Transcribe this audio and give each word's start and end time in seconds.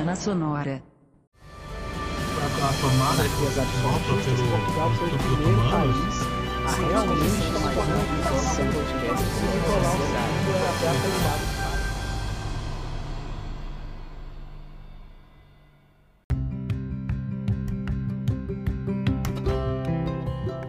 Semana 0.00 0.16
Sonora. 0.16 0.82
A, 1.52 2.72
tomada 2.80 3.22
que 3.22 3.44
absorve 3.60 4.24
pelo 4.24 4.48
Portugal 4.48 4.88
foi 4.94 5.08
o 5.08 5.10
pelo 5.10 5.36
primeiro 5.36 5.60
país 5.70 6.16
a 6.64 6.70
realmente 6.88 7.44
fazer 7.52 7.92
uma 7.92 8.00
edição 8.00 8.64
do 8.64 8.72
podcast 8.72 9.28
e 9.28 9.60
colar 9.66 9.92
o 9.92 10.00
segundo 10.00 10.64
até 10.70 10.86
a 10.88 10.94
qualidade. 11.00 11.44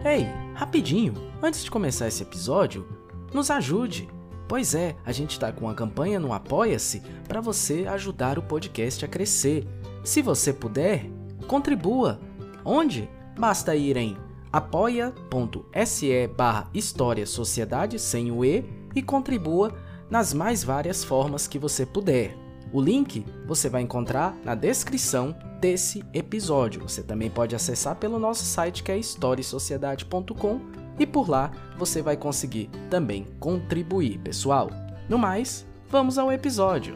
Ei, 0.04 0.28
rapidinho, 0.54 1.14
antes 1.42 1.64
de 1.64 1.70
começar 1.70 2.06
esse 2.06 2.22
episódio, 2.22 2.86
nos 3.32 3.50
ajude. 3.50 4.06
Pois 4.52 4.74
é, 4.74 4.94
a 5.02 5.12
gente 5.12 5.40
tá 5.40 5.50
com 5.50 5.64
uma 5.64 5.72
campanha 5.72 6.20
no 6.20 6.30
Apoia-se 6.30 7.00
para 7.26 7.40
você 7.40 7.86
ajudar 7.88 8.38
o 8.38 8.42
podcast 8.42 9.02
a 9.02 9.08
crescer. 9.08 9.66
Se 10.04 10.20
você 10.20 10.52
puder, 10.52 11.06
contribua. 11.46 12.20
Onde? 12.62 13.08
Basta 13.34 13.74
ir 13.74 13.96
em 13.96 14.14
apoia.se 14.52 16.26
barra 16.36 16.68
História 16.74 17.24
Sociedade 17.24 17.98
sem 17.98 18.30
o 18.30 18.44
E 18.44 18.62
e 18.94 19.00
contribua 19.00 19.74
nas 20.10 20.34
mais 20.34 20.62
várias 20.62 21.02
formas 21.02 21.46
que 21.46 21.58
você 21.58 21.86
puder. 21.86 22.36
O 22.74 22.78
link 22.78 23.24
você 23.46 23.70
vai 23.70 23.80
encontrar 23.80 24.36
na 24.44 24.54
descrição 24.54 25.34
desse 25.62 26.04
episódio. 26.12 26.82
Você 26.82 27.02
também 27.02 27.30
pode 27.30 27.56
acessar 27.56 27.96
pelo 27.96 28.18
nosso 28.18 28.44
site 28.44 28.82
que 28.82 28.92
é 28.92 28.98
historiesociedade.com 28.98 30.81
e 30.98 31.06
por 31.06 31.28
lá 31.28 31.50
você 31.78 32.02
vai 32.02 32.16
conseguir 32.16 32.70
também 32.90 33.24
contribuir, 33.38 34.18
pessoal. 34.18 34.68
No 35.08 35.18
mais, 35.18 35.66
vamos 35.88 36.18
ao 36.18 36.32
episódio. 36.32 36.94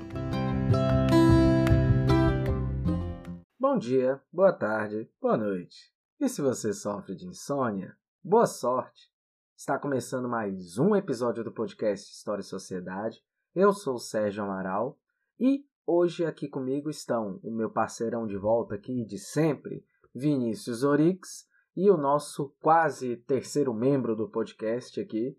Bom 3.58 3.78
dia, 3.78 4.20
boa 4.32 4.52
tarde, 4.52 5.10
boa 5.20 5.36
noite. 5.36 5.92
E 6.18 6.28
se 6.28 6.40
você 6.40 6.72
sofre 6.72 7.14
de 7.14 7.26
insônia, 7.26 7.94
boa 8.24 8.46
sorte. 8.46 9.10
Está 9.56 9.78
começando 9.78 10.28
mais 10.28 10.78
um 10.78 10.94
episódio 10.94 11.42
do 11.42 11.52
podcast 11.52 12.10
História 12.10 12.40
e 12.40 12.44
Sociedade. 12.44 13.22
Eu 13.54 13.72
sou 13.72 13.94
o 13.94 13.98
Sérgio 13.98 14.44
Amaral 14.44 14.98
e 15.38 15.64
hoje 15.86 16.24
aqui 16.24 16.48
comigo 16.48 16.88
estão 16.88 17.40
o 17.42 17.50
meu 17.50 17.70
parceirão 17.70 18.26
de 18.26 18.36
volta 18.36 18.74
aqui 18.74 19.04
de 19.04 19.18
sempre, 19.18 19.84
Vinícius 20.14 20.82
Orix, 20.82 21.46
e 21.76 21.90
o 21.90 21.96
nosso 21.96 22.56
quase 22.60 23.16
terceiro 23.18 23.74
membro 23.74 24.16
do 24.16 24.30
podcast 24.30 24.98
aqui, 24.98 25.36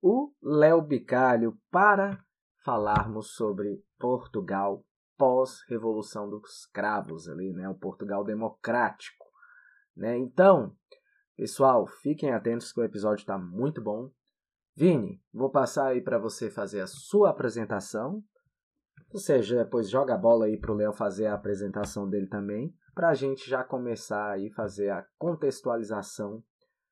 o 0.00 0.32
Léo 0.42 0.80
Bicalho, 0.80 1.58
para 1.70 2.24
falarmos 2.64 3.34
sobre 3.34 3.84
Portugal 3.98 4.82
pós-revolução 5.18 6.28
dos 6.28 6.66
cravos 6.72 7.28
ali, 7.28 7.52
né, 7.52 7.68
o 7.68 7.74
Portugal 7.74 8.24
democrático, 8.24 9.24
né? 9.96 10.16
Então, 10.18 10.74
pessoal, 11.36 11.86
fiquem 11.86 12.32
atentos 12.32 12.72
que 12.72 12.80
o 12.80 12.84
episódio 12.84 13.22
está 13.22 13.38
muito 13.38 13.82
bom. 13.82 14.10
Vini, 14.74 15.22
vou 15.32 15.50
passar 15.50 15.88
aí 15.88 16.02
para 16.02 16.18
você 16.18 16.50
fazer 16.50 16.80
a 16.80 16.86
sua 16.86 17.30
apresentação. 17.30 18.22
Você 19.10 19.42
já 19.42 19.62
depois 19.62 19.88
joga 19.88 20.14
a 20.14 20.18
bola 20.18 20.46
aí 20.46 20.58
para 20.58 20.72
o 20.72 20.74
Léo 20.74 20.92
fazer 20.92 21.26
a 21.26 21.34
apresentação 21.34 22.08
dele 22.08 22.26
também, 22.26 22.74
para 22.96 23.10
a 23.10 23.14
gente 23.14 23.48
já 23.50 23.62
começar 23.62 24.30
aí 24.30 24.48
fazer 24.48 24.88
a 24.88 25.06
contextualização, 25.18 26.42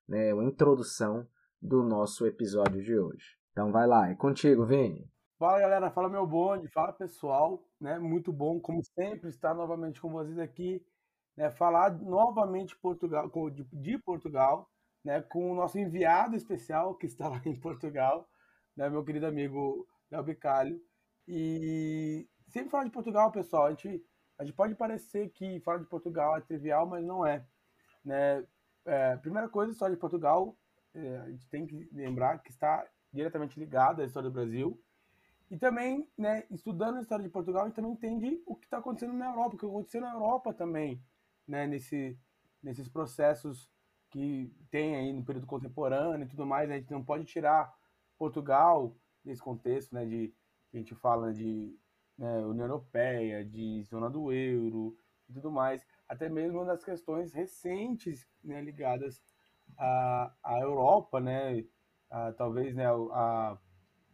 né, 0.07 0.31
a 0.31 0.43
introdução 0.43 1.27
do 1.59 1.81
nosso 1.81 2.27
episódio 2.27 2.79
de 2.83 2.95
hoje. 2.95 3.35
Então 3.51 3.71
vai 3.71 3.87
lá, 3.87 4.11
é 4.11 4.13
contigo, 4.13 4.67
Vini. 4.67 5.09
Fala 5.39 5.59
galera, 5.59 5.89
fala 5.89 6.07
meu 6.07 6.27
bonde, 6.27 6.67
fala 6.67 6.93
pessoal, 6.93 7.67
né? 7.81 7.97
Muito 7.97 8.31
bom, 8.31 8.59
como 8.59 8.83
sempre, 8.83 9.29
estar 9.29 9.55
novamente 9.55 9.99
com 9.99 10.11
vocês 10.11 10.37
aqui, 10.37 10.85
né? 11.35 11.49
Falar 11.49 11.91
novamente 11.99 12.77
Portugal, 12.77 13.27
de, 13.73 13.97
Portugal, 13.97 14.69
né? 15.03 15.23
Com 15.23 15.51
o 15.51 15.55
nosso 15.55 15.79
enviado 15.79 16.35
especial 16.35 16.95
que 16.95 17.07
está 17.07 17.27
lá 17.27 17.41
em 17.47 17.59
Portugal, 17.59 18.29
né? 18.77 18.87
Meu 18.91 19.03
querido 19.03 19.25
amigo 19.25 19.87
Léo. 20.11 20.23
E 21.27 22.29
sempre 22.47 22.69
falar 22.69 22.83
de 22.83 22.91
Portugal, 22.91 23.31
pessoal, 23.31 23.65
a 23.65 23.69
gente, 23.71 24.05
a 24.37 24.43
gente 24.43 24.55
pode 24.55 24.75
parecer 24.75 25.29
que 25.29 25.59
falar 25.61 25.79
de 25.79 25.85
Portugal 25.85 26.35
é 26.37 26.41
trivial, 26.41 26.85
mas 26.85 27.03
não 27.05 27.25
é, 27.25 27.45
né? 28.03 28.45
É, 28.85 29.17
primeira 29.17 29.49
coisa, 29.49 29.71
a 29.71 29.73
história 29.73 29.95
de 29.95 29.99
Portugal, 29.99 30.55
é, 30.93 31.17
a 31.17 31.29
gente 31.31 31.47
tem 31.49 31.65
que 31.65 31.89
lembrar 31.91 32.39
que 32.39 32.51
está 32.51 32.85
diretamente 33.11 33.59
ligada 33.59 34.03
à 34.03 34.05
história 34.05 34.29
do 34.29 34.33
Brasil. 34.33 34.79
E 35.49 35.57
também, 35.57 36.07
né, 36.17 36.43
estudando 36.51 36.97
a 36.97 37.01
história 37.01 37.23
de 37.23 37.31
Portugal, 37.31 37.63
a 37.63 37.65
gente 37.67 37.75
também 37.75 37.91
entende 37.91 38.41
o 38.45 38.55
que 38.55 38.65
está 38.65 38.77
acontecendo 38.77 39.13
na 39.13 39.27
Europa, 39.27 39.55
o 39.55 39.59
que 39.59 39.65
aconteceu 39.65 40.01
na 40.01 40.13
Europa 40.13 40.53
também, 40.53 41.01
né, 41.47 41.65
nesse, 41.65 42.17
nesses 42.61 42.87
processos 42.89 43.69
que 44.09 44.51
tem 44.69 44.95
aí 44.95 45.13
no 45.13 45.23
período 45.23 45.47
contemporâneo 45.47 46.25
e 46.25 46.29
tudo 46.29 46.45
mais. 46.45 46.69
A 46.69 46.75
gente 46.75 46.91
não 46.91 47.03
pode 47.03 47.25
tirar 47.25 47.73
Portugal 48.17 48.95
desse 49.23 49.41
contexto, 49.41 49.93
né, 49.93 50.05
de 50.05 50.33
a 50.73 50.77
gente 50.77 50.93
fala 50.95 51.33
de 51.33 51.77
né, 52.17 52.39
União 52.45 52.65
Europeia, 52.65 53.43
de 53.43 53.83
zona 53.83 54.09
do 54.09 54.31
euro 54.31 54.97
e 55.29 55.33
tudo 55.33 55.51
mais, 55.51 55.85
até 56.07 56.29
mesmo 56.29 56.65
das 56.65 56.83
questões 56.83 57.33
recentes, 57.33 58.27
né, 58.43 58.61
ligadas 58.61 59.21
à, 59.77 60.33
à 60.43 60.59
Europa, 60.59 61.19
né, 61.19 61.65
talvez, 62.37 62.75
né, 62.75 62.85
a 62.87 63.57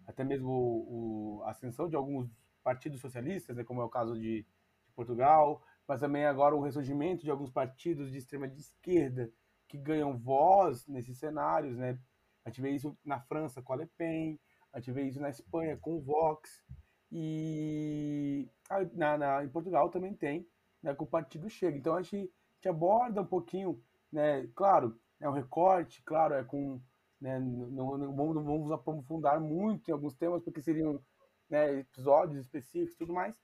até 0.08 0.24
mesmo 0.24 1.42
a 1.46 1.52
ascensão 1.52 1.88
de 1.88 1.96
alguns 1.96 2.30
partidos 2.64 3.00
socialistas, 3.00 3.56
né, 3.56 3.64
como 3.64 3.82
é 3.82 3.86
o 3.86 3.90
caso 3.90 4.14
de, 4.14 4.44
de 4.44 4.94
Portugal, 4.94 5.64
mas 5.88 6.00
também 6.00 6.26
agora 6.26 6.56
o 6.56 6.62
ressurgimento 6.62 7.24
de 7.24 7.32
alguns 7.32 7.50
partidos 7.50 8.12
de 8.12 8.18
extrema 8.18 8.48
de 8.48 8.60
esquerda 8.60 9.32
que 9.68 9.78
ganham 9.78 10.18
voz 10.18 10.86
nesses 10.88 11.18
cenários, 11.18 11.78
né? 11.78 11.98
A 12.44 12.50
gente 12.50 12.62
vê 12.62 12.72
isso 12.72 12.98
na 13.06 13.20
França 13.22 13.62
com 13.62 13.74
a 13.74 13.78
Le 13.78 13.86
Pen, 13.98 14.40
a 14.74 14.80
gente 14.80 14.92
vê 14.92 15.04
isso 15.04 15.20
na 15.22 15.30
Espanha 15.30 15.78
com 15.78 15.96
o 15.96 16.02
Vox 16.02 16.64
e 17.12 18.48
na, 18.94 19.18
na- 19.18 19.44
em 19.44 19.50
Portugal 19.50 19.90
também 19.90 20.14
tem, 20.14 20.48
né, 20.82 20.94
com 20.96 21.04
o 21.04 21.08
partido 21.08 21.50
Chega. 21.50 21.78
Então 21.78 21.96
a 21.96 22.02
gente, 22.02 22.16
a 22.16 22.56
gente 22.56 22.70
aborda 22.70 23.22
um 23.22 23.26
pouquinho, 23.26 23.82
né? 24.12 24.48
Claro, 24.56 24.98
é 25.20 25.30
um 25.30 25.34
recorte, 25.34 26.02
claro, 26.04 26.34
é 26.34 26.44
com 26.44 26.80
né, 27.20 27.40
não, 27.40 27.98
não 27.98 28.16
vamos, 28.16 28.36
não 28.36 28.44
vamos 28.44 28.72
aprofundar 28.72 29.40
muito 29.40 29.90
em 29.90 29.94
alguns 29.94 30.16
temas, 30.16 30.42
porque 30.44 30.62
seriam 30.62 31.00
né, 31.50 31.80
episódios 31.80 32.40
específicos 32.46 32.96
e 32.96 32.98
tudo 32.98 33.14
mais, 33.14 33.36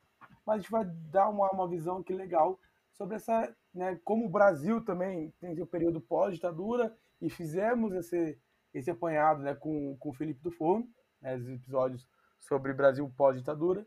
mas 0.45 0.55
a 0.55 0.57
gente 0.61 0.71
vai 0.71 0.85
dar 1.11 1.29
uma, 1.29 1.49
uma 1.51 1.67
visão 1.67 2.01
que 2.01 2.13
legal 2.13 2.59
sobre 2.93 3.15
essa, 3.17 3.55
né, 3.73 3.99
como 4.03 4.25
o 4.25 4.29
Brasil 4.29 4.83
também 4.83 5.31
tem 5.39 5.61
o 5.61 5.67
período 5.67 6.01
pós-ditadura, 6.01 6.95
e 7.21 7.29
fizemos 7.29 7.93
esse, 7.93 8.39
esse 8.73 8.89
apanhado 8.89 9.43
né, 9.43 9.53
com, 9.53 9.95
com 9.97 10.09
o 10.09 10.13
Felipe 10.13 10.41
do 10.41 10.51
Forno, 10.51 10.87
né, 11.21 11.35
os 11.35 11.47
episódios 11.47 12.07
sobre 12.47 12.73
Brasil 12.73 13.11
pós-ditadura, 13.15 13.85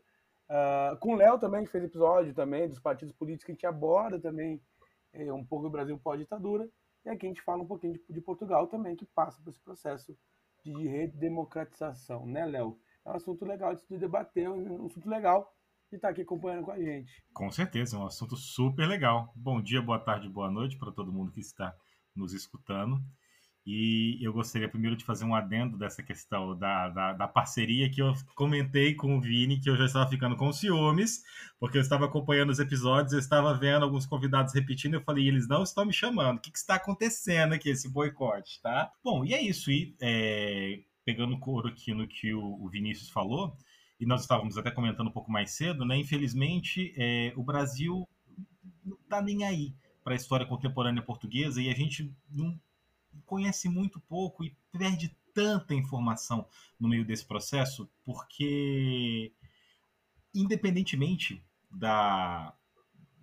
Ah, 0.53 0.97
com 0.99 1.13
o 1.13 1.15
Léo 1.15 1.39
também, 1.39 1.61
gente 1.61 1.71
fez 1.71 1.81
episódio 1.85 2.33
também 2.33 2.67
dos 2.67 2.77
partidos 2.77 3.13
políticos, 3.13 3.45
que 3.45 3.51
a 3.51 3.55
gente 3.55 3.65
aborda 3.65 4.19
também 4.19 4.61
eh, 5.13 5.31
um 5.31 5.45
pouco 5.45 5.63
do 5.63 5.71
Brasil 5.71 5.97
pós-ditadura, 5.97 6.69
e 7.05 7.09
aqui 7.09 7.25
a 7.25 7.29
gente 7.29 7.41
fala 7.41 7.63
um 7.63 7.65
pouquinho 7.65 7.93
de, 7.93 8.03
de 8.09 8.19
Portugal 8.21 8.67
também, 8.67 8.95
que 8.97 9.05
passa 9.05 9.41
por 9.41 9.49
esse 9.49 9.61
processo 9.61 10.13
de 10.63 10.73
redemocratização, 10.89 12.25
né, 12.25 12.45
Léo? 12.45 12.77
É 13.05 13.09
um 13.09 13.15
assunto 13.15 13.45
legal 13.45 13.73
de 13.73 13.97
debater, 13.97 14.49
um 14.49 14.85
assunto 14.87 15.09
legal 15.09 15.55
de 15.89 15.95
estar 15.95 16.09
aqui 16.09 16.21
acompanhando 16.21 16.65
com 16.65 16.71
a 16.71 16.79
gente. 16.79 17.23
Com 17.33 17.49
certeza, 17.49 17.95
é 17.95 17.99
um 17.99 18.05
assunto 18.05 18.35
super 18.35 18.87
legal. 18.87 19.31
Bom 19.33 19.61
dia, 19.61 19.81
boa 19.81 19.99
tarde, 19.99 20.27
boa 20.27 20.51
noite 20.51 20.77
para 20.77 20.91
todo 20.91 21.13
mundo 21.13 21.31
que 21.31 21.39
está 21.39 21.73
nos 22.13 22.33
escutando. 22.33 22.97
E 23.65 24.17
eu 24.21 24.33
gostaria 24.33 24.67
primeiro 24.67 24.95
de 24.95 25.05
fazer 25.05 25.23
um 25.23 25.35
adendo 25.35 25.77
dessa 25.77 26.01
questão 26.01 26.57
da, 26.57 26.89
da, 26.89 27.13
da 27.13 27.27
parceria 27.27 27.89
que 27.91 28.01
eu 28.01 28.13
comentei 28.33 28.95
com 28.95 29.15
o 29.15 29.21
Vini, 29.21 29.59
que 29.59 29.69
eu 29.69 29.77
já 29.77 29.85
estava 29.85 30.09
ficando 30.09 30.35
com 30.35 30.51
ciúmes, 30.51 31.21
porque 31.59 31.77
eu 31.77 31.81
estava 31.81 32.05
acompanhando 32.05 32.49
os 32.49 32.59
episódios, 32.59 33.13
eu 33.13 33.19
estava 33.19 33.53
vendo 33.53 33.83
alguns 33.83 34.07
convidados 34.07 34.53
repetindo, 34.53 34.95
eu 34.95 35.03
falei, 35.03 35.27
eles 35.27 35.47
não 35.47 35.61
estão 35.61 35.85
me 35.85 35.93
chamando, 35.93 36.37
o 36.37 36.41
que, 36.41 36.51
que 36.51 36.57
está 36.57 36.75
acontecendo 36.75 37.53
aqui, 37.53 37.69
esse 37.69 37.87
boicote, 37.87 38.59
tá? 38.63 38.91
Bom, 39.03 39.23
e 39.23 39.33
é 39.35 39.41
isso, 39.41 39.69
e 39.69 39.95
é, 40.01 40.79
pegando 41.05 41.39
couro 41.39 41.67
aqui 41.67 41.93
no 41.93 42.07
que 42.07 42.33
o, 42.33 42.63
o 42.63 42.67
Vinícius 42.67 43.09
falou, 43.09 43.55
e 43.99 44.05
nós 44.07 44.21
estávamos 44.21 44.57
até 44.57 44.71
comentando 44.71 45.09
um 45.09 45.13
pouco 45.13 45.31
mais 45.31 45.51
cedo, 45.51 45.85
né? 45.85 45.95
Infelizmente, 45.95 46.91
é, 46.97 47.31
o 47.35 47.43
Brasil 47.43 48.09
não 48.83 48.97
está 48.97 49.21
nem 49.21 49.43
aí 49.43 49.75
para 50.03 50.13
a 50.13 50.15
história 50.15 50.47
contemporânea 50.47 51.03
portuguesa 51.03 51.61
e 51.61 51.69
a 51.69 51.75
gente 51.75 52.11
não 52.27 52.59
conhece 53.31 53.69
muito 53.69 53.97
pouco 54.01 54.43
e 54.43 54.53
perde 54.73 55.15
tanta 55.33 55.73
informação 55.73 56.45
no 56.77 56.89
meio 56.89 57.05
desse 57.05 57.25
processo, 57.25 57.89
porque 58.03 59.33
independentemente 60.35 61.41
da 61.71 62.53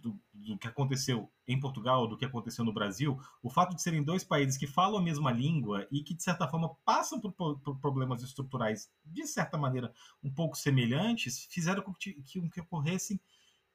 do, 0.01 0.19
do, 0.33 0.57
que 0.57 0.67
aconteceu 0.67 1.31
em 1.47 1.61
Portugal, 1.61 2.09
do 2.09 2.17
que 2.17 2.25
aconteceu 2.25 2.65
no 2.65 2.73
Brasil, 2.73 3.21
o 3.43 3.51
fato 3.51 3.77
de 3.77 3.83
serem 3.83 4.03
dois 4.03 4.25
países 4.25 4.57
que 4.57 4.67
falam 4.67 4.99
a 4.99 5.03
mesma 5.03 5.31
língua 5.31 5.87
e 5.91 6.03
que, 6.03 6.15
de 6.15 6.23
certa 6.23 6.49
forma, 6.49 6.75
passam 6.87 7.21
por, 7.21 7.33
por 7.33 7.79
problemas 7.79 8.23
estruturais, 8.23 8.91
de 9.05 9.27
certa 9.27 9.59
maneira, 9.59 9.93
um 10.23 10.31
pouco 10.31 10.57
semelhantes, 10.57 11.47
fizeram 11.51 11.83
com 11.83 11.93
que, 11.93 12.15
que, 12.23 12.49
que 12.49 12.61
ocorressem 12.61 13.21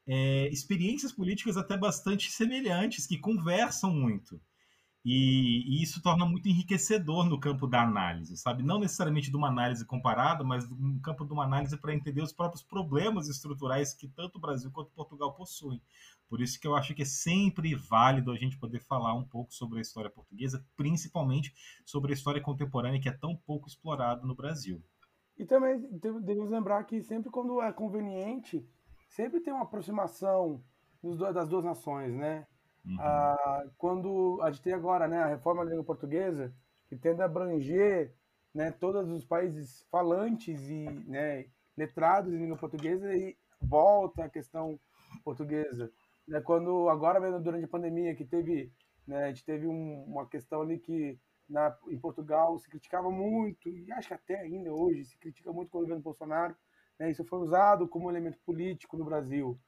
é, 0.07 0.47
experiências 0.47 1.11
políticas 1.11 1.57
até 1.57 1.77
bastante 1.77 2.31
semelhantes, 2.31 3.05
que 3.05 3.19
conversam 3.19 3.93
muito. 3.93 4.41
E, 5.05 5.63
e, 5.67 5.83
isso 5.83 6.01
torna 6.01 6.25
muito 6.25 6.47
enriquecedor 6.47 7.25
no 7.25 7.37
campo 7.37 7.67
da 7.67 7.81
análise, 7.81 8.37
sabe? 8.37 8.63
Não 8.63 8.79
necessariamente 8.79 9.29
de 9.29 9.35
uma 9.35 9.49
análise 9.49 9.85
comparada, 9.85 10.45
mas 10.45 10.69
no 10.69 10.99
campo 11.01 11.25
de 11.25 11.33
uma 11.33 11.43
análise 11.43 11.75
para 11.75 11.93
entender 11.93 12.21
os 12.21 12.31
próprios 12.31 12.63
problemas 12.63 13.27
estruturais 13.27 13.93
que 13.93 14.07
tanto 14.07 14.37
o 14.37 14.41
Brasil 14.41 14.71
quanto 14.71 14.91
Portugal 14.91 15.33
possuem. 15.33 15.81
Por 16.29 16.41
isso 16.41 16.57
que 16.59 16.65
eu 16.65 16.73
acho 16.73 16.95
que 16.95 17.01
é 17.01 17.05
sempre 17.05 17.75
válido 17.75 18.31
a 18.31 18.37
gente 18.37 18.57
poder 18.57 18.79
falar 18.79 19.13
um 19.13 19.25
pouco 19.25 19.53
sobre 19.53 19.79
a 19.79 19.81
história 19.81 20.09
portuguesa, 20.09 20.65
principalmente 20.77 21.53
sobre 21.85 22.13
a 22.13 22.15
história 22.15 22.41
contemporânea 22.41 23.01
que 23.01 23.09
é 23.09 23.13
tão 23.13 23.35
pouco 23.35 23.67
explorada 23.67 24.25
no 24.25 24.33
Brasil. 24.33 24.81
E 25.37 25.45
também 25.45 25.81
devemos 26.21 26.49
lembrar 26.49 26.81
que 26.85 27.01
sempre 27.01 27.29
quando 27.29 27.61
é 27.61 27.73
conveniente, 27.73 28.65
sempre 29.09 29.41
tem 29.41 29.53
uma 29.53 29.63
aproximação 29.63 30.63
das 31.33 31.49
duas 31.49 31.65
nações, 31.65 32.13
né? 32.13 32.47
Uhum. 32.85 32.97
Ah, 32.99 33.65
quando 33.77 34.39
a 34.41 34.51
gente 34.51 34.61
tem 34.61 34.73
agora 34.73 35.07
né, 35.07 35.17
a 35.17 35.27
reforma 35.27 35.63
da 35.63 35.71
língua 35.71 35.85
portuguesa, 35.85 36.53
que 36.87 36.95
tende 36.95 37.21
a 37.21 37.25
abranger 37.25 38.13
né, 38.53 38.71
todos 38.71 39.09
os 39.09 39.25
países 39.25 39.85
falantes 39.89 40.69
e 40.69 40.83
né, 41.07 41.45
letrados 41.75 42.33
em 42.33 42.37
língua 42.37 42.57
portuguesa 42.57 43.13
e 43.15 43.35
volta 43.61 44.25
a 44.25 44.29
questão 44.29 44.79
portuguesa. 45.23 45.91
Né, 46.27 46.41
quando 46.41 46.89
agora 46.89 47.19
mesmo 47.19 47.39
durante 47.41 47.65
a 47.65 47.69
pandemia 47.69 48.15
que 48.15 48.25
teve, 48.25 48.71
né, 49.07 49.25
a 49.25 49.27
gente 49.29 49.45
teve 49.45 49.65
um, 49.67 50.03
uma 50.03 50.27
questão 50.27 50.61
ali 50.61 50.77
que 50.77 51.17
na, 51.49 51.75
em 51.87 51.97
Portugal 51.97 52.57
se 52.59 52.69
criticava 52.69 53.09
muito 53.09 53.69
e 53.69 53.91
acho 53.91 54.09
que 54.09 54.13
até 54.13 54.39
ainda 54.39 54.71
hoje 54.73 55.05
se 55.05 55.17
critica 55.17 55.51
muito 55.51 55.69
com 55.69 55.79
o 55.79 55.81
governo 55.81 56.01
Bolsonaro. 56.01 56.55
Né, 56.99 57.09
isso 57.09 57.25
foi 57.25 57.39
usado 57.39 57.87
como 57.87 58.09
elemento 58.09 58.37
político 58.45 58.97
no 58.97 59.05
Brasil. 59.05 59.59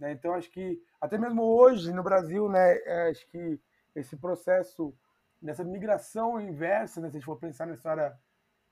Né? 0.00 0.12
Então, 0.12 0.34
acho 0.34 0.50
que, 0.50 0.82
até 1.00 1.18
mesmo 1.18 1.42
hoje 1.42 1.92
no 1.92 2.02
Brasil, 2.02 2.48
né, 2.48 2.78
é, 2.78 3.10
acho 3.10 3.28
que 3.28 3.60
esse 3.94 4.16
processo, 4.16 4.94
nessa 5.40 5.62
migração 5.62 6.40
inversa, 6.40 7.00
né, 7.00 7.10
se 7.10 7.16
a 7.16 7.18
gente 7.18 7.26
for 7.26 7.36
pensar 7.36 7.66
na 7.66 7.74
história 7.74 8.18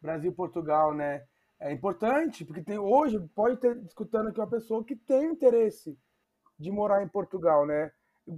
Brasil-Portugal, 0.01 0.95
né, 0.95 1.27
é 1.61 1.71
importante, 1.71 2.45
porque 2.45 2.63
tem, 2.63 2.79
hoje 2.79 3.21
pode 3.35 3.57
estar 3.57 3.77
escutando 3.85 4.29
aqui 4.29 4.41
uma 4.41 4.49
pessoa 4.49 4.83
que 4.83 4.97
tem 4.97 5.33
interesse 5.33 5.99
de 6.59 6.71
morar 6.71 7.03
em 7.03 7.09
Portugal, 7.09 7.67
né? 7.67 7.93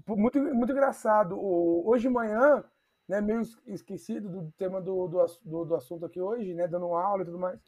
Muito, 0.06 0.40
muito 0.40 0.72
engraçado. 0.72 1.38
Hoje 1.38 2.08
de 2.08 2.14
manhã, 2.14 2.64
né, 3.06 3.20
meio 3.20 3.42
esquecido 3.66 4.28
do 4.28 4.52
tema 4.52 4.80
do, 4.80 5.06
do, 5.06 5.26
do, 5.44 5.64
do 5.66 5.74
assunto 5.74 6.06
aqui 6.06 6.20
hoje, 6.20 6.54
né, 6.54 6.66
dando 6.66 6.94
aula 6.94 7.22
e 7.22 7.26
tudo 7.26 7.38
mais, 7.38 7.60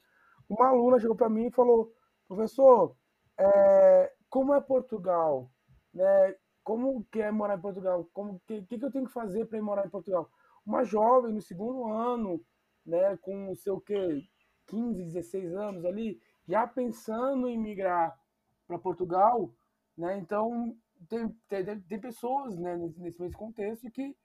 uma 0.48 0.68
aluna 0.68 0.98
chegou 0.98 1.16
para 1.16 1.28
mim 1.28 1.46
e 1.46 1.52
falou, 1.52 1.92
professor, 2.26 2.96
é, 3.36 4.12
como 4.32 4.54
é 4.54 4.62
Portugal, 4.62 5.52
né? 5.92 6.34
Como 6.64 7.04
que 7.12 7.20
é 7.20 7.30
morar 7.30 7.58
em 7.58 7.60
Portugal? 7.60 8.08
Como 8.14 8.40
que, 8.46 8.62
que, 8.62 8.78
que 8.78 8.84
eu 8.84 8.90
tenho 8.90 9.04
que 9.04 9.12
fazer 9.12 9.44
para 9.44 9.58
ir 9.58 9.60
morar 9.60 9.84
em 9.84 9.90
Portugal? 9.90 10.30
Uma 10.64 10.84
jovem 10.84 11.34
no 11.34 11.42
segundo 11.42 11.84
ano, 11.84 12.42
né, 12.86 13.14
com 13.18 13.50
o 13.50 13.54
seu 13.54 13.78
que 13.78 14.26
15, 14.68 15.04
16 15.04 15.54
anos 15.54 15.84
ali, 15.84 16.18
já 16.48 16.66
pensando 16.66 17.46
em 17.46 17.58
migrar 17.58 18.18
para 18.66 18.78
Portugal, 18.78 19.52
né? 19.98 20.16
Então 20.16 20.74
tem, 21.10 21.28
tem, 21.46 21.80
tem 21.82 22.00
pessoas, 22.00 22.56
né, 22.56 22.74
nesse, 22.78 23.20
nesse 23.20 23.36
contexto 23.36 23.90
que 23.90 24.16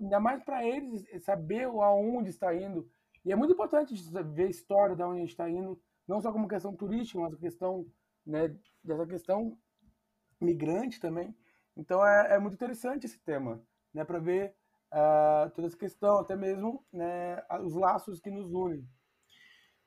ainda 0.00 0.18
mais 0.18 0.42
para 0.42 0.66
eles 0.66 1.06
saber 1.22 1.66
aonde 1.66 2.30
está 2.30 2.52
indo. 2.56 2.90
E 3.24 3.30
é 3.30 3.36
muito 3.36 3.52
importante 3.52 3.94
ver 4.32 4.46
a 4.46 4.50
história 4.50 4.96
de 4.96 5.02
onde 5.04 5.18
a 5.18 5.20
gente 5.20 5.30
está 5.30 5.48
indo, 5.48 5.80
não 6.08 6.20
só 6.20 6.32
como 6.32 6.48
questão 6.48 6.74
turística, 6.74 7.20
mas 7.20 7.36
questão 7.36 7.86
né, 8.26 8.54
dessa 8.82 9.06
questão 9.06 9.58
migrante 10.40 11.00
também. 11.00 11.34
Então 11.76 12.04
é, 12.04 12.34
é 12.34 12.38
muito 12.38 12.54
interessante 12.54 13.06
esse 13.06 13.18
tema, 13.18 13.62
né, 13.92 14.04
para 14.04 14.18
ver 14.18 14.54
uh, 14.92 15.50
toda 15.54 15.68
essa 15.68 15.76
questão, 15.76 16.18
até 16.18 16.36
mesmo 16.36 16.84
né, 16.92 17.42
os 17.62 17.74
laços 17.74 18.20
que 18.20 18.30
nos 18.30 18.52
unem. 18.52 18.86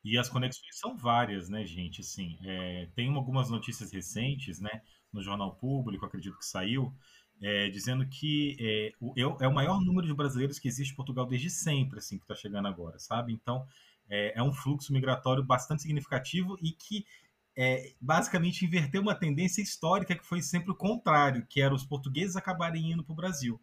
E 0.04 0.18
as 0.18 0.30
conexões 0.30 0.80
são 0.80 0.98
várias, 0.98 1.48
né, 1.48 1.64
gente? 1.66 2.02
Assim, 2.02 2.38
é, 2.44 2.90
tem 2.96 3.14
algumas 3.14 3.50
notícias 3.50 3.92
recentes, 3.92 4.60
né, 4.60 4.82
no 5.14 5.22
Jornal 5.22 5.56
Público, 5.56 6.06
acredito 6.06 6.38
que 6.38 6.46
saiu, 6.46 6.92
é, 7.42 7.70
dizendo 7.70 8.08
que 8.08 8.56
é, 8.60 8.92
o, 9.00 9.14
é, 9.18 9.48
o 9.48 9.54
maior 9.54 9.80
número 9.80 10.08
de 10.08 10.14
brasileiros 10.14 10.60
que 10.60 10.68
existe 10.68 10.94
em 10.94 10.96
Portugal 10.96 11.26
desde 11.26 11.50
sempre, 11.50 12.00
assim, 12.00 12.18
que 12.18 12.24
está 12.24 12.36
chegando 12.36 12.68
agora, 12.68 12.98
sabe? 13.00 13.34
Então, 13.34 13.66
é, 14.10 14.40
é, 14.40 14.44
um 14.44 14.54
fluxo 14.54 14.94
migratório 14.94 15.44
bastante 15.44 15.82
significativo 15.82 16.58
e 16.62 16.72
que 16.72 17.06
é, 17.64 17.94
basicamente 18.02 18.66
inverteu 18.66 19.04
uma 19.04 19.14
tendência 19.14 19.62
histórica 19.62 20.16
que 20.16 20.26
foi 20.26 20.42
sempre 20.42 20.72
o 20.72 20.76
contrário, 20.76 21.46
que 21.48 21.62
era 21.62 21.76
os 21.76 21.86
portugueses 21.86 22.36
acabarem 22.36 22.92
indo 22.92 23.04
para 23.04 23.14
o 23.14 23.16
Brasil. 23.16 23.62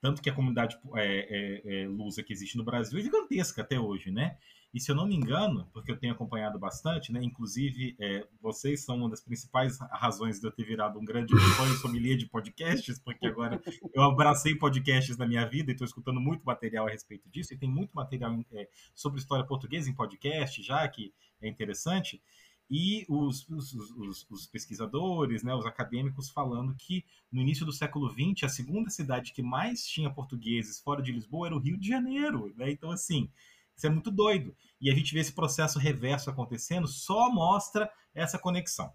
Tanto 0.00 0.22
que 0.22 0.30
a 0.30 0.32
comunidade 0.32 0.78
é, 0.94 1.02
é, 1.04 1.82
é, 1.82 1.86
lusa 1.86 2.22
que 2.22 2.32
existe 2.32 2.56
no 2.56 2.64
Brasil 2.64 2.98
é 2.98 3.02
gigantesca 3.02 3.60
até 3.60 3.78
hoje, 3.78 4.10
né? 4.10 4.38
E 4.72 4.80
se 4.80 4.90
eu 4.90 4.94
não 4.94 5.06
me 5.06 5.14
engano, 5.14 5.68
porque 5.74 5.92
eu 5.92 5.98
tenho 5.98 6.14
acompanhado 6.14 6.58
bastante, 6.58 7.12
né? 7.12 7.22
Inclusive, 7.22 7.94
é, 8.00 8.26
vocês 8.40 8.84
são 8.84 8.96
uma 8.96 9.10
das 9.10 9.20
principais 9.20 9.78
razões 9.90 10.40
de 10.40 10.46
eu 10.46 10.50
ter 10.50 10.64
virado 10.64 10.98
um 10.98 11.04
grande 11.04 11.34
fã 11.56 11.66
e 11.66 11.76
sommelier 11.76 12.16
de 12.16 12.24
podcasts, 12.26 12.98
porque 12.98 13.26
agora 13.26 13.60
eu 13.92 14.02
abracei 14.02 14.54
podcasts 14.54 15.18
na 15.18 15.26
minha 15.26 15.44
vida 15.44 15.70
e 15.70 15.74
estou 15.74 15.86
escutando 15.86 16.20
muito 16.20 16.42
material 16.42 16.86
a 16.86 16.90
respeito 16.90 17.28
disso, 17.28 17.52
e 17.52 17.58
tem 17.58 17.68
muito 17.68 17.92
material 17.92 18.34
é, 18.52 18.66
sobre 18.94 19.20
história 19.20 19.44
portuguesa 19.44 19.90
em 19.90 19.94
podcast 19.94 20.62
já, 20.62 20.88
que 20.88 21.12
é 21.42 21.48
interessante 21.48 22.22
e 22.68 23.06
os, 23.08 23.48
os, 23.48 23.72
os, 23.72 24.26
os, 24.28 24.46
pesquisadores, 24.46 25.42
né, 25.42 25.54
os 25.54 25.66
acadêmicos 25.66 26.28
falando 26.28 26.74
que 26.74 27.04
no 27.30 27.40
início 27.40 27.64
do 27.64 27.72
século 27.72 28.10
XX 28.10 28.44
a 28.44 28.48
segunda 28.48 28.90
cidade 28.90 29.32
que 29.32 29.42
mais 29.42 29.86
tinha 29.86 30.12
portugueses 30.12 30.80
fora 30.80 31.00
de 31.00 31.12
Lisboa 31.12 31.46
era 31.46 31.56
o 31.56 31.60
Rio 31.60 31.78
de 31.78 31.86
Janeiro, 31.86 32.52
né? 32.56 32.70
Então 32.70 32.90
assim, 32.90 33.30
isso 33.76 33.86
é 33.86 33.90
muito 33.90 34.10
doido. 34.10 34.56
E 34.80 34.90
a 34.90 34.94
gente 34.94 35.12
vê 35.12 35.20
esse 35.20 35.32
processo 35.32 35.78
reverso 35.78 36.30
acontecendo, 36.30 36.88
só 36.88 37.30
mostra 37.30 37.90
essa 38.14 38.38
conexão 38.38 38.92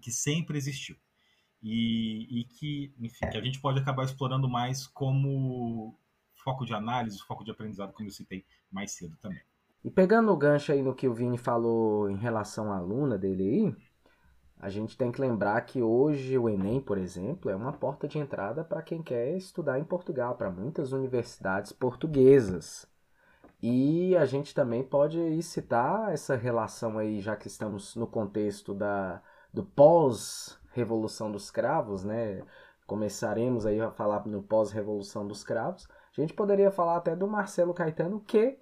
que 0.00 0.12
sempre 0.12 0.58
existiu. 0.58 0.96
E, 1.62 2.40
e 2.40 2.44
que, 2.44 2.94
enfim, 2.98 3.28
que 3.30 3.36
a 3.36 3.42
gente 3.42 3.60
pode 3.60 3.80
acabar 3.80 4.04
explorando 4.04 4.48
mais 4.48 4.86
como 4.86 5.98
foco 6.34 6.64
de 6.64 6.74
análise, 6.74 7.18
foco 7.20 7.42
de 7.42 7.50
aprendizado, 7.50 7.92
como 7.92 8.08
eu 8.08 8.12
citei 8.12 8.44
mais 8.70 8.92
cedo 8.92 9.16
também. 9.16 9.42
E 9.86 9.90
pegando 9.90 10.32
o 10.32 10.36
gancho 10.36 10.72
aí 10.72 10.82
no 10.82 10.96
que 10.96 11.06
o 11.06 11.14
Vini 11.14 11.38
falou 11.38 12.10
em 12.10 12.16
relação 12.16 12.72
à 12.72 12.76
aluna 12.76 13.16
dele 13.16 13.44
aí, 13.44 13.76
a 14.58 14.68
gente 14.68 14.98
tem 14.98 15.12
que 15.12 15.20
lembrar 15.20 15.60
que 15.60 15.80
hoje 15.80 16.36
o 16.36 16.48
Enem, 16.48 16.80
por 16.80 16.98
exemplo, 16.98 17.48
é 17.48 17.54
uma 17.54 17.72
porta 17.72 18.08
de 18.08 18.18
entrada 18.18 18.64
para 18.64 18.82
quem 18.82 19.00
quer 19.00 19.36
estudar 19.36 19.78
em 19.78 19.84
Portugal, 19.84 20.34
para 20.34 20.50
muitas 20.50 20.90
universidades 20.90 21.70
portuguesas. 21.70 22.84
E 23.62 24.16
a 24.16 24.24
gente 24.24 24.52
também 24.52 24.82
pode 24.82 25.40
citar 25.44 26.12
essa 26.12 26.34
relação 26.34 26.98
aí, 26.98 27.20
já 27.20 27.36
que 27.36 27.46
estamos 27.46 27.94
no 27.94 28.08
contexto 28.08 28.74
da, 28.74 29.22
do 29.54 29.62
pós-revolução 29.62 31.30
dos 31.30 31.48
cravos, 31.48 32.02
né? 32.02 32.42
Começaremos 32.88 33.64
aí 33.64 33.80
a 33.80 33.92
falar 33.92 34.26
no 34.26 34.42
pós-revolução 34.42 35.24
dos 35.28 35.44
cravos. 35.44 35.86
A 35.86 36.20
gente 36.20 36.34
poderia 36.34 36.72
falar 36.72 36.96
até 36.96 37.14
do 37.14 37.28
Marcelo 37.28 37.72
Caetano, 37.72 38.18
que 38.18 38.58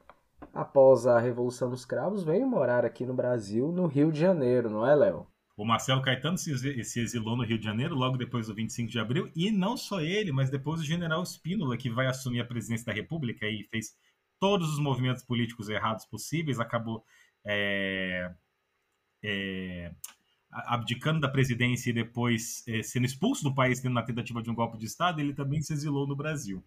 após 0.52 1.06
a 1.06 1.18
Revolução 1.18 1.70
dos 1.70 1.84
Cravos, 1.84 2.24
veio 2.24 2.46
morar 2.46 2.84
aqui 2.84 3.06
no 3.06 3.14
Brasil, 3.14 3.72
no 3.72 3.86
Rio 3.86 4.12
de 4.12 4.20
Janeiro, 4.20 4.68
não 4.68 4.86
é, 4.86 4.94
Léo? 4.94 5.26
O 5.56 5.64
Marcelo 5.64 6.02
Caetano 6.02 6.36
se, 6.36 6.50
exilou 6.50 7.36
no 7.36 7.44
Rio 7.44 7.58
de 7.58 7.64
Janeiro 7.64 7.94
logo 7.94 8.16
depois 8.16 8.48
do 8.48 8.54
25 8.54 8.90
de 8.90 8.98
abril, 8.98 9.30
e 9.36 9.52
não 9.52 9.76
só 9.76 10.00
ele, 10.00 10.32
mas 10.32 10.50
depois 10.50 10.80
o 10.80 10.84
general 10.84 11.22
Spínola, 11.24 11.76
que 11.76 11.88
vai 11.88 12.06
assumir 12.06 12.40
a 12.40 12.44
presidência 12.44 12.86
da 12.86 12.92
República 12.92 13.46
e 13.46 13.62
fez 13.70 13.94
todos 14.40 14.68
os 14.72 14.80
movimentos 14.80 15.22
políticos 15.22 15.68
errados 15.68 16.04
possíveis, 16.06 16.58
acabou 16.58 17.04
é, 17.46 18.32
é, 19.22 19.92
abdicando 20.50 21.20
da 21.20 21.28
presidência 21.28 21.90
e 21.90 21.92
depois 21.92 22.64
é, 22.66 22.82
sendo 22.82 23.06
expulso 23.06 23.44
do 23.44 23.54
país 23.54 23.82
na 23.84 24.02
tentativa 24.02 24.42
de 24.42 24.50
um 24.50 24.54
golpe 24.54 24.76
de 24.76 24.86
Estado, 24.86 25.20
ele 25.20 25.34
também 25.34 25.62
se 25.62 25.72
exilou 25.72 26.06
no 26.06 26.16
Brasil. 26.16 26.62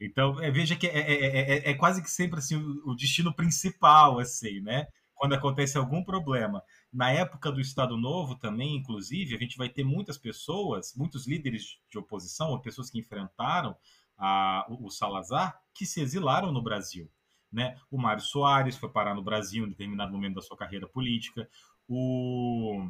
Então, 0.00 0.40
é, 0.40 0.50
veja 0.50 0.76
que 0.76 0.86
é, 0.86 0.98
é, 0.98 1.40
é, 1.40 1.70
é, 1.70 1.74
quase 1.74 2.02
que 2.02 2.10
sempre 2.10 2.38
assim, 2.38 2.56
o, 2.56 2.90
o, 2.90 2.94
destino 2.94 3.34
principal, 3.34 4.18
assim, 4.20 4.60
né? 4.60 4.86
Quando 5.14 5.34
acontece 5.34 5.76
algum 5.76 6.04
problema. 6.04 6.62
Na 6.92 7.10
época 7.10 7.50
do 7.50 7.60
Estado 7.60 7.96
Novo 7.96 8.36
também, 8.36 8.76
inclusive, 8.76 9.34
a 9.34 9.38
gente 9.38 9.56
vai 9.56 9.68
ter 9.68 9.82
muitas 9.82 10.16
pessoas, 10.16 10.94
muitos 10.96 11.26
líderes 11.26 11.78
de 11.90 11.98
oposição, 11.98 12.50
ou 12.50 12.60
pessoas 12.60 12.90
que 12.90 13.00
enfrentaram 13.00 13.76
a, 14.16 14.64
o, 14.68 14.86
o 14.86 14.90
Salazar, 14.90 15.60
que 15.74 15.84
se 15.84 16.00
exilaram 16.00 16.52
no 16.52 16.62
Brasil. 16.62 17.10
Né? 17.50 17.76
O 17.90 17.98
Mário 17.98 18.22
Soares 18.22 18.76
foi 18.76 18.90
parar 18.90 19.14
no 19.14 19.22
Brasil 19.22 19.64
em 19.64 19.70
determinado 19.70 20.12
momento 20.12 20.36
da 20.36 20.42
sua 20.42 20.56
carreira 20.56 20.86
política. 20.86 21.48
O... 21.88 22.88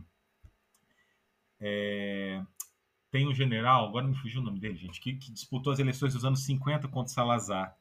É, 1.60 2.42
tem 3.10 3.26
um 3.26 3.34
general, 3.34 3.88
agora 3.88 4.06
me 4.06 4.14
fugiu 4.14 4.40
o 4.40 4.44
nome 4.44 4.60
dele, 4.60 4.76
gente, 4.76 5.00
que, 5.00 5.14
que 5.14 5.32
disputou 5.32 5.72
as 5.72 5.78
eleições 5.78 6.14
dos 6.14 6.24
anos 6.24 6.44
50 6.44 6.88
contra 6.88 7.12
Salazar. 7.12 7.76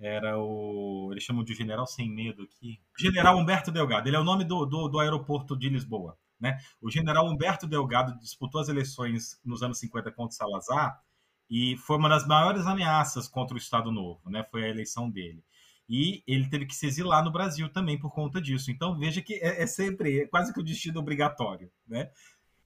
Era 0.00 0.38
o. 0.38 1.10
Eles 1.12 1.22
chamam 1.22 1.44
de 1.44 1.54
general 1.54 1.86
sem 1.86 2.10
medo 2.10 2.42
aqui. 2.42 2.80
General 2.98 3.38
Humberto 3.38 3.70
Delgado. 3.70 4.08
Ele 4.08 4.16
é 4.16 4.18
o 4.18 4.24
nome 4.24 4.44
do, 4.44 4.66
do, 4.66 4.88
do 4.88 4.98
aeroporto 4.98 5.56
de 5.56 5.68
Lisboa. 5.68 6.18
Né? 6.40 6.58
O 6.80 6.90
general 6.90 7.28
Humberto 7.28 7.68
Delgado 7.68 8.18
disputou 8.18 8.60
as 8.60 8.68
eleições 8.68 9.40
nos 9.44 9.62
anos 9.62 9.78
50 9.78 10.10
contra 10.10 10.36
Salazar 10.36 11.00
e 11.48 11.76
foi 11.76 11.98
uma 11.98 12.08
das 12.08 12.26
maiores 12.26 12.66
ameaças 12.66 13.28
contra 13.28 13.54
o 13.54 13.58
Estado 13.58 13.92
Novo, 13.92 14.28
né? 14.28 14.42
Foi 14.50 14.64
a 14.64 14.68
eleição 14.68 15.08
dele. 15.08 15.44
E 15.88 16.22
ele 16.26 16.48
teve 16.48 16.66
que 16.66 16.74
se 16.74 16.86
exilar 16.86 17.22
no 17.22 17.30
Brasil 17.30 17.68
também 17.68 17.98
por 17.98 18.10
conta 18.10 18.40
disso. 18.40 18.70
Então 18.70 18.98
veja 18.98 19.20
que 19.20 19.34
é, 19.34 19.62
é 19.62 19.66
sempre 19.66 20.22
é 20.22 20.26
quase 20.26 20.52
que 20.52 20.58
o 20.58 20.64
destino 20.64 20.98
obrigatório, 20.98 21.70
né? 21.86 22.10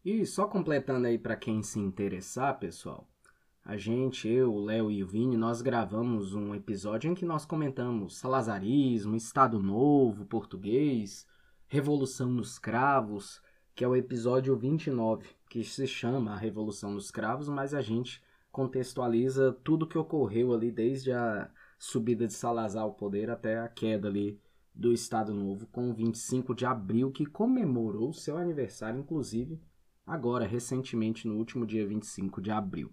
E 0.07 0.25
só 0.25 0.47
completando 0.47 1.09
aí 1.09 1.19
para 1.19 1.35
quem 1.35 1.65
se 1.65 1.81
interessar, 1.81 2.61
pessoal, 2.61 3.09
a 3.65 3.77
gente, 3.77 4.29
eu, 4.29 4.55
o 4.55 4.65
Léo 4.65 4.89
e 4.89 5.03
o 5.03 5.07
Vini, 5.09 5.37
nós 5.37 5.61
gravamos 5.61 6.33
um 6.33 6.55
episódio 6.55 7.11
em 7.11 7.15
que 7.17 7.25
nós 7.25 7.45
comentamos 7.45 8.17
salazarismo, 8.17 9.17
Estado 9.17 9.61
Novo, 9.61 10.25
português, 10.25 11.27
Revolução 11.67 12.37
dos 12.37 12.57
Cravos, 12.57 13.43
que 13.75 13.83
é 13.83 13.89
o 13.89 13.97
episódio 13.97 14.57
29, 14.57 15.27
que 15.51 15.65
se 15.65 15.89
chama 15.89 16.35
a 16.35 16.39
Revolução 16.39 16.95
dos 16.95 17.11
Cravos, 17.11 17.49
mas 17.49 17.75
a 17.75 17.83
gente 17.83 18.23
contextualiza 18.53 19.59
tudo 19.65 19.89
que 19.89 19.99
ocorreu 19.99 20.55
ali 20.55 20.71
desde 20.71 21.11
a 21.11 21.51
subida 21.81 22.29
de 22.29 22.33
Salazar 22.33 22.85
ao 22.85 22.95
poder 22.95 23.29
até 23.29 23.59
a 23.59 23.67
queda 23.67 24.07
ali 24.07 24.41
do 24.73 24.93
Estado 24.93 25.35
Novo, 25.35 25.67
com 25.67 25.93
25 25.93 26.55
de 26.55 26.65
abril, 26.65 27.11
que 27.11 27.27
comemorou 27.27 28.13
seu 28.13 28.39
aniversário, 28.39 29.01
inclusive 29.01 29.61
agora, 30.07 30.47
recentemente, 30.47 31.27
no 31.27 31.37
último 31.37 31.67
dia 31.67 31.87
25 31.87 32.41
de 32.41 32.51
abril. 32.51 32.93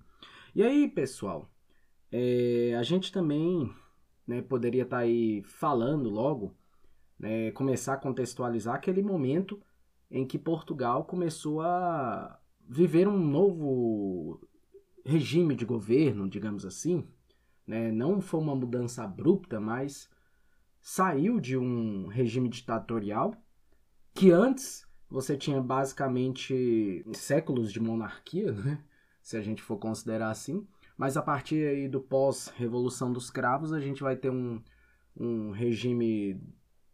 E 0.56 0.64
aí, 0.64 0.90
pessoal, 0.90 1.50
é, 2.12 2.76
a 2.78 2.84
gente 2.84 3.12
também 3.12 3.72
né, 4.26 4.42
poderia 4.42 4.84
estar 4.84 4.98
tá 4.98 5.04
aí 5.04 5.44
falando 5.44 6.10
logo, 6.10 6.56
né, 7.20 7.52
começar 7.52 7.94
a 7.94 7.98
contextualizar 7.98 8.76
aquele 8.76 9.02
momento 9.02 9.62
em 10.10 10.26
que 10.26 10.38
Portugal 10.38 11.06
começou 11.06 11.62
a 11.62 12.40
viver 12.68 13.08
um 13.08 13.18
novo 13.18 14.48
regime 15.06 15.56
de 15.56 15.66
governo, 15.66 16.30
digamos 16.30 16.66
assim. 16.66 17.08
Né? 17.66 17.92
Não 17.92 18.22
foi 18.22 18.40
uma 18.40 18.56
mudança 18.56 19.04
abrupta, 19.04 19.60
mas 19.60 20.10
saiu 20.82 21.40
de 21.40 21.58
um 21.58 22.08
regime 22.08 22.50
ditatorial 22.50 23.34
que 24.14 24.32
antes 24.32 24.86
você 25.14 25.38
tinha 25.38 25.62
basicamente 25.62 27.06
séculos 27.14 27.72
de 27.72 27.80
monarquia, 27.80 28.52
né? 28.52 28.84
se 29.22 29.38
a 29.38 29.42
gente 29.44 29.62
for 29.62 29.78
considerar 29.78 30.32
assim. 30.32 30.68
Mas 30.98 31.16
a 31.16 31.22
partir 31.22 31.68
aí 31.68 31.88
do 31.88 32.02
pós-revolução 32.02 33.14
dos 33.14 33.30
cravos, 33.30 33.72
a 33.72 33.80
gente 33.80 34.02
vai 34.02 34.16
ter 34.16 34.32
um, 34.32 34.60
um 35.16 35.52
regime 35.52 36.42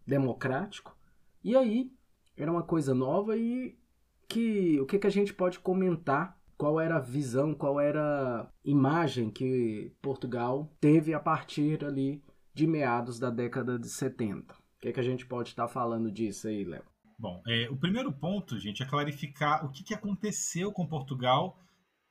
democrático. 0.05 0.97
E 1.41 1.55
aí 1.55 1.93
era 2.35 2.51
uma 2.51 2.61
coisa 2.61 2.93
nova 2.93 3.37
e 3.37 3.79
que 4.27 4.77
o 4.81 4.85
que, 4.85 4.99
que 4.99 5.07
a 5.07 5.11
gente 5.11 5.33
pode 5.33 5.57
comentar? 5.59 6.37
Qual 6.57 6.77
era 6.77 6.97
a 6.97 6.99
visão, 6.99 7.53
qual 7.53 7.79
era 7.79 8.41
a 8.41 8.47
imagem 8.65 9.29
que 9.29 9.93
Portugal 10.01 10.69
teve 10.81 11.13
a 11.13 11.19
partir 11.21 11.85
ali 11.85 12.21
de 12.53 12.67
meados 12.67 13.17
da 13.17 13.29
década 13.29 13.79
de 13.79 13.87
70? 13.87 14.53
O 14.53 14.57
que, 14.81 14.91
que 14.91 14.99
a 14.99 15.03
gente 15.03 15.25
pode 15.25 15.49
estar 15.49 15.69
falando 15.69 16.11
disso 16.11 16.49
aí, 16.49 16.65
Léo? 16.65 16.83
Bom, 17.19 17.43
é, 17.45 17.69
o 17.69 17.75
primeiro 17.75 18.13
ponto, 18.13 18.57
gente, 18.57 18.81
é 18.81 18.85
clarificar 18.85 19.65
o 19.65 19.69
que, 19.69 19.83
que 19.83 19.93
aconteceu 19.93 20.71
com 20.71 20.87
Portugal 20.87 21.59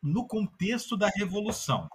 no 0.02 0.26
contexto 0.26 0.98
da 0.98 1.08
Revolução. 1.08 1.88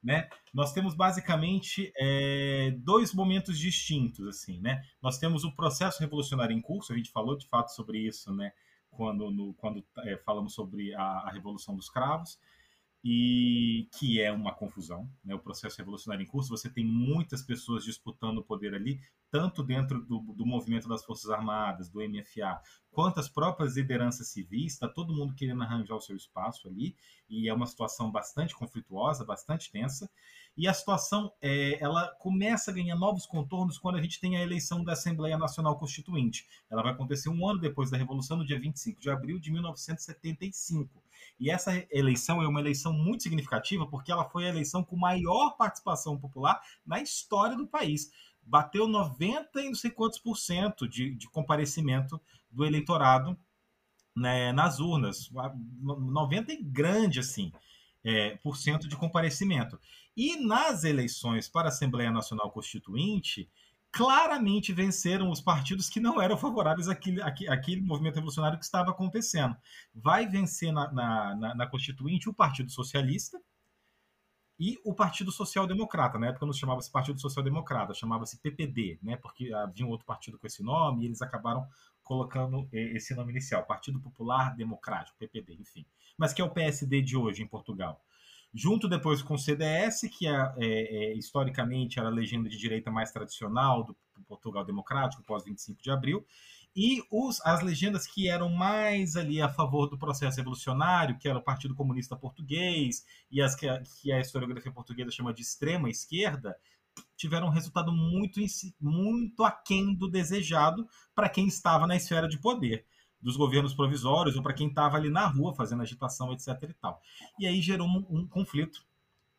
Né? 0.00 0.28
Nós 0.54 0.72
temos 0.72 0.94
basicamente 0.94 1.92
é, 1.96 2.70
dois 2.78 3.12
momentos 3.12 3.58
distintos, 3.58 4.28
assim, 4.28 4.60
né? 4.60 4.82
Nós 5.00 5.18
temos 5.18 5.44
o 5.44 5.54
processo 5.54 6.00
revolucionário 6.00 6.56
em 6.56 6.60
curso, 6.60 6.92
a 6.92 6.96
gente 6.96 7.10
falou 7.10 7.36
de 7.36 7.48
fato 7.48 7.68
sobre 7.70 7.98
isso, 7.98 8.32
né? 8.32 8.52
Quando, 8.90 9.30
no, 9.30 9.54
quando 9.54 9.84
é, 9.98 10.16
falamos 10.18 10.54
sobre 10.54 10.94
a, 10.94 11.02
a 11.02 11.30
Revolução 11.30 11.74
dos 11.74 11.88
Cravos, 11.88 12.38
e 13.04 13.88
que 13.98 14.20
é 14.20 14.30
uma 14.30 14.54
confusão, 14.54 15.10
né? 15.24 15.34
O 15.34 15.38
processo 15.40 15.76
revolucionário 15.78 16.22
em 16.22 16.26
curso, 16.26 16.48
você 16.48 16.70
tem 16.70 16.84
muitas 16.84 17.42
pessoas 17.42 17.84
disputando 17.84 18.38
o 18.38 18.44
poder 18.44 18.74
ali, 18.74 19.00
tanto 19.28 19.62
dentro 19.62 20.00
do, 20.04 20.20
do 20.20 20.46
movimento 20.46 20.88
das 20.88 21.04
Forças 21.04 21.28
Armadas, 21.28 21.88
do 21.88 22.00
MFA, 22.00 22.60
quanto 22.92 23.18
as 23.18 23.28
próprias 23.28 23.76
lideranças 23.76 24.28
civis, 24.28 24.74
está 24.74 24.88
todo 24.88 25.14
mundo 25.14 25.34
querendo 25.34 25.62
arranjar 25.62 25.96
o 25.96 26.00
seu 26.00 26.14
espaço 26.14 26.68
ali, 26.68 26.94
e 27.28 27.48
é 27.48 27.54
uma 27.54 27.66
situação 27.66 28.10
bastante 28.10 28.54
conflituosa, 28.54 29.24
bastante 29.24 29.72
tensa. 29.72 30.08
E 30.56 30.68
a 30.68 30.74
situação 30.74 31.32
é, 31.40 31.82
ela 31.82 32.08
começa 32.20 32.70
a 32.70 32.74
ganhar 32.74 32.94
novos 32.94 33.26
contornos 33.26 33.78
quando 33.78 33.96
a 33.96 34.02
gente 34.02 34.20
tem 34.20 34.36
a 34.36 34.42
eleição 34.42 34.84
da 34.84 34.92
Assembleia 34.92 35.38
Nacional 35.38 35.78
Constituinte. 35.78 36.46
Ela 36.70 36.82
vai 36.82 36.92
acontecer 36.92 37.30
um 37.30 37.48
ano 37.48 37.58
depois 37.58 37.90
da 37.90 37.96
Revolução, 37.96 38.36
no 38.36 38.44
dia 38.44 38.60
25 38.60 39.00
de 39.00 39.10
abril 39.10 39.40
de 39.40 39.50
1975. 39.50 41.02
E 41.38 41.50
essa 41.50 41.72
eleição 41.90 42.42
é 42.42 42.48
uma 42.48 42.60
eleição 42.60 42.92
muito 42.92 43.22
significativa 43.22 43.86
porque 43.86 44.12
ela 44.12 44.24
foi 44.24 44.46
a 44.46 44.48
eleição 44.48 44.82
com 44.82 44.96
maior 44.96 45.56
participação 45.56 46.18
popular 46.18 46.60
na 46.86 47.00
história 47.00 47.56
do 47.56 47.66
país. 47.66 48.10
Bateu 48.42 48.88
90 48.88 49.60
e 49.60 49.68
não 49.68 49.74
sei 49.74 49.90
quantos 49.90 50.18
por 50.18 50.36
cento 50.36 50.88
de, 50.88 51.14
de 51.14 51.28
comparecimento 51.28 52.20
do 52.50 52.64
eleitorado 52.64 53.36
né, 54.14 54.52
nas 54.52 54.80
urnas. 54.80 55.30
90 55.82 56.52
e 56.52 56.62
grande, 56.62 57.20
assim, 57.20 57.52
é, 58.04 58.36
por 58.36 58.56
cento 58.56 58.88
de 58.88 58.96
comparecimento. 58.96 59.78
E 60.16 60.36
nas 60.36 60.84
eleições 60.84 61.48
para 61.48 61.68
a 61.68 61.72
Assembleia 61.72 62.10
Nacional 62.10 62.50
Constituinte, 62.50 63.48
claramente 63.92 64.72
venceram 64.72 65.30
os 65.30 65.40
partidos 65.40 65.90
que 65.90 66.00
não 66.00 66.20
eram 66.20 66.38
favoráveis 66.38 66.88
àquele, 66.88 67.20
àquele 67.22 67.82
movimento 67.82 68.14
revolucionário 68.14 68.58
que 68.58 68.64
estava 68.64 68.90
acontecendo. 68.90 69.54
Vai 69.94 70.26
vencer 70.26 70.72
na, 70.72 70.90
na, 70.90 71.36
na, 71.36 71.54
na 71.54 71.66
Constituinte 71.66 72.28
o 72.28 72.34
Partido 72.34 72.70
Socialista 72.70 73.38
e 74.58 74.78
o 74.82 74.94
Partido 74.94 75.30
Social 75.30 75.66
Democrata. 75.66 76.18
Na 76.18 76.28
época 76.28 76.46
não 76.46 76.54
chamava-se 76.54 76.90
Partido 76.90 77.20
Social 77.20 77.44
Democrata, 77.44 77.92
chamava-se 77.92 78.40
PPD, 78.40 78.98
né? 79.02 79.16
porque 79.16 79.52
havia 79.52 79.84
um 79.84 79.90
outro 79.90 80.06
partido 80.06 80.38
com 80.38 80.46
esse 80.46 80.62
nome 80.62 81.02
e 81.02 81.06
eles 81.06 81.20
acabaram 81.20 81.66
colocando 82.02 82.66
eh, 82.72 82.96
esse 82.96 83.14
nome 83.14 83.30
inicial, 83.30 83.64
Partido 83.64 84.00
Popular 84.00 84.56
Democrático, 84.56 85.18
PPD, 85.18 85.54
enfim. 85.54 85.84
Mas 86.16 86.32
que 86.32 86.40
é 86.40 86.44
o 86.44 86.50
PSD 86.50 87.02
de 87.02 87.16
hoje 87.16 87.42
em 87.42 87.46
Portugal 87.46 88.02
junto 88.54 88.88
depois 88.88 89.22
com 89.22 89.34
o 89.34 89.38
CDS, 89.38 90.02
que 90.10 90.26
é, 90.26 90.54
é, 90.58 90.66
é, 90.66 91.14
historicamente 91.14 91.98
era 91.98 92.08
a 92.08 92.12
legenda 92.12 92.48
de 92.48 92.58
direita 92.58 92.90
mais 92.90 93.10
tradicional 93.10 93.84
do, 93.84 93.96
Portugal 94.28 94.64
Democrático, 94.64 95.22
pós 95.24 95.44
25 95.44 95.82
de 95.82 95.90
abril, 95.90 96.24
e 96.74 97.02
os, 97.10 97.40
as 97.44 97.62
legendas 97.62 98.06
que 98.06 98.28
eram 98.28 98.48
mais 98.48 99.16
ali 99.16 99.42
a 99.42 99.48
favor 99.48 99.88
do 99.88 99.98
processo 99.98 100.38
revolucionário, 100.38 101.18
que 101.18 101.28
era 101.28 101.38
o 101.38 101.42
Partido 101.42 101.74
Comunista 101.74 102.16
Português, 102.16 103.04
e 103.30 103.42
as 103.42 103.54
que, 103.54 103.66
que 104.00 104.12
a 104.12 104.20
historiografia 104.20 104.72
portuguesa 104.72 105.10
chama 105.10 105.34
de 105.34 105.42
extrema 105.42 105.90
esquerda, 105.90 106.56
tiveram 107.16 107.48
um 107.48 107.50
resultado 107.50 107.92
muito, 107.92 108.40
muito 108.80 109.44
aquém 109.44 109.94
do 109.94 110.08
desejado 110.08 110.86
para 111.14 111.28
quem 111.28 111.46
estava 111.46 111.86
na 111.86 111.96
esfera 111.96 112.28
de 112.28 112.38
poder 112.38 112.86
dos 113.22 113.36
governos 113.36 113.72
provisórios 113.72 114.36
ou 114.36 114.42
para 114.42 114.52
quem 114.52 114.68
estava 114.68 114.96
ali 114.96 115.08
na 115.08 115.26
rua 115.26 115.54
fazendo 115.54 115.82
agitação, 115.82 116.32
etc. 116.32 116.48
E, 116.62 116.74
tal. 116.74 117.00
e 117.38 117.46
aí 117.46 117.62
gerou 117.62 117.86
um, 117.86 118.04
um 118.10 118.26
conflito 118.26 118.84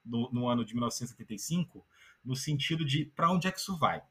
no, 0.06 0.32
no, 0.32 0.48
ano 0.48 0.64
de 0.64 0.74
1975, 0.74 1.86
no 2.24 2.36
sentido 2.36 2.86
de 2.86 3.06
para 3.06 3.32
onde 3.32 3.48
é 3.48 3.52
que 3.52 3.60
isso 3.60 3.78
vai, 3.78 4.02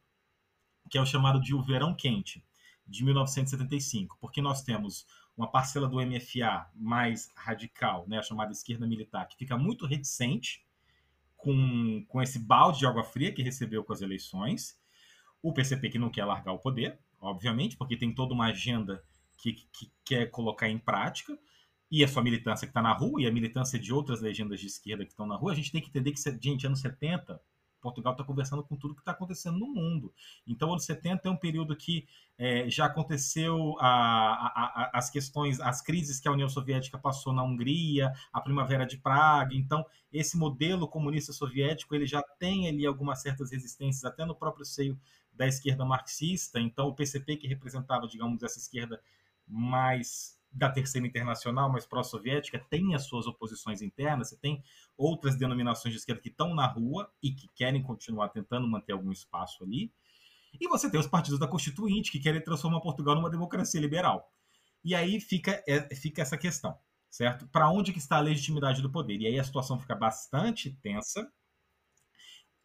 que 0.90 0.98
é 0.98 1.00
o 1.00 1.06
chamado 1.06 1.40
de 1.40 1.54
o 1.54 1.62
verão 1.62 1.94
quente 1.94 2.44
de 2.86 3.04
1975, 3.04 4.18
porque 4.20 4.42
nós 4.42 4.62
temos 4.62 5.06
uma 5.36 5.50
parcela 5.50 5.88
do 5.88 5.96
MFA 5.96 6.70
mais 6.74 7.32
radical, 7.34 8.06
né, 8.06 8.18
a 8.18 8.22
chamada 8.22 8.52
esquerda 8.52 8.86
militar, 8.86 9.26
que 9.26 9.36
fica 9.36 9.56
muito 9.56 9.86
reticente 9.86 10.62
com, 11.36 12.04
com 12.08 12.20
esse 12.20 12.38
balde 12.38 12.80
de 12.80 12.86
água 12.86 13.02
fria 13.02 13.32
que 13.32 13.42
recebeu 13.42 13.82
com 13.82 13.92
as 13.92 14.02
eleições, 14.02 14.78
o 15.42 15.52
PCP 15.52 15.88
que 15.88 15.98
não 15.98 16.10
quer 16.10 16.24
largar 16.24 16.52
o 16.52 16.58
poder, 16.58 16.98
obviamente, 17.20 17.76
porque 17.76 17.96
tem 17.96 18.14
toda 18.14 18.34
uma 18.34 18.46
agenda 18.46 19.02
que, 19.42 19.68
que 19.72 19.90
quer 20.04 20.30
colocar 20.30 20.68
em 20.68 20.78
prática, 20.78 21.36
e 21.90 22.02
a 22.04 22.08
sua 22.08 22.22
militância 22.22 22.66
que 22.66 22.70
está 22.70 22.80
na 22.80 22.92
rua, 22.92 23.20
e 23.20 23.26
a 23.26 23.32
militância 23.32 23.78
de 23.78 23.92
outras 23.92 24.20
legendas 24.20 24.60
de 24.60 24.66
esquerda 24.66 25.04
que 25.04 25.10
estão 25.10 25.26
na 25.26 25.36
rua, 25.36 25.52
a 25.52 25.54
gente 25.54 25.72
tem 25.72 25.80
que 25.80 25.88
entender 25.88 26.12
que, 26.12 26.38
gente, 26.40 26.66
anos 26.66 26.80
70, 26.80 27.40
Portugal 27.82 28.12
está 28.12 28.24
conversando 28.24 28.62
com 28.62 28.76
tudo 28.76 28.94
que 28.94 29.00
está 29.00 29.10
acontecendo 29.10 29.58
no 29.58 29.66
mundo. 29.66 30.14
Então, 30.46 30.70
anos 30.70 30.84
70 30.84 31.28
é 31.28 31.30
um 31.30 31.36
período 31.36 31.76
que 31.76 32.06
é, 32.38 32.70
já 32.70 32.86
aconteceu 32.86 33.76
a, 33.80 33.88
a, 33.88 34.64
a, 34.64 34.90
as 34.94 35.10
questões, 35.10 35.60
as 35.60 35.82
crises 35.82 36.20
que 36.20 36.28
a 36.28 36.32
União 36.32 36.48
Soviética 36.48 36.96
passou 36.96 37.32
na 37.32 37.42
Hungria, 37.42 38.12
a 38.32 38.40
Primavera 38.40 38.86
de 38.86 38.96
Praga. 38.96 39.54
Então, 39.54 39.84
esse 40.12 40.38
modelo 40.38 40.86
comunista 40.88 41.32
soviético 41.32 41.94
ele 41.94 42.06
já 42.06 42.22
tem 42.22 42.68
ali 42.68 42.86
algumas 42.86 43.20
certas 43.20 43.50
resistências, 43.50 44.04
até 44.04 44.24
no 44.24 44.34
próprio 44.34 44.64
seio 44.64 44.98
da 45.32 45.46
esquerda 45.46 45.84
marxista. 45.84 46.60
Então, 46.60 46.86
o 46.86 46.94
PCP, 46.94 47.36
que 47.36 47.48
representava, 47.48 48.06
digamos, 48.06 48.42
essa 48.42 48.58
esquerda 48.58 49.00
mais 49.46 50.38
da 50.52 50.70
terceira 50.70 51.06
internacional, 51.06 51.70
mais 51.72 51.86
pró-soviética, 51.86 52.58
tem 52.70 52.94
as 52.94 53.06
suas 53.06 53.26
oposições 53.26 53.80
internas, 53.80 54.28
você 54.28 54.36
tem 54.36 54.62
outras 54.96 55.34
denominações 55.36 55.94
de 55.94 55.98
esquerda 55.98 56.20
que 56.20 56.28
estão 56.28 56.54
na 56.54 56.66
rua 56.66 57.10
e 57.22 57.32
que 57.32 57.48
querem 57.54 57.82
continuar 57.82 58.28
tentando 58.28 58.68
manter 58.68 58.92
algum 58.92 59.10
espaço 59.10 59.64
ali. 59.64 59.90
E 60.60 60.68
você 60.68 60.90
tem 60.90 61.00
os 61.00 61.06
partidos 61.06 61.38
da 61.38 61.48
Constituinte 61.48 62.12
que 62.12 62.20
querem 62.20 62.42
transformar 62.42 62.80
Portugal 62.80 63.14
numa 63.14 63.30
democracia 63.30 63.80
liberal. 63.80 64.30
E 64.84 64.94
aí 64.94 65.20
fica, 65.20 65.62
é, 65.66 65.94
fica 65.94 66.20
essa 66.20 66.36
questão, 66.36 66.76
certo? 67.08 67.46
Para 67.46 67.70
onde 67.70 67.92
que 67.92 67.98
está 67.98 68.16
a 68.16 68.20
legitimidade 68.20 68.82
do 68.82 68.90
poder? 68.90 69.20
E 69.20 69.26
aí 69.26 69.38
a 69.38 69.44
situação 69.44 69.78
fica 69.78 69.94
bastante 69.94 70.70
tensa 70.82 71.30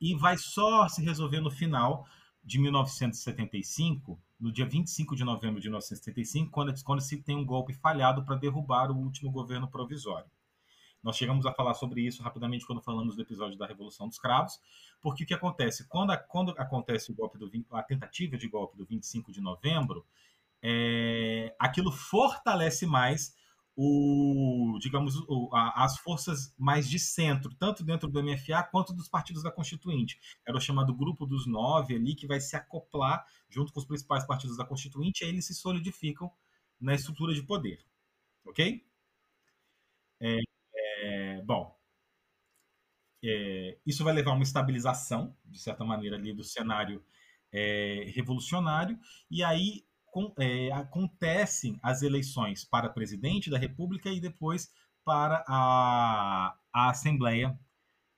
e 0.02 0.16
vai 0.16 0.38
só 0.38 0.88
se 0.90 1.02
resolver 1.02 1.40
no 1.40 1.52
final 1.52 2.06
de 2.44 2.60
1975, 2.60 4.22
no 4.40 4.52
dia 4.52 4.66
25 4.66 5.16
de 5.16 5.24
novembro 5.24 5.60
de 5.60 5.68
1975, 5.68 6.52
quando, 6.52 6.84
quando 6.84 7.02
se 7.02 7.22
tem 7.22 7.36
um 7.36 7.46
golpe 7.46 7.74
falhado 7.74 8.24
para 8.24 8.36
derrubar 8.36 8.92
o 8.92 8.98
último 8.98 9.32
governo 9.32 9.68
provisório. 9.68 10.30
Nós 11.02 11.16
chegamos 11.16 11.46
a 11.46 11.54
falar 11.54 11.74
sobre 11.74 12.02
isso 12.02 12.22
rapidamente 12.22 12.66
quando 12.66 12.82
falamos 12.82 13.16
do 13.16 13.22
episódio 13.22 13.58
da 13.58 13.66
Revolução 13.66 14.08
dos 14.08 14.20
Cravos, 14.20 14.60
porque 15.02 15.24
o 15.24 15.28
que 15.28 15.34
acontece? 15.34 15.88
Quando, 15.88 16.12
a, 16.12 16.18
quando 16.18 16.52
acontece 16.58 17.12
o 17.12 17.16
golpe 17.16 17.38
do 17.38 17.50
a 17.72 17.84
tentativa 17.84 18.38
de 18.38 18.48
golpe 18.48 18.78
do 18.78 18.86
25 18.86 19.32
de 19.32 19.40
novembro, 19.40 20.06
é, 20.62 21.56
aquilo 21.60 21.92
fortalece 21.92 22.86
mais 22.86 23.36
o, 23.80 24.80
digamos, 24.82 25.16
o, 25.28 25.52
a, 25.54 25.86
as 25.86 26.00
forças 26.00 26.52
mais 26.58 26.90
de 26.90 26.98
centro, 26.98 27.54
tanto 27.54 27.84
dentro 27.84 28.10
do 28.10 28.24
MFA 28.24 28.64
quanto 28.64 28.92
dos 28.92 29.08
partidos 29.08 29.44
da 29.44 29.52
Constituinte. 29.52 30.20
Era 30.48 30.58
o 30.58 30.60
chamado 30.60 30.96
grupo 30.96 31.28
dos 31.28 31.46
nove 31.46 31.96
ali, 31.96 32.16
que 32.16 32.26
vai 32.26 32.40
se 32.40 32.56
acoplar 32.56 33.24
junto 33.48 33.72
com 33.72 33.80
os 33.80 33.86
principais 33.86 34.26
partidos 34.26 34.58
da 34.58 34.66
Constituinte, 34.66 35.22
e 35.22 35.26
aí 35.26 35.32
eles 35.32 35.46
se 35.46 35.54
solidificam 35.54 36.32
na 36.82 36.96
estrutura 36.96 37.36
de 37.36 37.44
poder. 37.44 37.86
Ok? 38.44 38.84
É, 40.20 40.38
é, 40.76 41.42
bom, 41.44 41.78
é, 43.24 43.78
isso 43.86 44.04
vai 44.04 44.14
levar 44.14 44.32
a 44.32 44.34
uma 44.34 44.44
estabilização, 44.44 45.38
de 45.46 45.60
certa 45.60 45.86
maneira, 45.86 46.16
ali 46.16 46.34
do 46.34 46.44
cenário 46.44 47.04
é, 47.52 48.12
revolucionário, 48.16 49.00
e 49.30 49.44
aí 49.44 49.86
é, 50.38 50.72
acontecem 50.72 51.80
as 51.82 52.02
eleições 52.02 52.64
para 52.64 52.90
presidente 52.90 53.50
da 53.50 53.58
República 53.58 54.10
e 54.10 54.20
depois 54.20 54.72
para 55.04 55.44
a, 55.48 56.56
a 56.74 56.90
Assembleia 56.90 57.58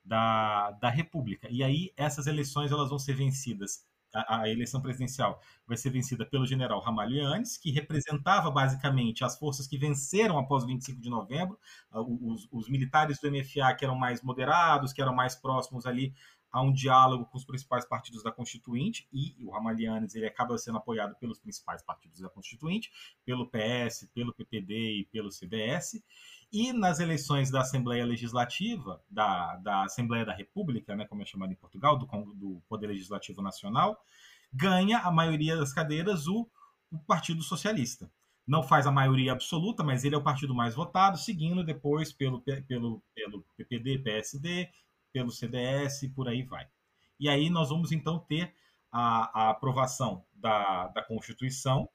da, 0.04 0.72
da 0.72 0.90
República. 0.90 1.48
E 1.52 1.64
aí 1.64 1.94
essas 1.96 2.28
eleições 2.28 2.72
elas 2.72 2.90
vão 2.90 3.00
ser 3.00 3.14
vencidas 3.14 3.86
a, 4.14 4.42
a, 4.42 4.50
eleição 4.50 4.82
presidencial 4.82 5.42
vai 5.68 5.78
ser 5.78 5.90
vencida 5.92 6.26
pelo 6.26 6.46
general 6.46 6.82
Ramalhianes, 6.82 7.58
que 7.58 7.72
representava 7.72 8.50
basicamente 8.50 9.24
as 9.24 9.38
forças 9.38 9.68
que 9.68 9.78
venceram 9.78 10.38
após 10.38 10.64
o 10.64 10.68
25 10.68 11.00
de 11.00 11.10
novembro, 11.10 11.60
os, 11.92 12.48
os, 12.52 12.70
militares 12.70 13.20
do 13.20 13.32
MFA 13.32 13.74
que 13.76 13.86
eram 13.86 13.96
mais 13.96 14.22
moderados, 14.22 14.94
que 14.94 15.02
eram 15.02 15.14
mais 15.14 15.36
próximos 15.36 15.86
ali 15.86 16.14
a 16.52 16.62
um 16.62 16.74
diálogo 16.74 17.26
com 17.26 17.38
os 17.38 17.46
principais 17.46 17.86
partidos 17.86 18.24
da 18.24 18.32
Constituinte, 18.32 19.08
e 19.14 19.36
o 19.46 19.52
Ramalhianes 19.52 20.16
ele 20.16 20.26
acaba 20.26 20.58
sendo 20.58 20.78
apoiado 20.78 21.16
pelos 21.16 21.40
principais 21.40 21.82
partidos 21.84 22.20
da 22.20 22.30
Constituinte, 22.30 22.92
pelo 23.24 23.48
PS, 23.48 24.10
pelo 24.14 24.34
PPD 24.34 25.02
e 25.02 25.06
pelo 25.06 25.32
CDS, 25.32 26.02
e 26.52 26.74
nas 26.74 27.00
eleições 27.00 27.52
da 27.52 27.62
Assembleia 27.62 28.06
Legislativa, 28.06 29.02
da, 29.10 29.56
da 29.58 29.84
Assembleia 29.84 30.26
da 30.26 30.34
República, 30.34 30.96
né, 30.96 31.06
como 31.06 31.22
é 31.22 31.26
chamado 31.26 31.52
em 31.52 31.56
Portugal, 31.56 31.98
do, 31.98 32.06
do 32.34 32.62
Poder 32.68 32.88
Legislativo 32.88 33.42
Nacional, 33.42 34.04
ganha 34.52 35.00
a 35.00 35.12
maioria 35.12 35.56
das 35.56 35.72
cadeiras 35.72 36.28
o, 36.28 36.50
o 36.92 36.98
Partido 36.98 37.44
Socialista. 37.44 38.12
Não 38.48 38.64
faz 38.64 38.88
a 38.88 38.92
maioria 38.92 39.32
absoluta, 39.32 39.84
mas 39.84 40.04
ele 40.04 40.16
é 40.16 40.18
o 40.18 40.24
partido 40.24 40.56
mais 40.56 40.74
votado, 40.74 41.20
seguindo 41.20 41.64
depois 41.64 42.12
pelo, 42.12 42.42
pelo, 42.42 43.04
pelo 43.14 43.46
PPD, 43.56 44.00
PSD, 44.00 44.70
pelo 45.12 45.32
CDS 45.32 46.04
e 46.04 46.10
por 46.10 46.28
aí 46.28 46.44
vai. 46.44 46.68
E 47.20 47.28
aí 47.28 47.50
nós 47.50 47.70
vamos 47.70 47.92
então 47.92 48.20
ter 48.20 48.54
a, 48.92 49.48
a 49.48 49.50
aprovação 49.50 50.26
da, 50.34 50.88
da 50.88 51.04
Constituição 51.04 51.90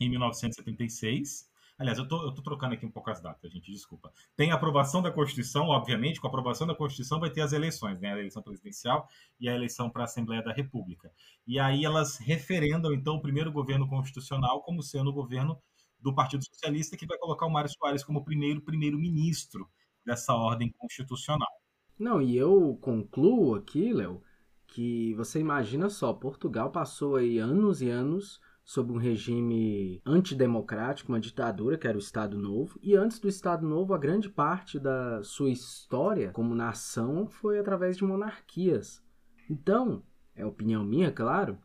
em 0.00 0.08
1976, 0.10 1.48
Aliás, 1.76 1.98
eu 1.98 2.06
tô, 2.06 2.22
eu 2.22 2.32
trocando 2.32 2.74
aqui 2.74 2.86
um 2.86 2.90
pouco 2.90 3.10
as 3.10 3.20
datas, 3.20 3.52
gente, 3.52 3.70
desculpa. 3.72 4.12
Tem 4.36 4.52
a 4.52 4.54
aprovação 4.54 5.02
da 5.02 5.10
Constituição, 5.10 5.66
obviamente, 5.66 6.20
com 6.20 6.26
a 6.26 6.30
aprovação 6.30 6.66
da 6.68 6.74
Constituição 6.74 7.18
vai 7.18 7.30
ter 7.30 7.40
as 7.40 7.52
eleições, 7.52 8.00
né? 8.00 8.12
A 8.12 8.18
eleição 8.18 8.42
presidencial 8.42 9.08
e 9.40 9.48
a 9.48 9.54
eleição 9.54 9.90
para 9.90 10.02
a 10.02 10.04
Assembleia 10.04 10.40
da 10.40 10.52
República. 10.52 11.10
E 11.44 11.58
aí 11.58 11.84
elas 11.84 12.16
referendam, 12.18 12.92
então, 12.94 13.16
o 13.16 13.20
primeiro 13.20 13.50
governo 13.50 13.88
constitucional 13.88 14.62
como 14.62 14.82
sendo 14.82 15.10
o 15.10 15.12
governo 15.12 15.60
do 15.98 16.14
Partido 16.14 16.44
Socialista, 16.44 16.96
que 16.96 17.06
vai 17.06 17.18
colocar 17.18 17.46
o 17.46 17.50
Mário 17.50 17.70
Soares 17.70 18.04
como 18.04 18.24
primeiro 18.24 18.60
primeiro-ministro 18.60 19.68
dessa 20.06 20.32
ordem 20.32 20.70
constitucional. 20.70 21.63
Não, 21.98 22.20
e 22.20 22.36
eu 22.36 22.76
concluo 22.80 23.54
aqui, 23.54 23.92
Léo, 23.92 24.22
que 24.66 25.14
você 25.14 25.38
imagina 25.38 25.88
só, 25.88 26.12
Portugal 26.12 26.70
passou 26.70 27.16
aí 27.16 27.38
anos 27.38 27.80
e 27.80 27.88
anos 27.88 28.40
sob 28.64 28.92
um 28.92 28.96
regime 28.96 30.00
antidemocrático, 30.06 31.12
uma 31.12 31.20
ditadura, 31.20 31.76
que 31.76 31.86
era 31.86 31.96
o 31.96 32.00
Estado 32.00 32.38
Novo. 32.38 32.78
E 32.82 32.96
antes 32.96 33.18
do 33.18 33.28
Estado 33.28 33.66
Novo, 33.66 33.92
a 33.94 33.98
grande 33.98 34.28
parte 34.28 34.78
da 34.78 35.22
sua 35.22 35.50
história 35.50 36.30
como 36.32 36.54
nação 36.54 37.28
foi 37.28 37.58
através 37.58 37.96
de 37.96 38.04
monarquias. 38.04 39.02
Então, 39.50 40.02
é 40.34 40.44
opinião 40.44 40.82
minha, 40.82 41.12
claro, 41.12 41.58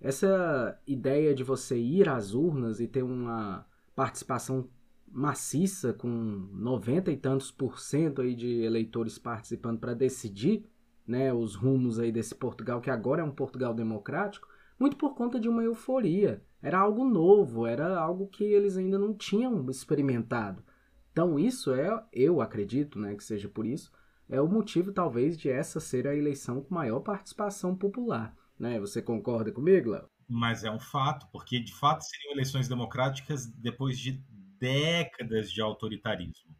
essa 0.00 0.78
ideia 0.86 1.34
de 1.34 1.44
você 1.44 1.78
ir 1.78 2.08
às 2.08 2.34
urnas 2.34 2.80
e 2.80 2.88
ter 2.88 3.02
uma 3.02 3.64
participação 3.94 4.68
maciça 5.10 5.92
com 5.92 6.08
90 6.08 7.10
e 7.10 7.16
tantos 7.16 7.50
por 7.50 7.80
cento 7.80 8.22
aí 8.22 8.34
de 8.34 8.62
eleitores 8.62 9.18
participando 9.18 9.78
para 9.78 9.94
decidir 9.94 10.64
né, 11.06 11.32
os 11.32 11.54
rumos 11.54 11.98
aí 11.98 12.12
desse 12.12 12.34
Portugal 12.34 12.80
que 12.80 12.90
agora 12.90 13.22
é 13.22 13.24
um 13.24 13.32
Portugal 13.32 13.74
democrático 13.74 14.48
muito 14.78 14.96
por 14.96 15.14
conta 15.14 15.38
de 15.38 15.48
uma 15.48 15.62
euforia. 15.62 16.42
Era 16.62 16.78
algo 16.78 17.04
novo, 17.04 17.66
era 17.66 17.98
algo 17.98 18.28
que 18.28 18.44
eles 18.44 18.76
ainda 18.76 18.98
não 18.98 19.12
tinham 19.12 19.68
experimentado. 19.68 20.64
Então 21.12 21.38
isso 21.38 21.74
é, 21.74 22.02
eu 22.12 22.40
acredito, 22.40 22.98
né, 22.98 23.14
que 23.14 23.24
seja 23.24 23.48
por 23.48 23.66
isso, 23.66 23.92
é 24.28 24.40
o 24.40 24.48
motivo 24.48 24.92
talvez 24.92 25.36
de 25.36 25.50
essa 25.50 25.80
ser 25.80 26.06
a 26.06 26.14
eleição 26.14 26.62
com 26.62 26.74
maior 26.74 27.00
participação 27.00 27.76
popular. 27.76 28.34
Né? 28.58 28.78
Você 28.78 29.02
concorda 29.02 29.50
comigo, 29.50 29.90
Léo? 29.90 30.08
Mas 30.28 30.62
é 30.62 30.70
um 30.70 30.78
fato, 30.78 31.26
porque 31.32 31.58
de 31.58 31.74
fato 31.74 32.04
seriam 32.04 32.32
eleições 32.32 32.68
democráticas 32.68 33.46
depois 33.46 33.98
de 33.98 34.22
décadas 34.60 35.50
de 35.50 35.60
autoritarismo. 35.60 36.54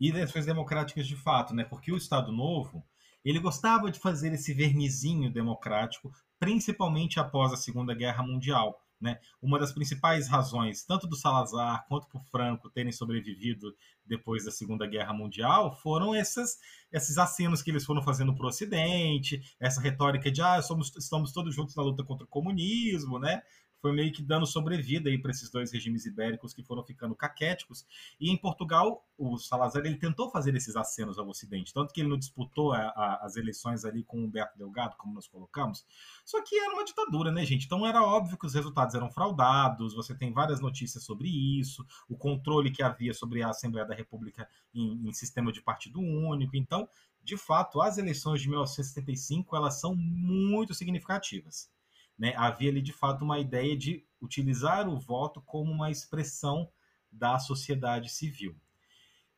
E 0.00 0.08
eleições 0.08 0.44
democráticas 0.44 1.06
de 1.06 1.16
fato, 1.16 1.54
né? 1.54 1.64
Porque 1.64 1.92
o 1.92 1.96
Estado 1.96 2.32
Novo, 2.32 2.84
ele 3.24 3.38
gostava 3.38 3.90
de 3.90 3.98
fazer 3.98 4.32
esse 4.32 4.52
vernizinho 4.52 5.32
democrático 5.32 6.12
principalmente 6.38 7.18
após 7.18 7.52
a 7.52 7.56
Segunda 7.56 7.94
Guerra 7.94 8.22
Mundial. 8.22 8.78
Né? 9.00 9.18
Uma 9.40 9.58
das 9.58 9.72
principais 9.72 10.28
razões, 10.28 10.84
tanto 10.84 11.06
do 11.06 11.16
Salazar 11.16 11.84
quanto 11.88 12.08
do 12.08 12.24
Franco 12.30 12.70
terem 12.70 12.92
sobrevivido 12.92 13.74
depois 14.04 14.44
da 14.44 14.50
Segunda 14.50 14.86
Guerra 14.86 15.12
Mundial, 15.12 15.76
foram 15.76 16.14
esses, 16.14 16.58
esses 16.92 17.18
acenos 17.18 17.62
que 17.62 17.70
eles 17.70 17.84
foram 17.84 18.02
fazendo 18.02 18.34
para 18.34 18.46
o 18.46 18.48
Ocidente, 18.48 19.42
essa 19.60 19.80
retórica 19.80 20.30
de 20.30 20.40
ah, 20.40 20.60
somos, 20.62 20.94
estamos 20.96 21.32
todos 21.32 21.54
juntos 21.54 21.74
na 21.74 21.82
luta 21.82 22.04
contra 22.04 22.24
o 22.24 22.28
comunismo, 22.28 23.18
né? 23.18 23.42
Foi 23.84 23.92
meio 23.92 24.10
que 24.10 24.22
dando 24.22 24.46
sobrevida 24.46 25.10
aí 25.10 25.18
para 25.18 25.30
esses 25.30 25.50
dois 25.50 25.70
regimes 25.70 26.06
ibéricos 26.06 26.54
que 26.54 26.62
foram 26.62 26.82
ficando 26.82 27.14
caquéticos. 27.14 27.86
E 28.18 28.30
em 28.30 28.36
Portugal, 28.36 29.06
o 29.18 29.36
Salazar 29.36 29.84
ele 29.84 29.98
tentou 29.98 30.30
fazer 30.30 30.54
esses 30.54 30.74
acenos 30.74 31.18
ao 31.18 31.28
Ocidente, 31.28 31.70
tanto 31.70 31.92
que 31.92 32.00
ele 32.00 32.08
não 32.08 32.16
disputou 32.16 32.72
a, 32.72 32.78
a, 32.78 33.26
as 33.26 33.36
eleições 33.36 33.84
ali 33.84 34.02
com 34.02 34.24
Humberto 34.24 34.56
Delgado, 34.56 34.96
como 34.96 35.12
nós 35.12 35.28
colocamos. 35.28 35.84
Só 36.24 36.42
que 36.42 36.58
era 36.58 36.72
uma 36.72 36.82
ditadura, 36.82 37.30
né, 37.30 37.44
gente? 37.44 37.66
Então 37.66 37.86
era 37.86 38.02
óbvio 38.02 38.38
que 38.38 38.46
os 38.46 38.54
resultados 38.54 38.94
eram 38.94 39.10
fraudados. 39.10 39.92
Você 39.92 40.14
tem 40.14 40.32
várias 40.32 40.60
notícias 40.60 41.04
sobre 41.04 41.28
isso, 41.28 41.84
o 42.08 42.16
controle 42.16 42.70
que 42.70 42.82
havia 42.82 43.12
sobre 43.12 43.42
a 43.42 43.50
Assembleia 43.50 43.86
da 43.86 43.94
República 43.94 44.48
em, 44.74 45.06
em 45.06 45.12
sistema 45.12 45.52
de 45.52 45.60
partido 45.60 46.00
único. 46.00 46.56
Então, 46.56 46.88
de 47.22 47.36
fato, 47.36 47.82
as 47.82 47.98
eleições 47.98 48.40
de 48.40 48.48
1975 48.48 49.54
elas 49.54 49.78
são 49.78 49.94
muito 49.94 50.72
significativas. 50.72 51.68
Né? 52.18 52.34
Havia 52.36 52.70
ali, 52.70 52.80
de 52.80 52.92
fato, 52.92 53.24
uma 53.24 53.38
ideia 53.38 53.76
de 53.76 54.06
utilizar 54.20 54.88
o 54.88 54.98
voto 54.98 55.40
como 55.42 55.70
uma 55.70 55.90
expressão 55.90 56.70
da 57.10 57.38
sociedade 57.38 58.08
civil. 58.08 58.56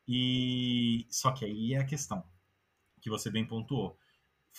E 0.09 1.07
só 1.11 1.33
que 1.33 1.45
aí 1.45 1.75
é 1.75 1.79
a 1.79 1.87
questão 1.87 2.25
que 3.01 3.11
você 3.11 3.31
bem 3.31 3.47
pontuou. 3.47 3.99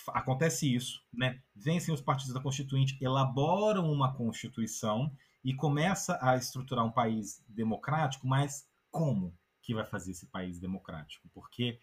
Acontece 0.08 0.72
isso, 0.72 1.02
né? 1.12 1.42
Vencem 1.54 1.92
os 1.92 2.00
partidos 2.00 2.32
da 2.32 2.40
Constituinte, 2.40 2.96
elaboram 3.00 3.90
uma 3.90 4.14
constituição 4.14 5.12
e 5.44 5.54
começa 5.54 6.18
a 6.20 6.36
estruturar 6.36 6.84
um 6.84 6.92
país 6.92 7.42
democrático, 7.48 8.26
mas 8.26 8.68
como 8.90 9.36
que 9.62 9.74
vai 9.74 9.84
fazer 9.84 10.12
esse 10.12 10.26
país 10.26 10.58
democrático? 10.58 11.28
Porque 11.34 11.80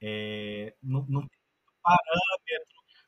é, 0.00 0.74
não, 0.82 1.04
não 1.08 1.20
tem 1.20 1.38
parâmetro 1.82 2.27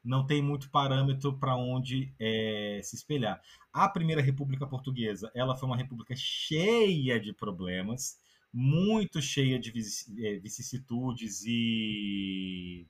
não 0.03 0.27
tem 0.27 0.43
muito 0.43 0.71
parâmetro 0.71 1.39
para 1.39 1.57
onde 1.57 2.13
é, 2.19 2.81
se 2.83 2.97
espelhar. 2.97 3.41
A 3.73 3.89
Primeira 3.89 4.23
República 4.23 4.67
Portuguesa, 4.67 5.31
ela 5.35 5.57
foi 5.57 5.69
uma 5.69 5.77
república 5.77 6.15
cheia 6.17 7.21
de 7.21 7.33
problemas, 7.33 8.19
muito 8.53 9.21
cheia 9.21 9.59
de 9.59 9.71
é, 10.19 10.39
vicissitudes 10.39 11.43
e 11.47 12.87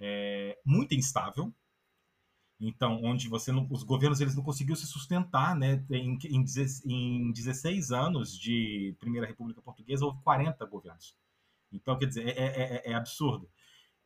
é, 0.00 0.58
muito 0.64 0.94
instável. 0.94 1.52
Então, 2.60 3.00
onde 3.04 3.28
você 3.28 3.52
não, 3.52 3.66
os 3.70 3.84
governos 3.84 4.20
eles 4.20 4.34
não 4.34 4.42
conseguiam 4.42 4.74
se 4.74 4.86
sustentar, 4.86 5.54
né? 5.56 5.84
Em, 5.90 6.18
em, 6.24 6.44
em 7.28 7.32
16 7.32 7.92
anos 7.92 8.36
de 8.36 8.96
Primeira 8.98 9.26
República 9.26 9.62
Portuguesa, 9.62 10.04
houve 10.04 10.20
40 10.22 10.64
governos. 10.66 11.16
Então, 11.72 11.96
quer 11.96 12.06
dizer, 12.06 12.26
é, 12.26 12.32
é, 12.32 12.82
é, 12.86 12.90
é 12.90 12.94
absurdo. 12.94 13.48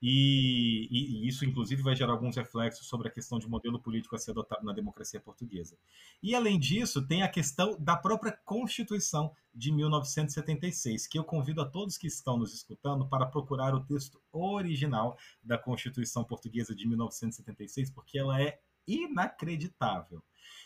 E, 0.03 0.89
e, 0.91 1.29
isso, 1.29 1.45
inclusive, 1.45 1.81
vai 1.81 1.95
gerar 1.95 2.13
alguns 2.13 2.37
reflexos 2.37 2.89
sobre 2.89 3.07
a 3.07 3.11
questão 3.11 3.39
de 3.39 3.49
modelo 3.49 3.79
político 3.79 4.17
a 4.17 4.19
ser 4.19 4.33
adotado 4.33 4.67
na 4.67 4.73
democracia 4.73 5.21
portuguesa. 5.21 5.79
E, 6.21 6.35
além 6.35 6.59
disso, 6.59 7.07
tem 7.07 7.23
a 7.23 7.29
questão 7.29 7.77
da 7.79 7.97
própria 7.97 8.33
Constituição 8.45 9.33
de 9.55 9.71
1976, 9.71 11.07
que 11.07 11.17
eu 11.17 11.23
convido 11.23 11.61
a 11.61 11.65
todos 11.65 11.97
que 11.97 12.09
estão 12.09 12.37
nos 12.37 12.53
escutando 12.53 13.07
para 13.07 13.27
procurar 13.27 13.75
o 13.75 13.85
texto 13.85 14.21
original 14.33 15.17
da 15.41 15.57
Constituição 15.57 16.25
Portuguesa 16.25 16.75
de 16.75 16.89
1976, 16.89 17.91
porque 17.91 18.19
ela 18.19 18.43
é 18.43 18.59
inacreditável. 18.89 20.21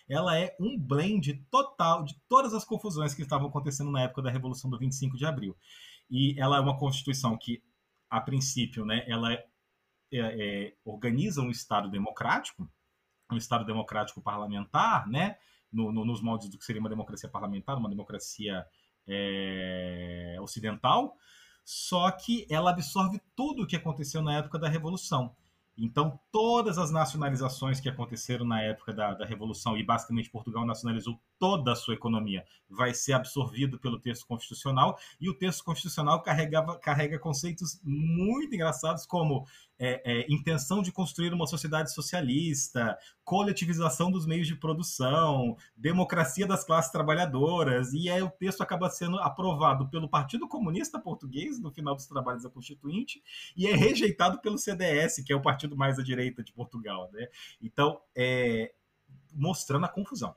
Ela 0.08 0.38
é 0.38 0.56
um 0.58 0.78
blend 0.78 1.34
total 1.50 2.04
de 2.04 2.18
todas 2.26 2.54
as 2.54 2.64
confusões 2.64 3.12
que 3.12 3.20
estavam 3.20 3.48
acontecendo 3.48 3.90
na 3.90 4.02
época 4.02 4.22
da 4.22 4.30
Revolução 4.30 4.70
do 4.70 4.78
25 4.78 5.14
de 5.14 5.26
Abril. 5.26 5.54
E 6.08 6.40
ela 6.40 6.56
é 6.56 6.60
uma 6.60 6.78
Constituição 6.78 7.36
que 7.36 7.62
a 8.08 8.20
princípio, 8.20 8.84
né, 8.84 9.04
ela 9.06 9.32
é, 9.32 9.44
é, 10.12 10.76
organiza 10.84 11.42
um 11.42 11.50
Estado 11.50 11.90
democrático, 11.90 12.68
um 13.30 13.36
Estado 13.36 13.64
democrático 13.64 14.20
parlamentar, 14.20 15.08
né, 15.08 15.36
no, 15.72 15.92
no, 15.92 16.04
nos 16.04 16.22
moldes 16.22 16.48
do 16.48 16.58
que 16.58 16.64
seria 16.64 16.80
uma 16.80 16.88
democracia 16.88 17.28
parlamentar, 17.28 17.76
uma 17.76 17.88
democracia 17.88 18.64
é, 19.06 20.36
ocidental, 20.40 21.16
só 21.64 22.10
que 22.12 22.46
ela 22.48 22.70
absorve 22.70 23.20
tudo 23.34 23.64
o 23.64 23.66
que 23.66 23.76
aconteceu 23.76 24.22
na 24.22 24.38
época 24.38 24.58
da 24.58 24.68
Revolução. 24.68 25.34
Então, 25.78 26.18
todas 26.32 26.78
as 26.78 26.90
nacionalizações 26.90 27.80
que 27.80 27.88
aconteceram 27.88 28.46
na 28.46 28.62
época 28.62 28.92
da, 28.92 29.12
da, 29.12 29.26
Revolução, 29.26 29.76
e 29.76 29.82
basicamente 29.82 30.30
Portugal 30.30 30.64
nacionalizou 30.64 31.20
toda 31.38 31.72
a 31.72 31.76
sua 31.76 31.94
economia, 31.94 32.44
vai 32.68 32.94
ser 32.94 33.12
absorvido 33.12 33.78
pelo 33.78 33.98
texto 33.98 34.26
constitucional, 34.26 34.98
e 35.20 35.28
o 35.28 35.34
texto 35.34 35.62
constitucional 35.62 36.22
carregava, 36.22 36.78
carrega 36.78 37.18
conceitos 37.18 37.80
muito 37.84 38.54
engraçados, 38.54 39.04
como 39.04 39.46
é, 39.78 40.00
é, 40.04 40.26
intenção 40.32 40.82
de 40.82 40.90
construir 40.90 41.32
uma 41.32 41.46
sociedade 41.46 41.92
socialista, 41.92 42.96
coletivização 43.24 44.10
dos 44.10 44.26
meios 44.26 44.46
de 44.46 44.54
produção, 44.54 45.56
democracia 45.76 46.46
das 46.46 46.64
classes 46.64 46.90
trabalhadoras, 46.90 47.92
e 47.92 48.08
aí 48.08 48.22
o 48.22 48.30
texto 48.30 48.62
acaba 48.62 48.88
sendo 48.88 49.18
aprovado 49.18 49.88
pelo 49.88 50.08
Partido 50.08 50.48
Comunista 50.48 50.98
Português 50.98 51.60
no 51.60 51.70
final 51.70 51.94
dos 51.94 52.06
trabalhos 52.06 52.44
da 52.44 52.50
Constituinte 52.50 53.22
e 53.56 53.66
é 53.66 53.74
rejeitado 53.74 54.40
pelo 54.40 54.58
CDS, 54.58 55.22
que 55.24 55.32
é 55.32 55.36
o 55.36 55.42
partido 55.42 55.65
mais 55.74 55.98
à 55.98 56.02
direita 56.02 56.44
de 56.44 56.52
Portugal. 56.52 57.10
Né? 57.12 57.28
Então, 57.62 57.98
é, 58.14 58.74
mostrando 59.32 59.86
a 59.86 59.88
confusão 59.88 60.36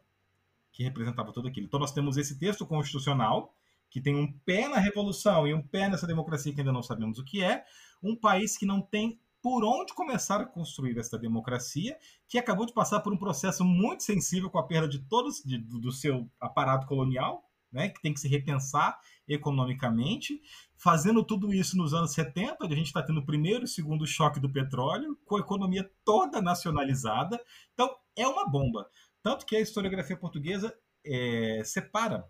que 0.71 0.83
representava 0.83 1.33
tudo 1.33 1.49
aquilo. 1.49 1.65
Então, 1.67 1.79
nós 1.79 1.91
temos 1.91 2.15
esse 2.15 2.39
texto 2.39 2.65
constitucional 2.65 3.53
que 3.89 3.99
tem 3.99 4.15
um 4.15 4.31
pé 4.31 4.67
na 4.69 4.77
revolução 4.77 5.45
e 5.45 5.53
um 5.53 5.61
pé 5.61 5.89
nessa 5.89 6.07
democracia 6.07 6.53
que 6.53 6.61
ainda 6.61 6.71
não 6.71 6.83
sabemos 6.83 7.19
o 7.19 7.25
que 7.25 7.43
é, 7.43 7.65
um 8.01 8.15
país 8.15 8.57
que 8.57 8.65
não 8.65 8.81
tem 8.81 9.19
por 9.41 9.63
onde 9.63 9.93
começar 9.93 10.41
a 10.41 10.45
construir 10.45 10.97
esta 10.97 11.17
democracia, 11.17 11.97
que 12.27 12.37
acabou 12.37 12.65
de 12.65 12.73
passar 12.73 12.99
por 12.99 13.13
um 13.13 13.17
processo 13.17 13.63
muito 13.63 14.03
sensível 14.03 14.49
com 14.49 14.59
a 14.59 14.63
perda 14.63 14.87
de 14.87 14.99
todos 14.99 15.41
de, 15.43 15.57
do 15.57 15.91
seu 15.91 16.29
aparato 16.39 16.85
colonial, 16.87 17.43
né, 17.71 17.89
que 17.89 18.01
tem 18.01 18.13
que 18.13 18.19
se 18.19 18.27
repensar 18.27 18.99
economicamente, 19.29 20.41
fazendo 20.75 21.23
tudo 21.23 21.53
isso 21.53 21.77
nos 21.77 21.93
anos 21.93 22.11
70, 22.13 22.57
onde 22.61 22.73
a 22.73 22.77
gente 22.77 22.87
está 22.87 23.03
tendo 23.03 23.19
o 23.19 23.25
primeiro 23.25 23.65
e 23.65 23.67
segundo 23.67 24.07
choque 24.07 24.39
do 24.39 24.51
petróleo, 24.51 25.17
com 25.25 25.37
a 25.37 25.39
economia 25.39 25.89
toda 26.03 26.41
nacionalizada. 26.41 27.39
Então, 27.73 27.95
é 28.15 28.27
uma 28.27 28.49
bomba. 28.49 28.89
Tanto 29.21 29.45
que 29.45 29.55
a 29.55 29.61
historiografia 29.61 30.17
portuguesa 30.17 30.73
é, 31.05 31.61
separa 31.63 32.27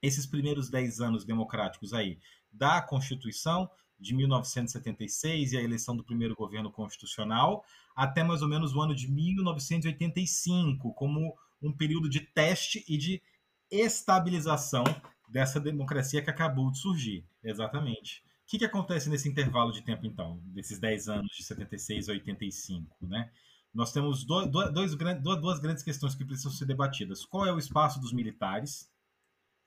esses 0.00 0.26
primeiros 0.26 0.70
10 0.70 1.00
anos 1.00 1.24
democráticos 1.24 1.92
aí 1.92 2.18
da 2.50 2.80
Constituição, 2.80 3.68
de 3.98 4.14
1976 4.14 5.52
e 5.52 5.56
a 5.56 5.62
eleição 5.62 5.96
do 5.96 6.04
primeiro 6.04 6.34
governo 6.34 6.72
constitucional, 6.72 7.64
até 7.94 8.24
mais 8.24 8.42
ou 8.42 8.48
menos 8.48 8.74
o 8.74 8.80
ano 8.80 8.94
de 8.94 9.08
1985, 9.08 10.92
como 10.94 11.36
um 11.62 11.72
período 11.72 12.08
de 12.08 12.20
teste 12.20 12.84
e 12.88 12.98
de 12.98 13.22
estabilização 13.70 14.84
dessa 15.32 15.58
democracia 15.58 16.22
que 16.22 16.28
acabou 16.28 16.70
de 16.70 16.78
surgir. 16.78 17.26
Exatamente. 17.42 18.22
O 18.44 18.50
que, 18.52 18.58
que 18.58 18.64
acontece 18.66 19.08
nesse 19.08 19.28
intervalo 19.28 19.72
de 19.72 19.80
tempo, 19.80 20.06
então, 20.06 20.38
desses 20.44 20.78
10 20.78 21.08
anos, 21.08 21.34
de 21.34 21.42
76 21.42 22.10
a 22.10 22.12
85, 22.12 23.06
né? 23.06 23.30
Nós 23.72 23.90
temos 23.90 24.24
dois, 24.24 24.50
dois, 24.50 24.94
duas 24.94 25.58
grandes 25.58 25.82
questões 25.82 26.14
que 26.14 26.26
precisam 26.26 26.52
ser 26.52 26.66
debatidas. 26.66 27.24
Qual 27.24 27.46
é 27.46 27.52
o 27.52 27.58
espaço 27.58 27.98
dos 27.98 28.12
militares 28.12 28.92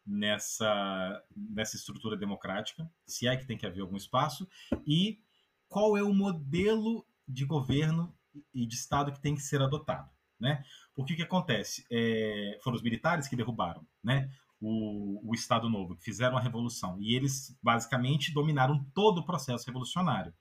nessa, 0.05 1.23
nessa 1.35 1.75
estrutura 1.75 2.15
democrática, 2.15 2.87
se 3.07 3.27
é 3.27 3.35
que 3.35 3.47
tem 3.47 3.57
que 3.57 3.65
haver 3.65 3.81
algum 3.81 3.97
espaço, 3.97 4.47
e 4.85 5.19
qual 5.67 5.97
é 5.97 6.03
o 6.03 6.13
modelo 6.13 7.03
de 7.27 7.43
governo 7.43 8.15
e 8.53 8.67
de 8.67 8.75
Estado 8.75 9.11
que 9.11 9.19
tem 9.19 9.33
que 9.33 9.41
ser 9.41 9.59
adotado. 9.63 10.11
Né? 10.39 10.63
Porque 10.93 11.13
o 11.13 11.15
que 11.15 11.23
acontece? 11.23 11.87
É, 11.89 12.59
foram 12.61 12.75
os 12.75 12.83
militares 12.83 13.27
que 13.27 13.35
derrubaram 13.35 13.87
né? 14.05 14.29
O, 14.67 15.31
o 15.31 15.33
Estado 15.33 15.69
Novo, 15.69 15.95
que 15.95 16.03
fizeram 16.03 16.37
a 16.37 16.41
revolução, 16.41 16.97
e 16.99 17.15
eles 17.15 17.57
basicamente 17.61 18.33
dominaram 18.33 18.83
todo 18.93 19.19
o 19.19 19.25
processo 19.25 19.65
revolucionário 19.65 20.33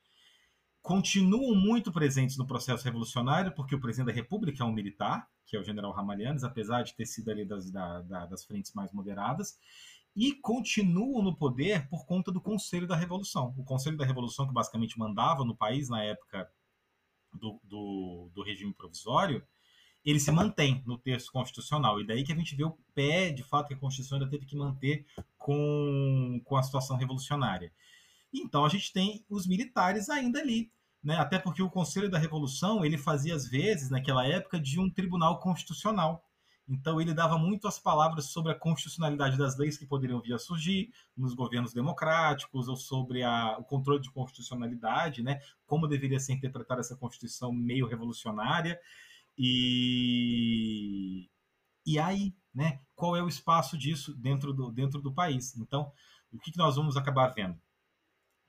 continuam 0.84 1.54
muito 1.54 1.90
presentes 1.90 2.36
no 2.36 2.46
processo 2.46 2.84
revolucionário, 2.84 3.54
porque 3.54 3.74
o 3.74 3.80
presidente 3.80 4.08
da 4.08 4.12
República 4.12 4.62
é 4.62 4.66
um 4.66 4.72
militar, 4.72 5.26
que 5.46 5.56
é 5.56 5.58
o 5.58 5.64
general 5.64 5.92
Ramalhianes, 5.92 6.44
apesar 6.44 6.82
de 6.82 6.94
ter 6.94 7.06
sido 7.06 7.30
ali 7.30 7.46
das, 7.46 7.70
da, 7.70 8.02
da, 8.02 8.26
das 8.26 8.44
frentes 8.44 8.70
mais 8.74 8.92
moderadas, 8.92 9.58
e 10.14 10.34
continuam 10.34 11.22
no 11.22 11.34
poder 11.34 11.88
por 11.88 12.04
conta 12.04 12.30
do 12.30 12.38
Conselho 12.38 12.86
da 12.86 12.94
Revolução. 12.94 13.54
O 13.56 13.64
Conselho 13.64 13.96
da 13.96 14.04
Revolução, 14.04 14.46
que 14.46 14.52
basicamente 14.52 14.98
mandava 14.98 15.42
no 15.42 15.56
país 15.56 15.88
na 15.88 16.04
época 16.04 16.46
do, 17.32 17.58
do, 17.64 18.30
do 18.34 18.42
regime 18.42 18.74
provisório, 18.74 19.42
ele 20.04 20.20
se 20.20 20.30
mantém 20.30 20.82
no 20.86 20.98
texto 20.98 21.32
constitucional. 21.32 22.00
E 22.00 22.06
daí 22.06 22.22
que 22.22 22.32
a 22.32 22.36
gente 22.36 22.54
vê 22.54 22.64
o 22.64 22.76
pé, 22.94 23.30
de 23.30 23.42
fato, 23.42 23.68
que 23.68 23.74
a 23.74 23.78
Constituição 23.78 24.18
ainda 24.18 24.30
teve 24.30 24.44
que 24.44 24.56
manter 24.56 25.06
com, 25.38 26.40
com 26.44 26.56
a 26.56 26.62
situação 26.62 26.96
revolucionária. 26.96 27.72
Então 28.32 28.64
a 28.64 28.68
gente 28.68 28.92
tem 28.92 29.24
os 29.30 29.46
militares 29.46 30.10
ainda 30.10 30.40
ali, 30.40 30.70
né? 31.02 31.16
Até 31.16 31.38
porque 31.38 31.62
o 31.62 31.70
Conselho 31.70 32.10
da 32.10 32.18
Revolução 32.18 32.84
ele 32.84 32.98
fazia 32.98 33.34
às 33.34 33.48
vezes 33.48 33.88
naquela 33.90 34.26
época 34.26 34.60
de 34.60 34.78
um 34.78 34.90
tribunal 34.90 35.38
constitucional. 35.40 36.22
Então 36.68 37.00
ele 37.00 37.14
dava 37.14 37.38
muito 37.38 37.68
as 37.68 37.78
palavras 37.78 38.26
sobre 38.26 38.50
a 38.50 38.54
constitucionalidade 38.54 39.38
das 39.38 39.56
leis 39.56 39.78
que 39.78 39.86
poderiam 39.86 40.20
vir 40.20 40.34
a 40.34 40.38
surgir 40.38 40.90
nos 41.16 41.34
governos 41.34 41.72
democráticos 41.72 42.68
ou 42.68 42.76
sobre 42.76 43.22
a, 43.22 43.56
o 43.58 43.64
controle 43.64 44.00
de 44.00 44.10
constitucionalidade, 44.10 45.22
né? 45.22 45.40
Como 45.66 45.86
deveria 45.86 46.18
ser 46.18 46.32
interpretada 46.32 46.80
essa 46.80 46.96
constituição 46.96 47.52
meio 47.52 47.86
revolucionária 47.86 48.80
e 49.38 51.28
e 51.86 51.98
aí, 51.98 52.34
né? 52.54 52.80
Qual 52.94 53.16
é 53.16 53.22
o 53.22 53.28
espaço 53.28 53.76
disso 53.76 54.14
dentro 54.14 54.52
do 54.52 54.70
dentro 54.72 55.00
do 55.00 55.12
país? 55.12 55.56
Então, 55.56 55.92
o 56.32 56.38
que, 56.38 56.52
que 56.52 56.58
nós 56.58 56.76
vamos 56.76 56.96
acabar 56.96 57.28
vendo? 57.28 57.58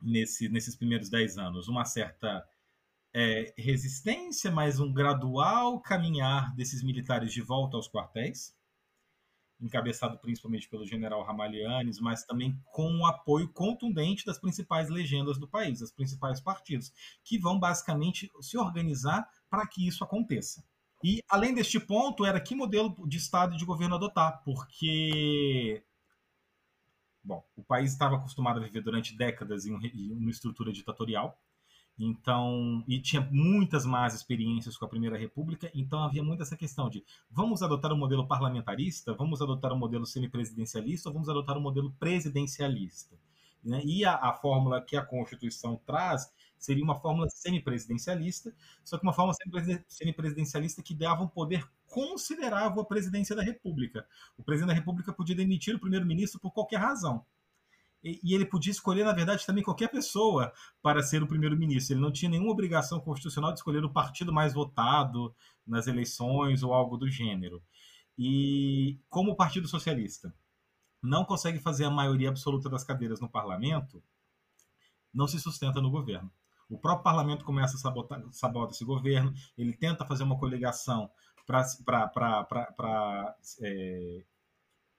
nesse, 0.01 0.49
nesses 0.49 0.75
primeiros 0.75 1.09
dez 1.09 1.37
anos? 1.37 1.67
Uma 1.67 1.85
certa 1.85 2.45
é, 3.13 3.53
resistência, 3.57 4.51
mas 4.51 4.79
um 4.79 4.93
gradual 4.93 5.81
caminhar 5.81 6.53
desses 6.55 6.83
militares 6.83 7.33
de 7.33 7.41
volta 7.41 7.75
aos 7.75 7.89
quartéis, 7.89 8.55
encabeçado 9.59 10.19
principalmente 10.19 10.69
pelo 10.69 10.85
general 10.85 11.23
Ramalhianes, 11.23 11.99
mas 11.99 12.25
também 12.25 12.59
com 12.73 12.99
o 12.99 13.05
apoio 13.05 13.51
contundente 13.51 14.25
das 14.25 14.37
principais 14.37 14.89
legendas 14.89 15.37
do 15.37 15.47
país, 15.47 15.79
dos 15.79 15.91
principais 15.91 16.41
partidos, 16.41 16.91
que 17.23 17.39
vão 17.39 17.57
basicamente 17.57 18.29
se 18.41 18.57
organizar 18.57 19.27
para 19.49 19.65
que 19.65 19.87
isso 19.87 20.03
aconteça. 20.03 20.63
E 21.05 21.23
além 21.29 21.53
deste 21.53 21.79
ponto, 21.79 22.25
era 22.25 22.41
que 22.41 22.55
modelo 22.55 22.95
de 23.07 23.17
Estado 23.17 23.53
e 23.53 23.57
de 23.57 23.63
governo 23.63 23.93
adotar, 23.93 24.41
porque 24.43 25.83
Bom, 27.23 27.43
o 27.55 27.63
país 27.63 27.91
estava 27.91 28.15
acostumado 28.15 28.59
a 28.59 28.63
viver 28.63 28.81
durante 28.81 29.15
décadas 29.15 29.67
em, 29.67 29.73
uma 30.11 30.31
estrutura 30.31 30.71
ditatorial, 30.71 31.39
então 31.97 32.83
e 32.87 32.99
tinha 32.99 33.21
muitas 33.31 33.85
más 33.85 34.15
experiências 34.15 34.77
com 34.77 34.85
a 34.85 34.87
Primeira 34.87 35.15
República, 35.17 35.71
então 35.75 36.03
havia 36.03 36.23
muito 36.23 36.41
essa 36.41 36.57
questão 36.57 36.89
de 36.89 37.03
vamos 37.29 37.61
adotar 37.61 37.93
um 37.93 37.97
modelo 37.97 38.27
parlamentarista, 38.27 39.13
vamos 39.13 39.43
adotar 39.43 39.73
um 39.73 39.77
modelo 39.77 40.07
semipresidencialista 40.07 41.09
ou 41.09 41.13
vamos 41.13 41.29
adotar 41.29 41.55
um 41.55 41.61
modelo 41.61 41.91
presidencialista. 41.99 43.15
Né? 43.63 43.81
E 43.83 44.05
a, 44.05 44.15
a 44.15 44.33
fórmula 44.33 44.81
que 44.81 44.95
a 44.95 45.05
Constituição 45.05 45.79
traz 45.85 46.31
seria 46.57 46.83
uma 46.83 46.99
fórmula 46.99 47.27
semipresidencialista, 47.29 48.55
só 48.83 48.97
que 48.97 49.03
uma 49.03 49.13
fórmula 49.13 49.35
semipresidencialista 49.87 50.81
que 50.81 50.93
dava 50.93 51.23
um 51.23 51.27
poder 51.27 51.67
considerável 51.85 52.81
à 52.81 52.85
presidência 52.85 53.35
da 53.35 53.43
República. 53.43 54.07
O 54.37 54.43
presidente 54.43 54.69
da 54.69 54.73
República 54.73 55.13
podia 55.13 55.35
demitir 55.35 55.75
o 55.75 55.79
primeiro-ministro 55.79 56.39
por 56.39 56.51
qualquer 56.51 56.77
razão. 56.77 57.25
e 58.03 58.35
ele 58.35 58.45
podia 58.45 58.71
escolher, 58.71 59.03
na 59.03 59.13
verdade, 59.13 59.45
também 59.45 59.63
qualquer 59.63 59.89
pessoa 59.89 60.53
para 60.81 61.01
ser 61.01 61.23
o 61.23 61.27
primeiro-ministro. 61.27 61.95
Ele 61.95 62.01
não 62.01 62.11
tinha 62.11 62.29
nenhuma 62.29 62.51
obrigação 62.51 62.99
constitucional 62.99 63.51
de 63.51 63.59
escolher 63.59 63.83
o 63.83 63.89
partido 63.89 64.31
mais 64.31 64.53
votado 64.53 65.35
nas 65.65 65.87
eleições 65.87 66.61
ou 66.61 66.71
algo 66.71 66.97
do 66.97 67.09
gênero. 67.09 67.63
E 68.17 68.99
como 69.09 69.31
o 69.31 69.35
Partido 69.35 69.67
Socialista 69.67 70.33
não 71.01 71.25
consegue 71.25 71.59
fazer 71.59 71.85
a 71.85 71.91
maioria 71.91 72.29
absoluta 72.29 72.69
das 72.69 72.83
cadeiras 72.83 73.19
no 73.19 73.29
parlamento, 73.29 74.03
não 75.13 75.27
se 75.27 75.39
sustenta 75.39 75.81
no 75.81 75.89
governo. 75.89 76.31
O 76.69 76.77
próprio 76.77 77.03
parlamento 77.03 77.45
começa 77.45 77.75
a 77.75 77.79
sabotar, 77.79 78.21
sabota 78.31 78.73
esse 78.73 78.83
governo, 78.83 79.33
ele 79.57 79.73
tenta 79.73 80.05
fazer 80.05 80.23
uma 80.23 80.37
coligação 80.37 81.09
para 81.45 83.35
é, 83.61 84.23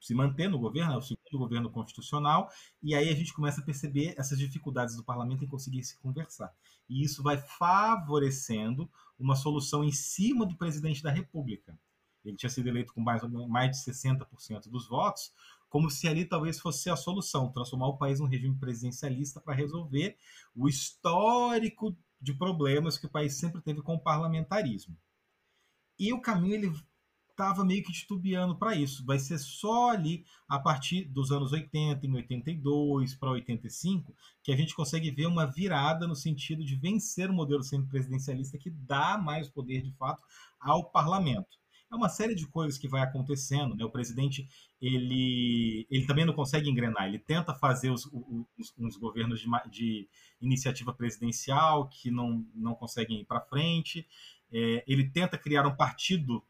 se 0.01 0.15
manter 0.15 0.49
no 0.49 0.59
governo, 0.59 0.93
é 0.93 0.97
o 0.97 1.03
segundo 1.03 1.39
governo 1.39 1.71
constitucional, 1.71 2.49
e 2.81 2.95
aí 2.95 3.09
a 3.09 3.15
gente 3.15 3.35
começa 3.35 3.61
a 3.61 3.65
perceber 3.65 4.15
essas 4.17 4.39
dificuldades 4.39 4.95
do 4.95 5.03
parlamento 5.03 5.45
em 5.45 5.49
conseguir 5.49 5.83
se 5.83 5.99
conversar. 5.99 6.55
E 6.89 7.03
isso 7.03 7.23
vai 7.23 7.37
favorecendo 7.37 8.89
uma 9.19 9.35
solução 9.35 9.83
em 9.83 9.91
cima 9.91 10.47
do 10.47 10.57
presidente 10.57 11.03
da 11.03 11.11
República. 11.11 11.77
Ele 12.25 12.37
tinha 12.37 12.51
sido 12.51 12.69
eleito 12.69 12.93
com 12.93 13.01
mais, 13.01 13.23
mais 13.49 13.71
de 13.71 13.91
60% 13.91 14.69
dos 14.69 14.89
votos, 14.89 15.33
como 15.77 15.91
se 15.91 16.09
ali 16.09 16.25
talvez 16.25 16.59
fosse 16.59 16.89
a 16.89 16.97
solução, 16.97 17.53
transformar 17.53 17.89
o 17.89 17.99
país 17.99 18.19
num 18.19 18.27
regime 18.27 18.57
presidencialista 18.57 19.43
para 19.43 19.55
resolver 19.55 20.17
o 20.55 20.71
histórico 20.71 21.95
de 22.19 22.33
problemas 22.33 22.97
que 22.97 23.05
o 23.05 23.11
país 23.11 23.35
sempre 23.35 23.61
teve 23.61 23.83
com 23.83 23.97
o 23.97 24.01
parlamentarismo. 24.01 24.97
E 25.99 26.15
o 26.15 26.21
caminho 26.23 26.55
ele 26.55 26.73
estava 27.29 27.63
meio 27.63 27.85
que 27.85 27.93
titubeando 27.93 28.57
para 28.57 28.75
isso. 28.75 29.05
Vai 29.05 29.19
ser 29.19 29.37
só 29.37 29.91
ali 29.91 30.25
a 30.49 30.59
partir 30.59 31.05
dos 31.05 31.31
anos 31.31 31.53
80, 31.53 32.07
em 32.07 32.15
82 32.15 33.15
para 33.15 33.33
85, 33.33 34.17
que 34.43 34.53
a 34.53 34.57
gente 34.57 34.75
consegue 34.75 35.11
ver 35.11 35.27
uma 35.27 35.45
virada 35.45 36.07
no 36.07 36.17
sentido 36.17 36.65
de 36.65 36.75
vencer 36.75 37.29
o 37.29 37.35
modelo 37.35 37.63
semipresidencialista 37.63 38.57
que 38.57 38.71
dá 38.71 39.19
mais 39.19 39.47
poder 39.47 39.83
de 39.83 39.93
fato 39.93 40.23
ao 40.59 40.85
parlamento. 40.85 41.59
É 41.91 41.95
uma 41.95 42.09
série 42.09 42.35
de 42.35 42.47
coisas 42.47 42.79
que 42.79 42.89
vai 42.89 43.03
acontecendo. 43.03 43.75
Né? 43.75 43.85
O 43.85 43.91
presidente 43.91 44.49
ele, 44.81 45.87
ele 45.91 46.07
também 46.07 46.25
não 46.25 46.35
consegue 46.35 46.69
engrenar. 46.69 47.07
Ele 47.07 47.19
tenta 47.19 47.55
fazer 47.55 47.91
os, 47.91 48.07
os, 48.07 48.75
os 48.79 48.97
governos 48.97 49.41
de, 49.41 49.47
de, 49.71 50.09
iniciativa 50.41 50.93
presidencial 50.93 51.89
que 51.89 52.11
não, 52.11 52.45
não 52.55 52.75
conseguem 52.75 53.21
ir 53.21 53.25
para 53.25 53.41
frente. 53.41 54.07
É, 54.53 54.85
ele 54.87 55.09
tenta 55.11 55.39
criar 55.39 55.67
um 55.67 55.77
partido 55.77 56.43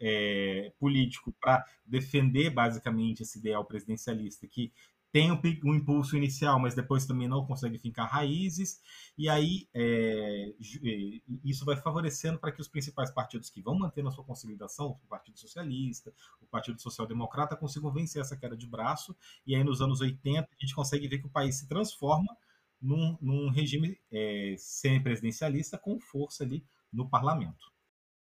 é, 0.00 0.72
político 0.78 1.32
para 1.40 1.64
defender 1.84 2.50
basicamente 2.50 3.22
esse 3.22 3.38
ideal 3.38 3.64
presidencialista 3.64 4.46
que 4.46 4.72
tem 5.12 5.32
um, 5.32 5.40
um, 5.64 5.74
impulso 5.74 6.16
inicial, 6.16 6.58
mas 6.60 6.74
depois 6.74 7.04
também 7.04 7.26
não 7.26 7.44
consegue 7.44 7.78
fincar 7.78 8.08
raízes, 8.08 8.80
e 9.18 9.28
aí 9.28 9.68
é, 9.74 10.52
é 10.84 11.20
isso 11.44 11.64
vai 11.64 11.76
favorecendo 11.76 12.38
para 12.38 12.52
que 12.52 12.60
os 12.60 12.68
principais 12.68 13.10
partidos 13.10 13.50
que 13.50 13.60
vão 13.60 13.76
manter 13.76 14.04
na 14.04 14.10
sua 14.10 14.24
consolidação, 14.24 14.98
o 15.02 15.08
Partido 15.08 15.38
Socialista, 15.38 16.12
o 16.40 16.46
Partido 16.46 16.80
Social 16.80 17.06
Democrata, 17.06 17.56
consigam 17.56 17.92
vencer 17.92 18.22
essa 18.22 18.36
queda 18.36 18.56
de 18.56 18.66
braço, 18.66 19.16
e 19.46 19.54
aí 19.54 19.64
nos 19.64 19.80
anos 19.80 20.00
80 20.00 20.48
a 20.48 20.60
gente 20.60 20.74
consegue 20.74 21.08
ver 21.08 21.18
que 21.18 21.26
o 21.26 21.30
país 21.30 21.56
se 21.56 21.66
transforma 21.66 22.36
num, 22.80 23.18
num 23.20 23.50
regime 23.50 23.98
é, 24.10 24.54
semipresidencialista 24.58 25.76
com 25.76 26.00
força 26.00 26.44
ali 26.44 26.64
no 26.92 27.08
parlamento. 27.08 27.70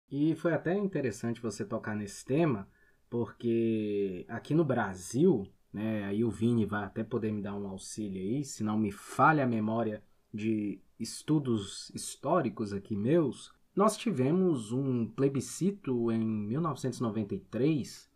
E 0.09 0.35
foi 0.35 0.53
até 0.53 0.73
interessante 0.73 1.41
você 1.41 1.65
tocar 1.65 1.95
nesse 1.95 2.23
tema, 2.23 2.67
porque 3.09 4.25
aqui 4.29 4.53
no 4.53 4.63
Brasil, 4.63 5.45
né, 5.71 6.05
aí 6.05 6.23
o 6.23 6.29
Vini 6.29 6.65
vai 6.65 6.83
até 6.83 7.03
poder 7.03 7.31
me 7.31 7.41
dar 7.41 7.55
um 7.55 7.67
auxílio 7.67 8.21
aí, 8.21 8.43
se 8.43 8.63
não 8.63 8.77
me 8.77 8.91
falha 8.91 9.43
a 9.43 9.47
memória 9.47 10.03
de 10.33 10.79
estudos 10.99 11.89
históricos 11.93 12.73
aqui 12.73 12.95
meus, 12.95 13.53
nós 13.75 13.95
tivemos 13.95 14.71
um 14.71 15.05
plebiscito 15.05 16.11
em 16.11 16.19
1993, 16.19 18.09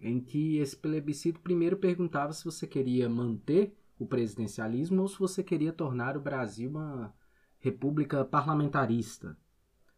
em 0.00 0.20
que 0.20 0.58
esse 0.58 0.76
plebiscito 0.76 1.40
primeiro 1.40 1.76
perguntava 1.76 2.32
se 2.32 2.44
você 2.44 2.66
queria 2.66 3.08
manter 3.08 3.76
o 3.98 4.06
presidencialismo 4.06 5.02
ou 5.02 5.08
se 5.08 5.18
você 5.18 5.42
queria 5.42 5.72
tornar 5.72 6.16
o 6.16 6.20
Brasil 6.20 6.70
uma 6.70 7.12
república 7.58 8.24
parlamentarista 8.24 9.36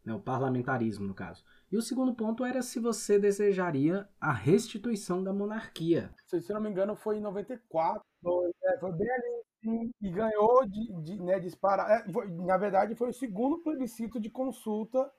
né, 0.05 0.14
o 0.14 0.20
parlamentarismo 0.20 1.07
no 1.07 1.14
caso. 1.14 1.44
E 1.70 1.76
o 1.76 1.83
segundo 1.83 2.14
ponto 2.14 2.44
era 2.44 2.62
se 2.62 2.80
você 2.80 3.18
desejaria 3.18 4.09
a 4.20 4.33
restituição 4.33 5.22
da 5.22 5.33
monarquia. 5.33 6.12
Se 6.26 6.52
não 6.52 6.61
me 6.61 6.68
engano, 6.68 6.96
foi 6.96 7.18
em 7.18 7.20
94, 7.20 8.02
foi, 8.22 8.50
é, 8.64 8.78
foi 8.78 8.92
bem 8.92 9.11
ali 9.11 9.92
e 10.00 10.11
ganhou 10.11 10.66
de, 10.66 10.92
de 11.02 11.22
né, 11.22 11.38
disparar. 11.38 11.90
É, 11.90 12.12
foi, 12.12 12.28
na 12.28 12.56
verdade, 12.56 12.94
foi 12.94 13.11
o 13.11 13.14
segundo 13.14 13.62
plebiscito 13.62 14.18
de 14.18 14.30
consulta 14.30 15.11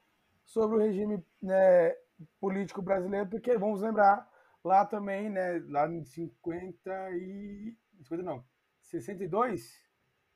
sobre 0.43 0.77
o 0.77 0.79
regime 0.79 1.23
né, 1.41 1.95
político 2.39 2.81
brasileiro, 2.81 3.29
porque 3.29 3.57
vamos 3.57 3.81
lembrar 3.81 4.29
lá 4.63 4.85
também, 4.85 5.29
né, 5.29 5.63
lá 5.69 5.87
em 5.87 6.03
50 6.03 7.11
e 7.11 7.77
50 8.03 8.23
não, 8.23 8.43
62, 8.81 9.79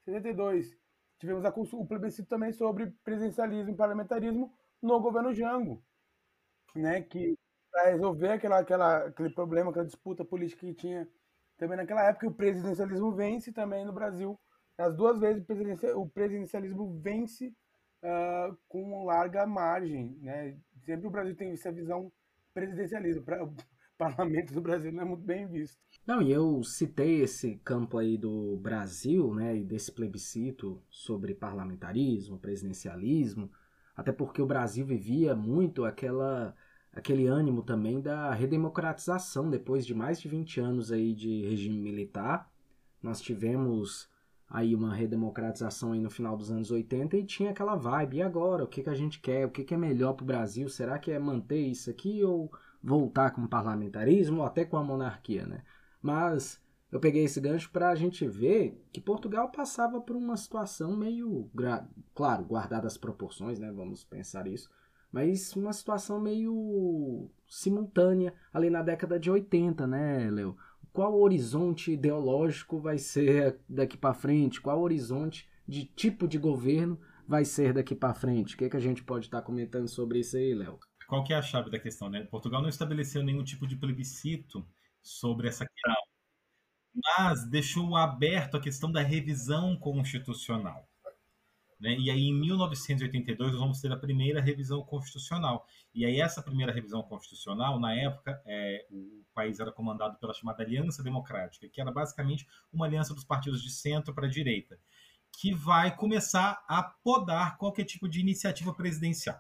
62 0.05 0.77
tivemos 1.19 1.45
a, 1.45 1.49
o 1.49 1.87
plebiscito 1.87 2.29
também 2.29 2.51
sobre 2.51 2.87
presidencialismo 3.03 3.71
e 3.71 3.75
parlamentarismo 3.75 4.53
no 4.81 4.99
governo 4.99 5.33
Jango, 5.33 5.83
né, 6.75 7.01
que 7.01 7.37
para 7.71 7.91
resolver 7.91 8.29
aquela, 8.29 8.59
aquela, 8.59 8.97
aquele 9.07 9.29
problema, 9.29 9.69
aquela 9.69 9.85
disputa 9.85 10.23
política 10.23 10.65
que 10.65 10.73
tinha 10.73 11.07
também 11.57 11.77
naquela 11.77 12.03
época, 12.03 12.27
o 12.27 12.33
presidencialismo 12.33 13.11
vence 13.13 13.51
também 13.51 13.85
no 13.85 13.93
Brasil. 13.93 14.39
As 14.77 14.95
duas 14.95 15.19
vezes 15.19 15.43
o 15.95 16.07
presidencialismo 16.07 16.99
vence 16.99 17.53
uh, 18.03 18.57
com 18.67 19.05
larga 19.05 19.45
margem. 19.45 20.17
Né? 20.21 20.57
Sempre 20.85 21.07
o 21.07 21.11
Brasil 21.11 21.35
tem 21.35 21.51
essa 21.51 21.71
visão 21.71 22.11
presidencialista. 22.53 23.21
O 23.43 23.55
parlamento 23.97 24.53
do 24.53 24.61
Brasil 24.61 24.91
não 24.91 25.01
é 25.01 25.05
muito 25.05 25.23
bem 25.23 25.47
visto. 25.47 25.77
Não, 26.05 26.21
e 26.21 26.31
eu 26.31 26.61
citei 26.63 27.21
esse 27.21 27.55
campo 27.57 27.97
aí 27.97 28.17
do 28.17 28.57
Brasil, 28.57 29.33
né, 29.33 29.57
e 29.57 29.63
desse 29.63 29.91
plebiscito 29.91 30.83
sobre 30.89 31.33
parlamentarismo, 31.33 32.37
presidencialismo, 32.37 33.49
até 33.95 34.11
porque 34.11 34.41
o 34.41 34.45
Brasil 34.45 34.85
vivia 34.85 35.33
muito 35.33 35.83
aquela 35.83 36.53
aquele 36.95 37.27
ânimo 37.27 37.61
também 37.61 37.99
da 37.99 38.33
redemocratização 38.33 39.49
depois 39.49 39.85
de 39.85 39.93
mais 39.93 40.19
de 40.19 40.29
20 40.29 40.59
anos 40.61 40.91
aí 40.91 41.13
de 41.13 41.41
regime 41.41 41.77
militar. 41.77 42.49
Nós 43.03 43.21
tivemos 43.21 44.09
aí 44.49 44.73
uma 44.73 44.93
redemocratização 44.93 45.91
aí 45.91 45.99
no 45.99 46.09
final 46.09 46.37
dos 46.37 46.49
anos 46.49 46.71
80 46.71 47.17
e 47.17 47.25
tinha 47.25 47.51
aquela 47.51 47.75
vibe. 47.75 48.17
E 48.17 48.21
agora? 48.21 48.63
O 48.63 48.67
que, 48.67 48.81
que 48.81 48.89
a 48.89 48.95
gente 48.95 49.19
quer? 49.19 49.45
O 49.45 49.51
que, 49.51 49.65
que 49.65 49.73
é 49.73 49.77
melhor 49.77 50.13
para 50.13 50.23
o 50.23 50.27
Brasil? 50.27 50.69
Será 50.69 50.97
que 50.97 51.11
é 51.11 51.19
manter 51.19 51.59
isso 51.59 51.89
aqui 51.89 52.23
ou 52.23 52.49
voltar 52.81 53.31
com 53.31 53.41
o 53.41 53.49
parlamentarismo 53.49 54.39
ou 54.39 54.45
até 54.45 54.63
com 54.63 54.77
a 54.77 54.83
monarquia, 54.83 55.45
né? 55.45 55.63
Mas 56.01 56.61
eu 56.91 56.99
peguei 56.99 57.25
esse 57.25 57.41
gancho 57.41 57.71
para 57.71 57.89
a 57.89 57.95
gente 57.95 58.25
ver 58.25 58.81
que 58.93 59.01
Portugal 59.01 59.51
passava 59.51 59.99
por 59.99 60.15
uma 60.15 60.37
situação 60.37 60.95
meio, 60.95 61.49
claro, 62.13 62.45
guardadas 62.45 62.93
as 62.93 62.97
proporções, 62.97 63.59
né? 63.59 63.71
Vamos 63.71 64.03
pensar 64.05 64.47
isso, 64.47 64.69
mas 65.11 65.55
uma 65.55 65.73
situação 65.73 66.19
meio 66.19 67.29
simultânea 67.47 68.33
ali 68.53 68.69
na 68.69 68.81
década 68.81 69.19
de 69.19 69.29
80, 69.29 69.87
né, 69.87 70.29
Leo? 70.29 70.57
Qual 70.91 71.13
o 71.13 71.21
horizonte 71.21 71.91
ideológico 71.91 72.79
vai 72.79 72.97
ser 72.97 73.59
daqui 73.67 73.97
para 73.97 74.13
frente? 74.13 74.61
Qual 74.61 74.79
o 74.79 74.83
horizonte 74.83 75.49
de 75.67 75.85
tipo 75.85 76.27
de 76.27 76.37
governo 76.37 76.99
vai 77.27 77.43
ser 77.43 77.73
daqui 77.73 77.93
para 77.93 78.13
frente? 78.13 78.55
O 78.55 78.57
que, 78.57 78.65
é 78.65 78.69
que 78.69 78.77
a 78.77 78.81
gente 78.81 79.03
pode 79.03 79.25
estar 79.25 79.41
tá 79.41 79.45
comentando 79.45 79.87
sobre 79.87 80.19
isso 80.19 80.37
aí, 80.37 80.53
Léo? 80.53 80.79
Qual 81.07 81.23
que 81.23 81.33
é 81.33 81.35
a 81.35 81.41
chave 81.41 81.69
da 81.69 81.79
questão, 81.79 82.09
né? 82.09 82.23
Portugal 82.23 82.61
não 82.61 82.69
estabeleceu 82.69 83.23
nenhum 83.23 83.43
tipo 83.43 83.67
de 83.67 83.75
plebiscito 83.75 84.65
sobre 85.01 85.47
essa 85.47 85.65
questão, 85.65 85.95
mas 86.95 87.47
deixou 87.49 87.95
aberto 87.95 88.57
a 88.57 88.61
questão 88.61 88.91
da 88.91 89.01
revisão 89.01 89.77
constitucional. 89.77 90.89
Né? 91.79 91.97
E 91.97 92.09
aí, 92.09 92.23
em 92.23 92.33
1982, 92.33 93.51
nós 93.51 93.59
vamos 93.59 93.81
ter 93.81 93.91
a 93.91 93.97
primeira 93.97 94.41
revisão 94.41 94.81
constitucional. 94.83 95.67
E 95.93 96.05
aí, 96.05 96.21
essa 96.21 96.41
primeira 96.41 96.71
revisão 96.71 97.03
constitucional, 97.03 97.79
na 97.79 97.93
época, 97.93 98.41
é, 98.45 98.85
o 98.89 99.23
país 99.33 99.59
era 99.59 99.71
comandado 99.71 100.17
pela 100.17 100.33
chamada 100.33 100.63
Aliança 100.63 101.03
Democrática, 101.03 101.67
que 101.67 101.81
era 101.81 101.91
basicamente 101.91 102.47
uma 102.71 102.85
aliança 102.85 103.13
dos 103.13 103.25
partidos 103.25 103.61
de 103.61 103.71
centro 103.71 104.13
para 104.13 104.27
a 104.27 104.29
direita, 104.29 104.79
que 105.39 105.53
vai 105.53 105.95
começar 105.95 106.63
a 106.67 106.81
podar 106.81 107.57
qualquer 107.57 107.83
tipo 107.83 108.07
de 108.07 108.21
iniciativa 108.21 108.73
presidencial. 108.73 109.39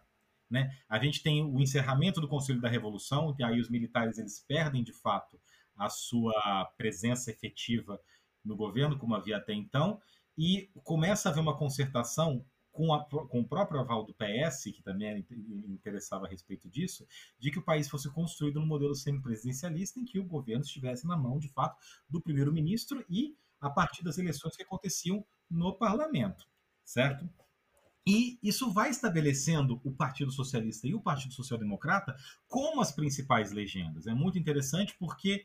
Né? 0.49 0.69
A 0.87 0.99
gente 0.99 1.23
tem 1.23 1.43
o 1.43 1.59
encerramento 1.59 2.21
do 2.21 2.27
Conselho 2.27 2.61
da 2.61 2.69
Revolução, 2.69 3.35
e 3.39 3.43
aí 3.43 3.59
os 3.59 3.69
militares 3.69 4.17
eles 4.17 4.43
perdem 4.47 4.83
de 4.83 4.93
fato 4.93 5.39
a 5.77 5.89
sua 5.89 6.71
presença 6.77 7.31
efetiva 7.31 7.99
no 8.43 8.55
governo, 8.55 8.97
como 8.97 9.15
havia 9.15 9.37
até 9.37 9.53
então, 9.53 9.99
e 10.37 10.69
começa 10.83 11.29
a 11.29 11.31
haver 11.31 11.41
uma 11.41 11.57
concertação 11.57 12.45
com, 12.71 12.93
a, 12.93 13.05
com, 13.05 13.39
o 13.39 13.47
próprio 13.47 13.79
aval 13.79 14.03
do 14.03 14.13
PS, 14.13 14.63
que 14.65 14.83
também 14.83 15.25
interessava 15.65 16.25
a 16.25 16.29
respeito 16.29 16.69
disso, 16.69 17.07
de 17.39 17.49
que 17.49 17.59
o 17.59 17.63
país 17.63 17.87
fosse 17.89 18.11
construído 18.11 18.59
no 18.59 18.65
modelo 18.65 18.93
semipresidencialista, 18.93 19.99
em 19.99 20.03
que 20.03 20.19
o 20.19 20.25
governo 20.25 20.63
estivesse 20.63 21.07
na 21.07 21.15
mão, 21.15 21.39
de 21.39 21.47
fato, 21.47 21.77
do 22.09 22.21
primeiro-ministro 22.21 23.03
e 23.09 23.37
a 23.61 23.69
partir 23.69 24.03
das 24.03 24.17
eleições 24.17 24.57
que 24.57 24.63
aconteciam 24.63 25.25
no 25.49 25.73
parlamento, 25.77 26.45
certo? 26.83 27.29
E 28.07 28.37
isso 28.43 28.71
vai 28.71 28.91
estabelecendo 28.91 29.81
o 29.83 29.91
Partido 29.91 30.31
Socialista 30.31 30.87
e 30.87 30.93
o 30.93 31.01
Partido 31.01 31.33
Social 31.33 31.59
Democrata 31.59 32.15
como 32.47 32.79
as 32.79 32.91
principais 32.91 33.51
legendas. 33.51 34.05
É 34.05 34.13
muito 34.13 34.37
interessante 34.37 34.95
porque 34.99 35.43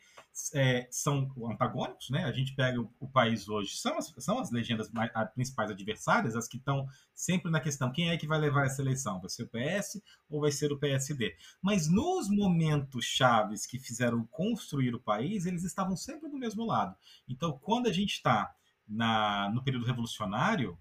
é, 0.52 0.86
são 0.90 1.32
antagônicos, 1.50 2.10
né? 2.10 2.24
A 2.24 2.32
gente 2.32 2.54
pega 2.54 2.78
o, 2.78 2.92
o, 3.00 3.08
país 3.08 3.48
hoje, 3.48 3.76
são 3.76 3.96
as, 3.96 4.12
são 4.18 4.38
as 4.38 4.50
legendas 4.50 4.90
mais, 4.90 5.10
as 5.14 5.32
principais 5.32 5.70
adversárias, 5.70 6.36
as 6.36 6.46
que 6.46 6.58
estão 6.58 6.86
sempre 7.14 7.50
na 7.50 7.60
questão: 7.60 7.90
quem 7.90 8.10
é 8.10 8.18
que 8.18 8.26
vai 8.26 8.38
levar 8.38 8.66
essa 8.66 8.82
eleição? 8.82 9.18
Vai 9.20 9.30
ser 9.30 9.44
o 9.44 9.48
PS 9.48 10.02
ou 10.28 10.42
vai 10.42 10.52
ser 10.52 10.70
o 10.70 10.78
PSD? 10.78 11.34
Mas 11.62 11.88
nos 11.90 12.28
momentos 12.28 13.06
chaves 13.06 13.64
que 13.64 13.78
fizeram 13.78 14.26
construir 14.26 14.94
o 14.94 15.00
país, 15.00 15.46
eles 15.46 15.64
estavam 15.64 15.96
sempre 15.96 16.28
do 16.28 16.36
mesmo 16.36 16.66
lado. 16.66 16.94
Então, 17.26 17.58
quando 17.58 17.86
a 17.86 17.92
gente 17.92 18.12
está 18.12 18.54
no 18.86 19.62
período 19.62 19.86
revolucionário 19.86 20.76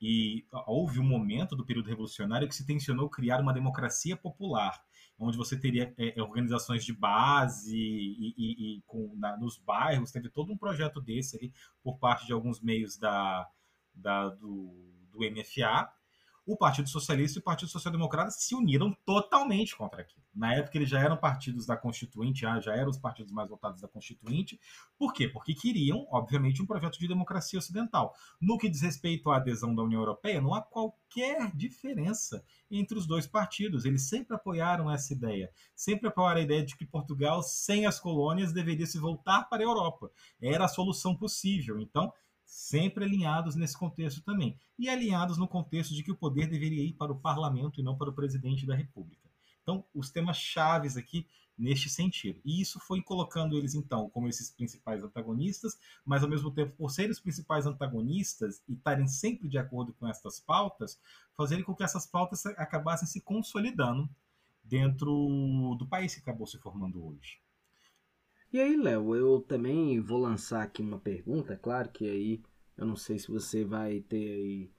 e 0.00 0.46
houve 0.66 1.00
um 1.00 1.04
momento 1.04 1.56
do 1.56 1.64
período 1.64 1.88
revolucionário 1.88 2.48
que 2.48 2.54
se 2.54 2.66
tensionou 2.66 3.08
criar 3.08 3.40
uma 3.40 3.52
democracia 3.52 4.16
popular, 4.16 4.80
onde 5.18 5.36
você 5.36 5.58
teria 5.58 5.92
é, 5.98 6.18
é, 6.18 6.22
organizações 6.22 6.84
de 6.84 6.92
base 6.92 7.76
e, 7.76 8.34
e, 8.36 8.76
e 8.76 8.82
com, 8.86 9.12
na, 9.16 9.36
nos 9.36 9.58
bairros, 9.58 10.12
teve 10.12 10.28
todo 10.28 10.52
um 10.52 10.56
projeto 10.56 11.00
desse 11.00 11.36
ali 11.36 11.52
por 11.82 11.98
parte 11.98 12.26
de 12.26 12.32
alguns 12.32 12.60
meios 12.60 12.96
da, 12.96 13.48
da 13.92 14.28
do, 14.28 14.72
do 15.10 15.18
MFA, 15.18 15.90
o 16.48 16.56
Partido 16.56 16.88
Socialista 16.88 17.38
e 17.38 17.40
o 17.40 17.44
Partido 17.44 17.70
Social 17.70 17.92
Democrata 17.92 18.30
se 18.30 18.54
uniram 18.54 18.96
totalmente 19.04 19.76
contra 19.76 20.00
aquilo. 20.00 20.22
Na 20.34 20.54
época, 20.54 20.78
eles 20.78 20.88
já 20.88 20.98
eram 20.98 21.18
partidos 21.18 21.66
da 21.66 21.76
Constituinte, 21.76 22.40
já, 22.40 22.74
eram 22.74 22.88
os 22.88 22.96
partidos 22.96 23.30
mais 23.30 23.50
votados 23.50 23.82
da 23.82 23.88
Constituinte. 23.88 24.58
Por 24.96 25.12
quê? 25.12 25.28
Porque 25.28 25.52
queriam, 25.52 26.06
obviamente, 26.10 26.62
um 26.62 26.66
projeto 26.66 26.98
de 26.98 27.06
democracia 27.06 27.58
ocidental. 27.58 28.14
No 28.40 28.56
que 28.56 28.70
diz 28.70 28.80
respeito 28.80 29.30
à 29.30 29.36
adesão 29.36 29.74
da 29.74 29.82
União 29.82 30.00
Europeia, 30.00 30.40
não 30.40 30.54
há 30.54 30.62
qualquer 30.62 31.54
diferença 31.54 32.42
entre 32.70 32.96
os 32.96 33.06
dois 33.06 33.26
partidos. 33.26 33.84
Eles 33.84 34.08
sempre 34.08 34.34
apoiaram 34.34 34.90
essa 34.90 35.12
ideia. 35.12 35.52
Sempre 35.76 36.08
apoiaram 36.08 36.40
a 36.40 36.44
ideia 36.44 36.64
de 36.64 36.76
que 36.76 36.86
Portugal, 36.86 37.42
sem 37.42 37.84
as 37.84 38.00
colônias, 38.00 38.54
deveria 38.54 38.86
se 38.86 38.98
voltar 38.98 39.50
para 39.50 39.62
a 39.62 39.66
Europa. 39.66 40.10
Era 40.40 40.64
a 40.64 40.68
solução 40.68 41.14
possível. 41.14 41.78
Então, 41.78 42.10
sempre 42.48 43.04
alinhados 43.04 43.54
nesse 43.54 43.76
contexto 43.76 44.22
também. 44.22 44.58
E 44.78 44.88
alinhados 44.88 45.36
no 45.36 45.46
contexto 45.46 45.94
de 45.94 46.02
que 46.02 46.10
o 46.10 46.16
poder 46.16 46.48
deveria 46.48 46.82
ir 46.82 46.94
para 46.94 47.12
o 47.12 47.18
parlamento 47.18 47.78
e 47.78 47.82
não 47.82 47.96
para 47.96 48.08
o 48.08 48.12
presidente 48.12 48.66
da 48.66 48.74
República. 48.74 49.28
Então, 49.62 49.84
os 49.94 50.10
temas 50.10 50.38
chaves 50.38 50.96
aqui 50.96 51.26
neste 51.58 51.90
sentido. 51.90 52.40
E 52.44 52.60
isso 52.60 52.80
foi 52.80 53.02
colocando 53.02 53.58
eles, 53.58 53.74
então, 53.74 54.08
como 54.08 54.28
esses 54.28 54.50
principais 54.50 55.04
antagonistas, 55.04 55.78
mas 56.06 56.22
ao 56.22 56.28
mesmo 56.28 56.50
tempo, 56.50 56.74
por 56.74 56.90
serem 56.90 57.10
os 57.10 57.20
principais 57.20 57.66
antagonistas 57.66 58.62
e 58.66 58.72
estarem 58.72 59.06
sempre 59.06 59.46
de 59.46 59.58
acordo 59.58 59.92
com 59.92 60.08
essas 60.08 60.40
pautas, 60.40 60.98
fazerem 61.36 61.64
com 61.64 61.74
que 61.74 61.82
essas 61.82 62.06
pautas 62.06 62.46
acabassem 62.46 63.06
se 63.06 63.20
consolidando 63.20 64.08
dentro 64.64 65.76
do 65.78 65.86
país 65.86 66.14
que 66.14 66.20
acabou 66.20 66.46
se 66.46 66.58
formando 66.58 67.04
hoje. 67.04 67.40
E 68.50 68.58
aí, 68.58 68.76
Léo, 68.76 69.14
eu 69.14 69.40
também 69.42 70.00
vou 70.00 70.18
lançar 70.18 70.62
aqui 70.62 70.80
uma 70.80 70.98
pergunta, 70.98 71.54
claro 71.54 71.90
que 71.90 72.08
aí 72.08 72.42
eu 72.78 72.86
não 72.86 72.96
sei 72.96 73.18
se 73.18 73.28
você 73.30 73.62
vai 73.62 74.00
ter 74.00 74.16
aí, 74.16 74.70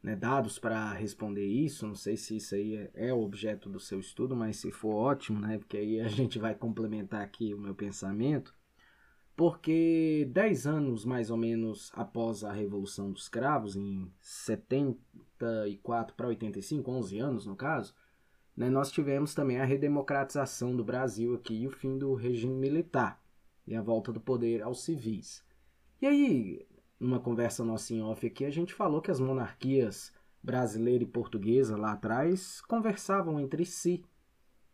né, 0.00 0.14
dados 0.14 0.60
para 0.60 0.92
responder 0.92 1.44
isso, 1.44 1.88
não 1.88 1.96
sei 1.96 2.16
se 2.16 2.36
isso 2.36 2.54
aí 2.54 2.76
é, 2.76 2.90
é, 3.08 3.12
o 3.12 3.20
objeto 3.22 3.68
do 3.68 3.80
seu 3.80 3.98
estudo, 3.98 4.36
mas 4.36 4.58
se 4.58 4.70
for 4.70 4.94
ótimo, 4.94 5.40
né, 5.40 5.58
porque 5.58 5.76
aí 5.76 6.00
a 6.00 6.06
gente 6.08 6.38
vai 6.38 6.54
complementar 6.54 7.20
aqui 7.20 7.52
o 7.52 7.58
meu 7.58 7.74
pensamento, 7.74 8.54
porque 9.34 10.28
10 10.30 10.66
anos 10.68 11.04
mais 11.04 11.28
ou 11.28 11.36
menos 11.36 11.90
após 11.94 12.44
a 12.44 12.52
Revolução 12.52 13.10
dos 13.10 13.28
Cravos, 13.28 13.74
em 13.74 14.08
74 14.20 16.14
para 16.14 16.28
85, 16.28 16.88
11 16.92 17.18
anos 17.18 17.44
no 17.44 17.56
caso, 17.56 17.92
né, 18.56 18.70
nós 18.70 18.90
tivemos 18.90 19.34
também 19.34 19.58
a 19.58 19.64
redemocratização 19.64 20.74
do 20.74 20.82
Brasil 20.82 21.34
aqui 21.34 21.62
e 21.62 21.66
o 21.66 21.70
fim 21.70 21.98
do 21.98 22.14
regime 22.14 22.54
militar 22.54 23.20
e 23.66 23.74
a 23.74 23.82
volta 23.82 24.12
do 24.12 24.20
poder 24.20 24.62
aos 24.62 24.82
civis. 24.82 25.44
E 26.00 26.06
aí, 26.06 26.66
numa 26.98 27.20
conversa 27.20 27.64
nossa 27.64 27.92
em 27.92 28.02
off 28.02 28.26
aqui, 28.26 28.44
a 28.44 28.50
gente 28.50 28.72
falou 28.72 29.02
que 29.02 29.10
as 29.10 29.20
monarquias 29.20 30.12
brasileira 30.42 31.04
e 31.04 31.06
portuguesa 31.06 31.76
lá 31.76 31.92
atrás 31.92 32.60
conversavam 32.62 33.38
entre 33.40 33.64
si. 33.66 34.04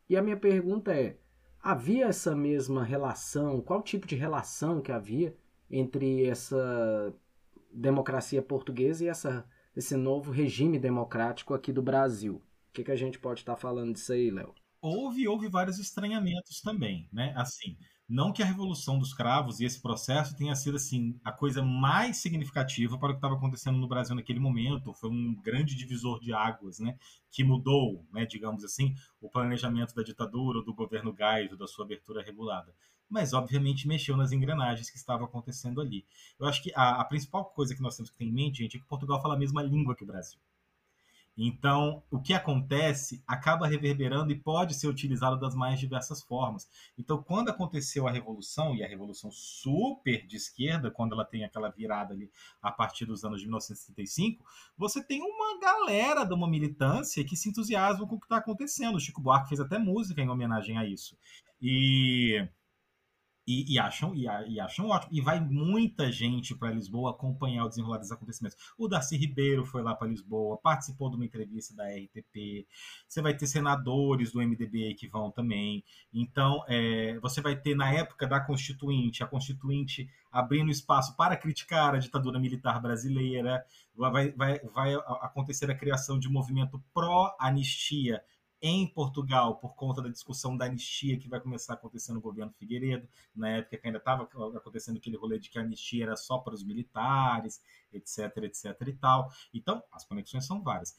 E 0.09 0.17
a 0.17 0.23
minha 0.23 0.37
pergunta 0.37 0.93
é: 0.93 1.17
havia 1.61 2.07
essa 2.07 2.37
mesma 2.37 2.85
relação? 2.85 3.61
Qual 3.61 3.83
tipo 3.83 4.07
de 4.07 4.15
relação 4.15 4.81
que 4.81 4.93
havia 4.93 5.35
entre 5.71 6.27
essa 6.27 7.15
democracia 7.73 8.43
portuguesa 8.43 9.05
e 9.05 9.09
essa, 9.09 9.45
esse 9.75 9.97
novo 9.97 10.31
regime 10.31 10.79
democrático 10.79 11.55
aqui 11.55 11.73
do 11.73 11.83
Brasil? 11.83 12.43
O 12.73 12.75
que, 12.75 12.85
que 12.85 12.91
a 12.91 12.97
gente 12.97 13.19
pode 13.19 13.41
estar 13.41 13.55
tá 13.55 13.61
falando 13.61 13.93
disso 13.93 14.15
aí, 14.15 14.31
Léo? 14.31 14.55
Houve, 14.81 15.29
houve 15.29 15.47
vários 15.47 15.79
estranhamentos 15.79 16.63
também, 16.63 17.07
né? 17.13 17.35
Assim, 17.37 17.77
não 18.09 18.33
que 18.33 18.43
a 18.43 18.47
Revolução 18.47 18.99
dos 18.99 19.13
Cravos 19.13 19.61
e 19.61 19.67
esse 19.67 19.79
processo 19.79 20.35
tenha 20.35 20.57
sido 20.57 20.77
assim 20.77 21.21
a 21.23 21.31
coisa 21.31 21.63
mais 21.63 22.17
significativa 22.17 22.97
para 22.99 23.11
o 23.11 23.13
que 23.13 23.19
estava 23.19 23.35
acontecendo 23.35 23.77
no 23.77 23.87
Brasil 23.87 24.17
naquele 24.17 24.41
momento. 24.41 24.95
Foi 24.95 25.11
um 25.11 25.35
grande 25.35 25.77
divisor 25.77 26.19
de 26.19 26.33
águas, 26.33 26.79
né? 26.79 26.97
Que 27.31 27.45
mudou, 27.45 28.07
né, 28.11 28.25
digamos 28.25 28.65
assim, 28.65 28.95
o 29.21 29.29
planejamento 29.29 29.95
da 29.95 30.03
ditadura, 30.03 30.63
do 30.63 30.73
governo 30.73 31.15
Geisel, 31.15 31.59
da 31.59 31.67
sua 31.67 31.85
abertura 31.85 32.23
regulada. 32.23 32.75
Mas, 33.07 33.35
obviamente, 33.35 33.87
mexeu 33.87 34.17
nas 34.17 34.33
engrenagens 34.33 34.89
que 34.89 34.97
estavam 34.97 35.27
acontecendo 35.27 35.79
ali. 35.79 36.07
Eu 36.41 36.47
acho 36.47 36.63
que 36.63 36.73
a, 36.75 37.03
a 37.03 37.05
principal 37.05 37.45
coisa 37.45 37.75
que 37.75 37.83
nós 37.83 37.97
temos 37.97 38.11
que 38.11 38.17
ter 38.17 38.25
em 38.25 38.33
mente, 38.33 38.63
gente, 38.63 38.79
é 38.79 38.81
que 38.81 38.87
Portugal 38.87 39.21
fala 39.21 39.35
a 39.35 39.39
mesma 39.39 39.63
língua 39.63 39.95
que 39.95 40.05
o 40.05 40.07
Brasil. 40.07 40.41
Então, 41.37 42.03
o 42.11 42.21
que 42.21 42.35
acontece 42.35 43.23
acaba 43.27 43.67
reverberando 43.67 44.33
e 44.33 44.39
pode 44.39 44.75
ser 44.75 44.87
utilizado 44.87 45.39
das 45.41 45.55
mais 45.55 45.81
diversas 45.81 46.23
formas. 46.23 46.69
Então, 46.99 47.23
quando 47.23 47.49
aconteceu 47.49 48.07
a 48.07 48.11
revolução, 48.11 48.75
e 48.75 48.85
a 48.85 48.89
revolução 48.89 49.31
super 49.31 50.27
de 50.27 50.37
esquerda, 50.37 50.91
quando 50.91 51.13
ela 51.13 51.25
tem 51.25 51.45
aquela 51.45 51.71
virada 51.71 52.13
ali 52.13 52.31
a 52.61 52.71
partir 52.71 53.07
dos 53.07 53.25
anos 53.25 53.41
de 53.41 53.47
1975, 53.47 54.45
você 54.77 55.03
tem 55.03 55.23
uma 55.23 55.59
galera 55.59 56.25
de 56.25 56.35
uma 56.35 56.49
militância 56.49 57.25
que 57.25 57.37
se 57.37 57.49
entusiasma 57.49 58.07
com 58.07 58.17
o 58.17 58.21
que 58.21 58.27
está 58.27 58.37
acontecendo. 58.37 58.97
O 58.97 59.01
Chico 59.01 59.21
Buarque 59.21 59.49
fez 59.49 59.61
até 59.61 59.79
música 59.79 60.21
em 60.21 60.29
homenagem 60.29 60.77
a 60.77 60.85
isso. 60.85 61.17
E 61.61 62.47
e, 63.47 63.75
e, 63.75 63.79
acham, 63.79 64.15
e, 64.15 64.27
e, 64.49 64.61
acham 64.61 64.89
ótimo. 64.89 65.13
E 65.13 65.21
vai 65.21 65.41
muita 65.41 66.13
gente 66.13 66.55
para 66.55 66.71
Lisboa 66.71 67.11
acompanhar 67.11 67.65
o 67.65 67.69
desenrolar 67.69 67.99
dos 67.99 68.13
acontecimentos. 68.13 68.57
O 68.79 68.87
Darcy 68.87 69.17
Ribeiro 69.17 69.65
foi 69.65 69.83
lá 69.83 69.95
para 69.95 70.09
Lisboa, 70.09 70.59
participou 70.59 71.11
de 71.11 71.17
uma 71.17 71.25
entrevista 71.25 71.75
da 71.75 71.85
RTP. 71.89 72.67
Você 73.09 73.21
vai 73.21 73.37
ter 73.37 73.47
senadores 73.47 74.33
do 74.33 74.41
MDB 74.41 74.95
que 74.95 75.09
vão 75.09 75.31
também. 75.31 75.83
Então, 76.13 76.65
é, 76.69 77.19
você 77.21 77.41
vai 77.41 77.57
ter, 77.57 77.75
na 77.75 77.93
época 77.93 78.27
da 78.27 78.41
Constituinte, 78.41 79.25
a 79.25 79.27
Constituinte 79.27 80.09
abrindo 80.31 80.71
espaço 80.71 81.17
para 81.17 81.37
criticar 81.37 81.95
a 81.95 81.99
ditadura 81.99 82.39
militar 82.39 82.81
brasileira. 82.81 83.65
Vai, 83.97 84.31
vai, 84.33 84.59
vai 84.61 84.95
acontecer 84.95 85.71
a 85.71 85.75
criação 85.75 86.19
de 86.19 86.29
um 86.29 86.33
movimento 86.33 86.83
pró-anistia 86.95 88.23
em 88.63 88.87
Portugal 88.87 89.57
por 89.57 89.75
conta 89.75 90.01
da 90.01 90.09
discussão 90.09 90.57
da 90.57 90.67
anistia 90.67 91.19
que 91.19 91.29
vai 91.29 91.41
começar 91.41 91.73
a 91.73 91.77
acontecer 91.77 92.13
no 92.13 92.21
governo 92.21 92.53
Figueiredo, 92.53 93.09
na 93.35 93.49
época 93.49 93.77
que 93.77 93.87
ainda 93.87 93.99
estava 93.99 94.23
acontecendo 94.23 94.97
aquele 94.97 95.17
rolê 95.17 95.39
de 95.39 95.51
que 95.51 95.59
a 95.59 95.63
anistia 95.63 96.05
era 96.05 96.17
só 96.17 96.39
para 96.39 96.55
os 96.55 96.63
militares, 96.63 97.61
etc, 97.93 98.37
etc 98.45 98.81
e 98.87 98.93
tal. 98.93 99.31
Então, 99.53 99.83
as 99.93 100.05
conexões 100.05 100.47
são 100.47 100.63
várias. 100.63 100.97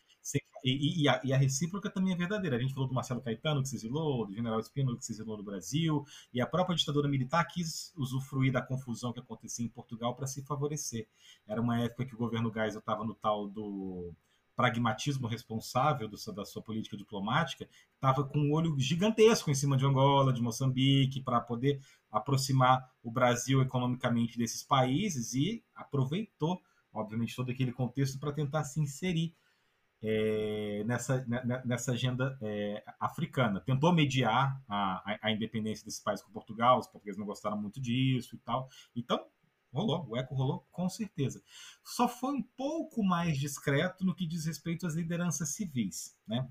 E, 0.63 1.03
e, 1.03 1.09
a, 1.09 1.19
e, 1.25 1.33
a, 1.33 1.37
recíproca 1.37 1.89
também 1.89 2.13
é 2.13 2.15
verdadeira. 2.15 2.55
A 2.55 2.59
gente 2.59 2.73
falou 2.73 2.87
do 2.87 2.95
Marcelo 2.95 3.21
Caetano, 3.21 3.61
que 3.61 3.67
se 3.67 3.75
exilou, 3.75 4.25
do 4.25 4.33
General 4.33 4.59
Espínola, 4.59 4.97
que 4.97 5.05
se 5.05 5.11
exilou 5.11 5.35
do 5.35 5.43
Brasil, 5.43 6.05
e 6.33 6.39
a 6.39 6.47
própria 6.47 6.75
ditadura 6.75 7.09
militar 7.09 7.43
quis 7.45 7.91
usufruir 7.97 8.53
da 8.53 8.61
confusão 8.61 9.11
que 9.11 9.19
acontecia 9.19 9.65
em 9.65 9.69
Portugal 9.69 10.15
para 10.15 10.25
se 10.25 10.41
favorecer. 10.41 11.05
Era 11.45 11.61
uma 11.61 11.81
época 11.81 12.05
que 12.05 12.15
o 12.15 12.17
governo 12.17 12.51
Geisel 12.53 12.79
estava 12.79 13.03
no 13.03 13.13
tal 13.13 13.49
do 13.49 14.13
pragmatismo 14.55 15.27
responsável 15.27 16.07
do, 16.07 16.17
da 16.33 16.45
sua 16.45 16.61
política 16.61 16.95
diplomática, 16.95 17.67
estava 17.95 18.23
com 18.23 18.39
um 18.39 18.53
olho 18.53 18.77
gigantesco 18.79 19.49
em 19.49 19.55
cima 19.55 19.75
de 19.77 19.85
Angola, 19.85 20.33
de 20.33 20.41
Moçambique, 20.41 21.21
para 21.21 21.39
poder 21.41 21.79
aproximar 22.11 22.91
o 23.01 23.11
Brasil 23.11 23.61
economicamente 23.61 24.37
desses 24.37 24.63
países 24.63 25.33
e 25.33 25.63
aproveitou, 25.75 26.61
obviamente, 26.93 27.35
todo 27.35 27.51
aquele 27.51 27.71
contexto 27.71 28.19
para 28.19 28.31
tentar 28.31 28.63
se 28.63 28.79
inserir 28.79 29.35
é, 30.03 30.83
nessa, 30.85 31.25
né, 31.25 31.41
né, 31.45 31.61
nessa 31.65 31.93
agenda 31.93 32.37
é, 32.41 32.83
africana. 32.99 33.61
Tentou 33.61 33.93
mediar 33.93 34.61
a, 34.67 35.17
a, 35.21 35.31
independência 35.31 35.85
desses 35.85 36.01
países 36.01 36.23
com 36.23 36.31
Portugal, 36.31 36.77
os 36.77 36.87
portugueses 36.87 37.17
não 37.17 37.25
gostaram 37.25 37.57
muito 37.57 37.79
disso 37.79 38.35
e 38.35 38.39
tal. 38.39 38.67
Então, 38.93 39.25
Rolou, 39.73 40.07
o 40.07 40.15
eco 40.15 40.35
rolou 40.35 40.65
com 40.71 40.87
certeza. 40.87 41.41
Só 41.83 42.07
foi 42.07 42.35
um 42.35 42.43
pouco 42.43 43.03
mais 43.03 43.37
discreto 43.37 44.05
no 44.05 44.13
que 44.13 44.27
diz 44.27 44.45
respeito 44.45 44.85
às 44.85 44.93
lideranças 44.93 45.49
civis. 45.49 46.15
Né? 46.27 46.47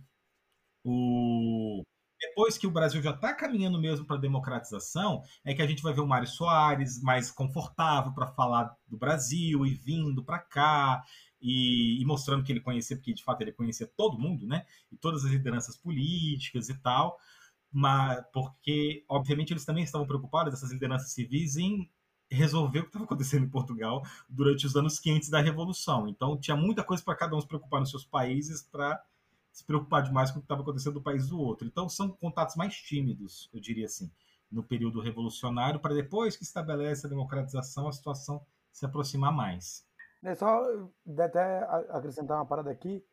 O... 0.85 1.83
depois 2.21 2.59
que 2.59 2.67
o 2.67 2.71
Brasil 2.71 3.01
já 3.01 3.13
está 3.13 3.33
caminhando 3.33 3.81
mesmo 3.81 4.05
para 4.05 4.17
a 4.17 4.21
democratização, 4.21 5.23
é 5.45 5.55
que 5.55 5.63
a 5.63 5.67
gente 5.67 5.83
vai 5.83 5.95
ver 5.95 6.01
o 6.01 6.07
Mário 6.07 6.27
Soares 6.27 7.01
mais 7.01 7.31
confortável 7.31 8.13
para 8.13 8.27
falar 8.27 8.77
do 8.89 8.99
Brasil 8.99 9.65
e 9.65 9.75
vindo 9.75 10.25
para 10.25 10.41
cá 10.41 11.05
e, 11.41 12.01
e, 12.03 12.05
mostrando 12.05 12.43
que 12.43 12.51
ele 12.51 12.61
conhecia, 12.61 12.97
porque 12.97 13.15
de 13.15 13.23
fato 13.23 13.41
ele 13.43 13.53
conhecia 13.53 13.87
todo 13.97 14.19
mundo, 14.19 14.47
né? 14.47 14.67
E 14.91 14.97
todas 14.97 15.25
as 15.25 15.31
lideranças 15.31 15.77
políticas 15.77 16.69
e 16.69 16.75
tal, 16.75 17.19
mas 17.71 18.25
porque 18.33 19.05
obviamente 19.09 19.53
eles 19.53 19.65
também 19.65 19.85
estavam 19.85 20.07
preocupados 20.07 20.55
essas 20.55 20.73
lideranças 20.73 21.13
civis 21.13 21.57
em 21.57 21.89
resolver 22.33 22.81
o 22.81 22.83
que 22.83 22.89
estava 22.89 23.05
acontecendo 23.05 23.45
em 23.45 23.49
Portugal 23.49 24.03
durante 24.29 24.67
os 24.67 24.75
anos 24.77 24.99
quentes 24.99 25.29
da 25.29 25.41
Revolução. 25.41 26.09
Então 26.09 26.37
tinha 26.39 26.57
muita 26.57 26.83
coisa 26.83 27.03
para 27.03 27.15
cada 27.15 27.37
um 27.37 27.41
se 27.41 27.47
preocupar 27.47 27.81
nos 27.81 27.91
seus 27.91 28.05
países 28.05 28.63
para 28.63 29.03
se 29.53 29.65
preocupar 29.65 30.03
demais 30.03 30.31
com 30.31 30.39
o 30.39 30.41
que 30.41 30.47
estava 30.47 30.63
acontecendo 30.63 30.95
no 30.95 31.03
país 31.03 31.29
do 31.29 31.39
outro. 31.39 31.67
Então 31.67 31.89
são 31.89 32.09
contatos 32.09 32.57
mais 32.57 32.75
tímidos, 32.75 33.51
eu 33.53 33.61
diria 33.61 33.85
assim, 33.85 34.11
no 34.51 34.63
período 34.63 35.01
revolucionário, 35.01 35.81
para 35.81 35.95
depois 35.95 36.37
que 36.37 36.43
estabelece 36.43 37.07
a 37.07 37.11
democratização, 37.11 37.87
a 37.89 37.93
situação 37.93 38.45
se 38.73 38.87
aproximar 38.87 39.33
mais. 39.33 39.87
É 40.23 40.35
só 40.35 40.63
até 41.19 41.65
acrescentar 41.91 42.39
uma 42.39 42.47
parada 42.47 42.71
aqui. 42.71 43.05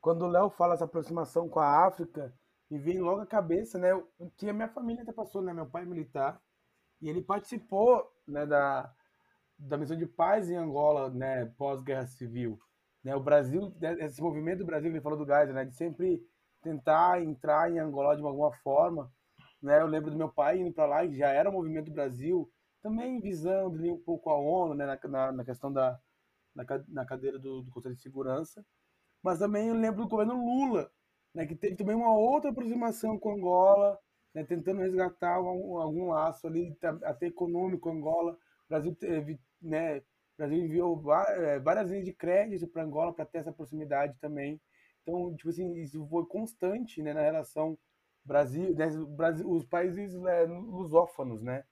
Quando 0.00 0.22
o 0.22 0.28
Léo 0.28 0.48
fala 0.50 0.74
essa 0.74 0.84
aproximação 0.84 1.48
com 1.48 1.60
a 1.60 1.86
África, 1.86 2.32
me 2.70 2.78
vem 2.78 3.00
logo 3.00 3.20
a 3.20 3.26
cabeça, 3.26 3.78
né? 3.78 3.88
Que 4.36 4.48
a 4.48 4.52
minha 4.52 4.68
família 4.68 5.02
até 5.02 5.12
passou, 5.12 5.42
né? 5.42 5.52
Meu 5.52 5.66
pai 5.66 5.82
é 5.82 5.86
militar 5.86 6.40
e 7.02 7.08
ele 7.08 7.20
participou, 7.20 8.10
né? 8.26 8.46
Da, 8.46 8.90
da 9.58 9.76
missão 9.76 9.96
de 9.96 10.06
paz 10.06 10.48
em 10.48 10.56
Angola, 10.56 11.10
né? 11.10 11.46
Pós-guerra 11.58 12.06
civil. 12.06 12.58
Né, 13.02 13.16
o 13.16 13.20
Brasil, 13.20 13.74
né, 13.80 13.96
esse 14.04 14.22
movimento 14.22 14.58
do 14.58 14.66
Brasil 14.66 14.88
ele 14.88 15.00
falou 15.00 15.18
do 15.18 15.26
Gás, 15.26 15.52
né, 15.52 15.64
de 15.64 15.74
sempre 15.74 16.24
tentar 16.62 17.20
entrar 17.20 17.70
em 17.70 17.78
Angola 17.78 18.16
de 18.16 18.22
alguma 18.22 18.52
forma. 18.58 19.12
Né, 19.60 19.80
eu 19.80 19.86
lembro 19.86 20.10
do 20.10 20.16
meu 20.16 20.28
pai 20.28 20.60
indo 20.60 20.72
para 20.72 20.86
lá, 20.86 21.06
que 21.06 21.16
já 21.16 21.28
era 21.28 21.50
o 21.50 21.52
movimento 21.52 21.86
do 21.86 21.92
Brasil, 21.92 22.50
também 22.80 23.20
visando 23.20 23.76
ali 23.76 23.90
um 23.90 23.98
pouco 23.98 24.30
a 24.30 24.38
ONU, 24.38 24.74
né, 24.74 24.98
na, 25.08 25.32
na 25.32 25.44
questão 25.44 25.72
da 25.72 25.98
na, 26.54 26.64
na 26.88 27.06
cadeira 27.06 27.38
do, 27.38 27.62
do, 27.62 27.70
Conselho 27.70 27.94
de 27.94 28.02
Segurança. 28.02 28.64
Mas 29.22 29.38
também 29.38 29.68
eu 29.68 29.74
lembro 29.74 30.02
do 30.02 30.08
governo 30.08 30.34
Lula, 30.34 30.90
né, 31.34 31.46
que 31.46 31.54
teve 31.54 31.76
também 31.76 31.94
uma 31.94 32.14
outra 32.14 32.50
aproximação 32.50 33.18
com 33.18 33.34
Angola, 33.34 33.98
né, 34.34 34.44
tentando 34.44 34.80
resgatar 34.80 35.34
algum, 35.34 35.78
algum 35.78 36.08
laço 36.08 36.46
ali, 36.46 36.76
até 37.04 37.26
econômico 37.26 37.90
Angola. 37.90 38.32
O 38.32 38.68
Brasil 38.68 38.94
teve, 38.94 39.38
né, 39.60 40.02
Brasil 40.36 40.58
enviou 40.58 41.00
é, 41.14 41.58
várias 41.58 41.90
linhas 41.90 42.04
de 42.04 42.12
crédito 42.12 42.66
para 42.66 42.82
Angola 42.82 43.12
para 43.12 43.26
ter 43.26 43.38
essa 43.38 43.52
proximidade 43.52 44.18
também. 44.20 44.60
Então, 45.02 45.34
tipo 45.36 45.48
assim, 45.50 45.74
isso 45.74 46.06
foi 46.08 46.24
constante 46.26 47.02
né, 47.02 47.12
na 47.12 47.22
relação 47.22 47.78
Brasil, 48.24 48.74
né, 48.74 48.88
Brasil 49.08 49.50
os 49.50 49.64
países 49.64 50.14
é, 50.14 50.44
lusófonos, 50.44 51.42
né? 51.42 51.64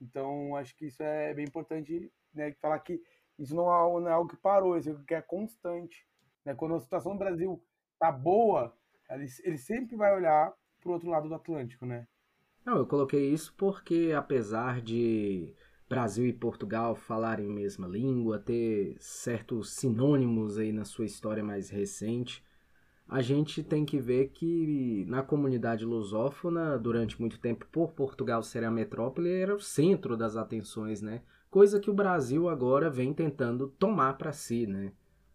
Então, 0.00 0.54
acho 0.56 0.74
que 0.76 0.86
isso 0.86 1.02
é 1.02 1.34
bem 1.34 1.44
importante 1.44 2.12
né, 2.32 2.52
falar 2.60 2.78
que 2.80 3.00
isso 3.38 3.54
é, 3.54 3.56
não 3.56 4.08
é 4.08 4.12
algo 4.12 4.30
que 4.30 4.36
parou, 4.36 4.76
isso 4.76 4.88
é 4.88 4.92
algo 4.92 5.04
que 5.04 5.14
é 5.14 5.22
constante. 5.22 6.06
Né? 6.44 6.54
Quando 6.54 6.74
a 6.74 6.80
situação 6.80 7.12
do 7.12 7.18
Brasil 7.18 7.62
tá 7.98 8.12
boa, 8.12 8.76
ele, 9.10 9.26
ele 9.42 9.58
sempre 9.58 9.96
vai 9.96 10.14
olhar 10.14 10.52
para 10.86 10.90
o 10.90 10.94
outro 10.94 11.10
lado 11.10 11.28
do 11.28 11.34
Atlântico, 11.34 11.84
né? 11.84 12.06
Não, 12.64 12.76
eu 12.76 12.86
coloquei 12.86 13.28
isso 13.32 13.52
porque 13.56 14.12
apesar 14.16 14.80
de 14.80 15.52
Brasil 15.88 16.26
e 16.26 16.32
Portugal 16.32 16.94
falarem 16.94 17.46
a 17.48 17.52
mesma 17.52 17.86
língua, 17.86 18.38
ter 18.38 18.96
certos 18.98 19.70
sinônimos 19.70 20.58
aí 20.58 20.72
na 20.72 20.84
sua 20.84 21.04
história 21.04 21.42
mais 21.42 21.70
recente, 21.70 22.44
a 23.08 23.22
gente 23.22 23.62
tem 23.62 23.84
que 23.84 23.98
ver 23.98 24.30
que 24.30 25.04
na 25.08 25.22
comunidade 25.22 25.84
lusófona, 25.84 26.76
durante 26.76 27.20
muito 27.20 27.38
tempo, 27.38 27.66
por 27.70 27.92
Portugal 27.92 28.42
ser 28.42 28.64
a 28.64 28.70
metrópole, 28.70 29.30
era 29.30 29.54
o 29.54 29.60
centro 29.60 30.16
das 30.16 30.36
atenções, 30.36 31.00
né? 31.00 31.22
Coisa 31.48 31.78
que 31.78 31.90
o 31.90 31.94
Brasil 31.94 32.48
agora 32.48 32.90
vem 32.90 33.14
tentando 33.14 33.68
tomar 33.78 34.18
para 34.18 34.32
si, 34.32 34.66
né? 34.66 34.92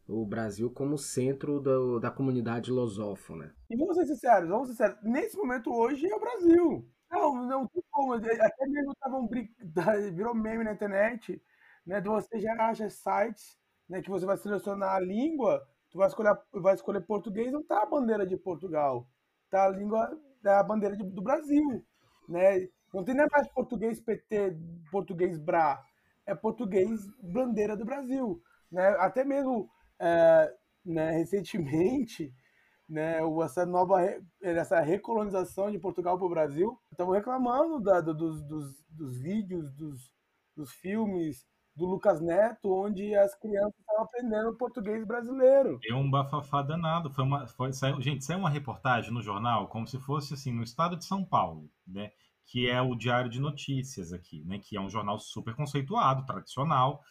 O 0.08 0.26
Brasil 0.26 0.70
como 0.70 0.97
centro 0.97 1.60
do, 1.60 1.99
da 1.99 2.12
comunidade 2.12 2.72
lusófona. 2.72 3.56
E 3.70 3.78
vamos 3.78 3.95
ser 3.95 4.06
sinceros, 4.06 4.49
vamos 4.49 4.68
ser 4.68 4.74
sinceros, 4.74 5.04
nesse 5.04 5.38
momento 5.38 5.74
hoje 5.74 6.10
é 6.10 6.16
o 6.16 6.20
Brasil. 6.20 6.89
Não, 7.10 7.36
não 7.45 7.68
tem 7.68 7.84
como. 7.91 8.14
Até 8.14 8.68
mesmo 8.68 8.95
tava 8.95 9.18
um, 9.18 9.28
virou 10.14 10.34
meme 10.34 10.64
na 10.64 10.74
internet, 10.74 11.41
né? 11.86 12.02
Você 12.02 12.39
já 12.39 12.54
acha 12.70 12.89
sites 12.89 13.58
né, 13.89 14.02
que 14.02 14.10
você 14.10 14.26
vai 14.26 14.38
selecionar 14.38 14.95
a 14.95 14.99
língua, 14.99 15.62
tu 15.91 15.97
vai 15.97 16.08
escolher, 16.08 16.38
vai 16.54 16.74
escolher 16.74 17.02
português, 17.02 17.52
não 17.52 17.62
tá 17.62 17.84
a 17.84 17.86
bandeira 17.86 18.26
de 18.26 18.38
Portugal. 18.38 19.06
Tá 19.49 19.66
a 19.66 19.70
língua 19.70 20.18
da 20.41 20.64
bandeira 20.64 20.95
de, 20.95 21.04
do 21.04 21.22
Brasil. 21.22 21.86
Né? 22.30 22.70
Não 22.93 23.04
tem 23.04 23.14
nem 23.14 23.28
mais 23.30 23.47
português 23.49 23.99
PT, 23.99 24.58
português 24.89 25.38
BRA. 25.38 25.84
É 26.26 26.34
português 26.34 27.02
bandeira 27.22 27.76
do 27.76 27.84
Brasil. 27.84 28.41
Né? 28.72 28.88
Até 28.99 29.26
mesmo 29.26 29.70
é, 30.02 30.54
né, 30.84 31.12
recentemente 31.12 32.34
né, 32.89 33.20
essa 33.45 33.66
nova 33.66 33.99
essa 34.41 34.82
recolonização 34.82 35.72
de 35.72 35.80
Portugal 35.80 36.18
para 36.18 36.26
o 36.28 36.30
Brasil. 36.30 36.78
Estamos 36.91 37.16
reclamando 37.16 37.80
da, 37.80 38.02
dos, 38.02 38.41
dos, 38.43 38.84
dos, 38.89 39.18
vídeos, 39.22 39.72
dos, 39.74 40.12
dos 40.56 40.72
filmes 40.74 41.45
do 41.74 41.86
Lucas 41.86 42.20
Neto, 42.20 42.70
onde 42.70 43.16
as 43.16 43.34
crianças 43.39 43.80
estavam 43.80 44.04
aprendendo 44.04 44.58
português 44.58 45.06
brasileiro. 45.06 45.80
É 45.89 45.93
um 45.93 46.10
bafafá 46.10 46.62
danado. 46.62 47.10
Foi 47.12 47.24
uma, 47.24 47.47
foi, 47.47 47.72
saiu, 47.72 48.02
gente, 48.02 48.26
saiu 48.26 48.39
uma 48.39 48.49
reportagem 48.49 49.14
no 49.14 49.22
jornal, 49.22 49.70
como 49.70 49.88
se 49.88 49.97
fosse 49.99 50.34
assim, 50.34 50.52
no 50.52 50.64
estado 50.64 50.97
de 50.97 51.06
São 51.06 51.24
Paulo, 51.24 51.70
né? 51.88 52.12
Que 52.45 52.68
é 52.68 52.82
o 52.82 52.95
Diário 52.95 53.30
de 53.30 53.39
Notícias 53.39 54.12
aqui, 54.12 54.43
né? 54.43 54.60
Que 54.60 54.76
é 54.76 54.82
um 54.82 54.89
jornal 54.89 55.18
super 55.18 55.56
conceituado, 55.56 56.26
tradicional 56.26 57.02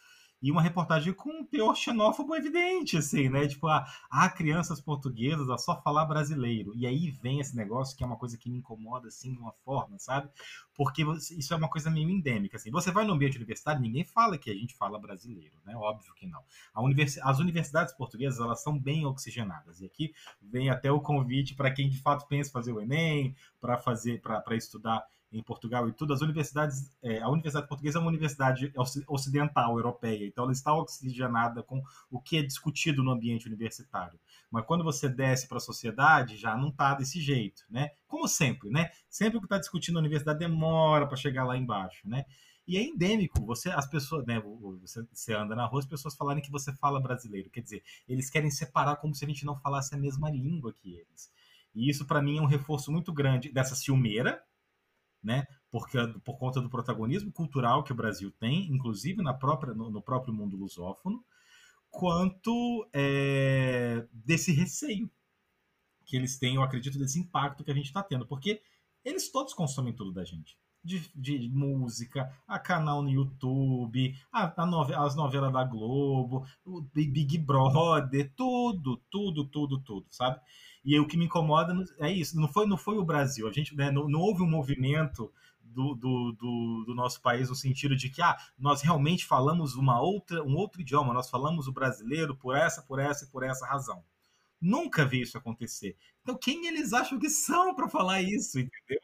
e 0.41 0.51
uma 0.51 0.61
reportagem 0.61 1.13
com 1.13 1.29
um 1.29 1.45
teor 1.45 1.75
xenófobo 1.75 2.35
evidente, 2.35 2.97
assim, 2.97 3.29
né? 3.29 3.47
Tipo, 3.47 3.67
ah, 3.67 3.85
há 4.09 4.27
crianças 4.29 4.81
portuguesas 4.81 5.49
a 5.49 5.57
só 5.57 5.79
falar 5.81 6.05
brasileiro. 6.05 6.73
E 6.75 6.87
aí 6.87 7.11
vem 7.11 7.39
esse 7.39 7.55
negócio 7.55 7.95
que 7.95 8.03
é 8.03 8.07
uma 8.07 8.17
coisa 8.17 8.37
que 8.37 8.49
me 8.49 8.57
incomoda, 8.57 9.07
assim, 9.07 9.33
de 9.33 9.39
uma 9.39 9.51
forma, 9.63 9.99
sabe? 9.99 10.29
Porque 10.73 11.03
isso 11.37 11.53
é 11.53 11.57
uma 11.57 11.69
coisa 11.69 11.91
meio 11.91 12.09
endêmica, 12.09 12.57
assim. 12.57 12.71
Você 12.71 12.91
vai 12.91 13.05
no 13.05 13.13
ambiente 13.13 13.37
universitário, 13.37 13.81
ninguém 13.81 14.03
fala 14.03 14.37
que 14.37 14.49
a 14.49 14.55
gente 14.55 14.75
fala 14.75 14.97
brasileiro, 14.97 15.55
né? 15.63 15.75
Óbvio 15.75 16.13
que 16.15 16.25
não. 16.25 16.41
As 17.23 17.39
universidades 17.39 17.93
portuguesas, 17.93 18.39
elas 18.39 18.63
são 18.63 18.77
bem 18.77 19.05
oxigenadas. 19.05 19.79
E 19.79 19.85
aqui 19.85 20.13
vem 20.41 20.69
até 20.69 20.91
o 20.91 20.99
convite 20.99 21.53
para 21.53 21.71
quem, 21.71 21.89
de 21.89 21.99
fato, 21.99 22.27
pensa 22.27 22.51
fazer 22.51 22.71
o 22.71 22.81
Enem, 22.81 23.35
para 23.59 23.77
fazer, 23.77 24.21
para 24.21 24.55
estudar 24.55 25.05
em 25.31 25.41
Portugal 25.41 25.87
e 25.87 25.93
tudo, 25.93 26.13
as 26.13 26.21
universidades, 26.21 26.91
é, 27.01 27.21
a 27.21 27.29
Universidade 27.29 27.67
Portuguesa 27.67 27.97
é 27.97 28.01
uma 28.01 28.09
universidade 28.09 28.73
ocidental, 29.07 29.77
europeia, 29.77 30.27
então 30.27 30.43
ela 30.43 30.51
está 30.51 30.73
oxigenada 30.73 31.63
com 31.63 31.81
o 32.09 32.19
que 32.19 32.37
é 32.37 32.41
discutido 32.41 33.01
no 33.01 33.11
ambiente 33.11 33.47
universitário. 33.47 34.19
Mas 34.49 34.65
quando 34.65 34.83
você 34.83 35.07
desce 35.07 35.47
para 35.47 35.57
a 35.57 35.61
sociedade, 35.61 36.35
já 36.35 36.57
não 36.57 36.69
está 36.69 36.93
desse 36.93 37.21
jeito, 37.21 37.63
né? 37.69 37.91
Como 38.07 38.27
sempre, 38.27 38.69
né? 38.69 38.89
Sempre 39.09 39.39
que 39.39 39.45
está 39.45 39.57
discutindo 39.57 39.95
na 39.95 40.01
universidade 40.01 40.39
demora 40.39 41.07
para 41.07 41.15
chegar 41.15 41.45
lá 41.45 41.57
embaixo, 41.57 42.07
né? 42.07 42.25
E 42.67 42.77
é 42.77 42.83
endêmico, 42.83 43.43
você, 43.45 43.69
as 43.69 43.87
pessoas, 43.87 44.25
né, 44.25 44.39
você, 44.81 45.05
você 45.11 45.33
anda 45.33 45.55
na 45.55 45.65
rua, 45.65 45.79
as 45.79 45.85
pessoas 45.85 46.15
falarem 46.15 46.43
que 46.43 46.51
você 46.51 46.71
fala 46.73 47.01
brasileiro, 47.01 47.49
quer 47.49 47.61
dizer, 47.61 47.83
eles 48.07 48.29
querem 48.29 48.51
separar 48.51 48.97
como 48.97 49.15
se 49.15 49.25
a 49.25 49.27
gente 49.27 49.45
não 49.45 49.59
falasse 49.59 49.95
a 49.95 49.97
mesma 49.97 50.29
língua 50.29 50.71
que 50.71 50.93
eles. 50.93 51.31
E 51.73 51.89
isso 51.89 52.05
para 52.05 52.21
mim 52.21 52.37
é 52.37 52.41
um 52.41 52.45
reforço 52.45 52.91
muito 52.91 53.11
grande 53.11 53.51
dessa 53.51 53.75
ciumeira, 53.75 54.41
né? 55.23 55.45
Porque, 55.69 55.97
por 56.23 56.37
conta 56.37 56.59
do 56.61 56.69
protagonismo 56.69 57.31
cultural 57.31 57.83
que 57.83 57.91
o 57.91 57.95
Brasil 57.95 58.31
tem, 58.31 58.71
inclusive 58.71 59.21
na 59.21 59.33
própria, 59.33 59.73
no, 59.73 59.89
no 59.89 60.01
próprio 60.01 60.33
mundo 60.33 60.57
lusófono, 60.57 61.23
quanto 61.89 62.87
é, 62.93 64.07
desse 64.11 64.51
receio 64.51 65.09
que 66.05 66.17
eles 66.17 66.37
têm, 66.37 66.55
eu 66.55 66.63
acredito, 66.63 66.97
desse 66.97 67.19
impacto 67.19 67.63
que 67.63 67.71
a 67.71 67.73
gente 67.73 67.85
está 67.85 68.03
tendo, 68.03 68.25
porque 68.25 68.61
eles 69.03 69.31
todos 69.31 69.53
consomem 69.53 69.93
tudo 69.93 70.11
da 70.11 70.23
gente. 70.23 70.57
De, 70.83 71.11
de, 71.13 71.47
música, 71.49 72.35
a 72.47 72.57
canal 72.57 73.03
no 73.03 73.09
YouTube, 73.09 74.17
a, 74.31 74.51
a 74.63 74.65
nove, 74.65 74.95
as 74.95 75.15
novelas 75.15 75.53
da 75.53 75.63
Globo, 75.63 76.43
o 76.65 76.81
Big 76.81 77.37
Brother, 77.37 78.33
tudo, 78.35 78.97
tudo, 79.11 79.45
tudo, 79.45 79.79
tudo, 79.79 80.07
sabe? 80.09 80.41
E 80.83 80.99
o 80.99 81.05
que 81.05 81.17
me 81.17 81.25
incomoda 81.25 81.75
é 81.99 82.11
isso, 82.11 82.39
não 82.39 82.47
foi, 82.47 82.65
não 82.65 82.77
foi 82.77 82.97
o 82.97 83.05
Brasil. 83.05 83.47
A 83.47 83.51
gente 83.51 83.75
né, 83.75 83.91
não, 83.91 84.09
não 84.09 84.19
houve 84.19 84.41
um 84.41 84.49
movimento 84.49 85.31
do, 85.61 85.95
do, 85.95 86.31
do, 86.33 86.83
do, 86.87 86.95
nosso 86.95 87.21
país 87.21 87.49
no 87.49 87.55
sentido 87.55 87.95
de 87.95 88.09
que 88.09 88.21
ah, 88.21 88.37
nós 88.57 88.81
realmente 88.81 89.25
falamos 89.25 89.75
uma 89.75 90.01
outra, 90.01 90.43
um 90.43 90.55
outro 90.55 90.81
idioma, 90.81 91.13
nós 91.13 91.29
falamos 91.29 91.67
o 91.67 91.71
brasileiro 91.71 92.35
por 92.35 92.55
essa, 92.55 92.81
por 92.81 92.99
essa 92.99 93.25
e 93.25 93.27
por 93.27 93.43
essa 93.43 93.65
razão. 93.65 94.03
Nunca 94.59 95.05
vi 95.05 95.21
isso 95.21 95.37
acontecer. 95.37 95.95
Então, 96.21 96.37
quem 96.37 96.67
eles 96.67 96.93
acham 96.93 97.17
que 97.17 97.29
são 97.29 97.73
para 97.73 97.89
falar 97.89 98.21
isso, 98.21 98.59
entendeu? 98.59 99.01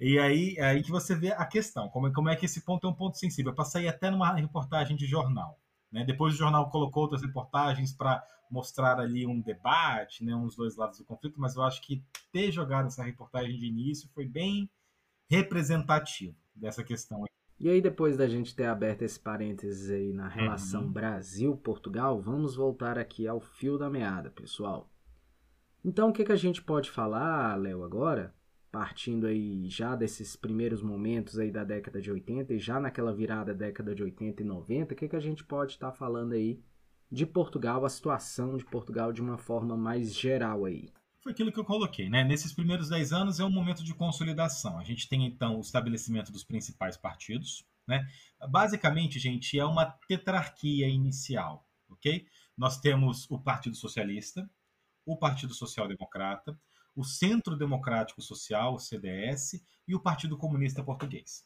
E 0.00 0.18
aí, 0.18 0.58
aí 0.60 0.82
que 0.82 0.90
você 0.90 1.14
vê 1.14 1.32
a 1.32 1.44
questão, 1.44 1.88
como, 1.88 2.12
como 2.12 2.28
é 2.28 2.36
que 2.36 2.46
esse 2.46 2.64
ponto 2.64 2.86
é 2.86 2.90
um 2.90 2.94
ponto 2.94 3.18
sensível, 3.18 3.54
para 3.54 3.64
sair 3.64 3.88
até 3.88 4.10
numa 4.10 4.34
reportagem 4.34 4.96
de 4.96 5.06
jornal. 5.06 5.58
Né? 5.90 6.04
Depois 6.04 6.34
o 6.34 6.36
jornal 6.38 6.70
colocou 6.70 7.02
outras 7.02 7.22
reportagens 7.22 7.92
para 7.92 8.24
mostrar 8.50 8.98
ali 8.98 9.26
um 9.26 9.40
debate, 9.40 10.24
né, 10.24 10.34
uns 10.34 10.54
dois 10.54 10.76
lados 10.76 10.98
do 10.98 11.04
conflito, 11.04 11.40
mas 11.40 11.56
eu 11.56 11.62
acho 11.62 11.80
que 11.82 12.04
ter 12.30 12.50
jogado 12.52 12.86
essa 12.86 13.02
reportagem 13.02 13.58
de 13.58 13.66
início 13.66 14.08
foi 14.14 14.26
bem 14.26 14.70
representativo 15.28 16.36
dessa 16.54 16.84
questão. 16.84 17.24
E 17.58 17.70
aí, 17.70 17.80
depois 17.80 18.16
da 18.16 18.28
gente 18.28 18.54
ter 18.54 18.66
aberto 18.66 19.02
esse 19.02 19.18
parênteses 19.18 19.88
aí 19.88 20.12
na 20.12 20.28
relação 20.28 20.82
uhum. 20.82 20.92
Brasil-Portugal, 20.92 22.20
vamos 22.20 22.56
voltar 22.56 22.98
aqui 22.98 23.26
ao 23.26 23.40
fio 23.40 23.78
da 23.78 23.88
meada, 23.88 24.30
pessoal. 24.30 24.90
Então, 25.84 26.10
o 26.10 26.12
que, 26.12 26.24
que 26.24 26.32
a 26.32 26.36
gente 26.36 26.60
pode 26.60 26.90
falar, 26.90 27.56
Léo, 27.56 27.84
agora? 27.84 28.34
Partindo 28.72 29.26
aí 29.26 29.68
já 29.68 29.94
desses 29.94 30.34
primeiros 30.34 30.82
momentos 30.82 31.38
aí 31.38 31.50
da 31.50 31.62
década 31.62 32.00
de 32.00 32.10
80 32.10 32.54
e 32.54 32.58
já 32.58 32.80
naquela 32.80 33.14
virada 33.14 33.52
década 33.52 33.94
de 33.94 34.02
80 34.02 34.42
e 34.42 34.46
90, 34.46 34.94
o 34.94 34.96
que, 34.96 35.08
que 35.08 35.16
a 35.16 35.20
gente 35.20 35.44
pode 35.44 35.72
estar 35.72 35.90
tá 35.90 35.96
falando 35.96 36.32
aí 36.32 36.58
de 37.10 37.26
Portugal, 37.26 37.84
a 37.84 37.90
situação 37.90 38.56
de 38.56 38.64
Portugal 38.64 39.12
de 39.12 39.20
uma 39.20 39.36
forma 39.36 39.76
mais 39.76 40.14
geral 40.14 40.64
aí. 40.64 40.88
Foi 41.22 41.32
aquilo 41.32 41.52
que 41.52 41.60
eu 41.60 41.64
coloquei, 41.64 42.08
né? 42.08 42.24
Nesses 42.24 42.54
primeiros 42.54 42.88
10 42.88 43.12
anos 43.12 43.38
é 43.38 43.44
um 43.44 43.50
momento 43.50 43.84
de 43.84 43.94
consolidação. 43.94 44.78
A 44.78 44.84
gente 44.84 45.06
tem 45.06 45.26
então 45.26 45.58
o 45.58 45.60
estabelecimento 45.60 46.32
dos 46.32 46.42
principais 46.42 46.96
partidos, 46.96 47.64
né? 47.86 48.08
Basicamente, 48.48 49.18
gente, 49.18 49.58
é 49.58 49.64
uma 49.64 49.84
tetrarquia 50.08 50.88
inicial, 50.88 51.68
ok? 51.90 52.26
Nós 52.56 52.80
temos 52.80 53.30
o 53.30 53.38
Partido 53.38 53.76
Socialista, 53.76 54.50
o 55.04 55.16
Partido 55.16 55.52
Social 55.52 55.86
Democrata, 55.86 56.58
o 56.94 57.04
Centro 57.04 57.56
Democrático 57.56 58.20
Social, 58.20 58.74
o 58.74 58.78
CDS, 58.78 59.62
e 59.86 59.94
o 59.94 60.00
Partido 60.00 60.36
Comunista 60.36 60.82
Português 60.82 61.44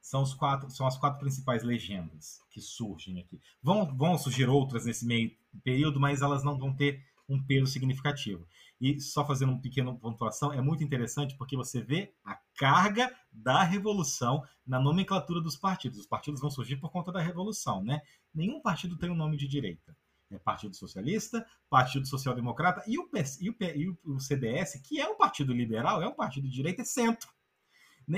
são, 0.00 0.22
os 0.22 0.34
quatro, 0.34 0.70
são 0.70 0.86
as 0.86 0.96
quatro 0.96 1.20
principais 1.20 1.62
legendas 1.62 2.40
que 2.50 2.60
surgem 2.60 3.20
aqui. 3.20 3.40
Vão, 3.62 3.96
vão 3.96 4.16
surgir 4.16 4.48
outras 4.48 4.86
nesse 4.86 5.06
meio 5.06 5.30
período, 5.62 6.00
mas 6.00 6.22
elas 6.22 6.42
não 6.42 6.58
vão 6.58 6.74
ter 6.74 7.04
um 7.28 7.40
peso 7.42 7.66
significativo. 7.66 8.46
E 8.80 8.98
só 8.98 9.26
fazendo 9.26 9.52
uma 9.52 9.60
pequena 9.60 9.94
pontuação, 9.94 10.52
é 10.52 10.60
muito 10.60 10.82
interessante 10.82 11.36
porque 11.36 11.54
você 11.54 11.82
vê 11.82 12.14
a 12.24 12.34
carga 12.56 13.14
da 13.30 13.62
revolução 13.62 14.42
na 14.66 14.80
nomenclatura 14.80 15.40
dos 15.40 15.56
partidos. 15.56 15.98
Os 15.98 16.06
partidos 16.06 16.40
vão 16.40 16.50
surgir 16.50 16.76
por 16.76 16.90
conta 16.90 17.12
da 17.12 17.20
revolução, 17.20 17.84
né? 17.84 18.00
Nenhum 18.34 18.60
partido 18.60 18.96
tem 18.96 19.10
um 19.10 19.14
nome 19.14 19.36
de 19.36 19.46
direita. 19.46 19.94
É 20.30 20.38
Partido 20.38 20.76
Socialista, 20.76 21.44
Partido 21.68 22.06
Social 22.06 22.34
Democrata 22.34 22.82
e 22.86 22.98
o, 22.98 23.08
e, 23.40 23.50
o, 23.50 23.56
e 23.60 23.88
o 24.04 24.20
CDS, 24.20 24.80
que 24.82 25.00
é 25.00 25.08
um 25.08 25.16
partido 25.16 25.52
liberal, 25.52 26.00
é 26.00 26.06
um 26.06 26.14
partido 26.14 26.48
de 26.48 26.54
direita, 26.54 26.82
é 26.82 26.84
centro 26.84 27.28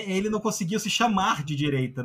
ele 0.01 0.31
não 0.31 0.41
conseguiu 0.41 0.81
se 0.81 0.89
chamar 0.89 1.45
de 1.45 1.55
direita, 1.55 2.03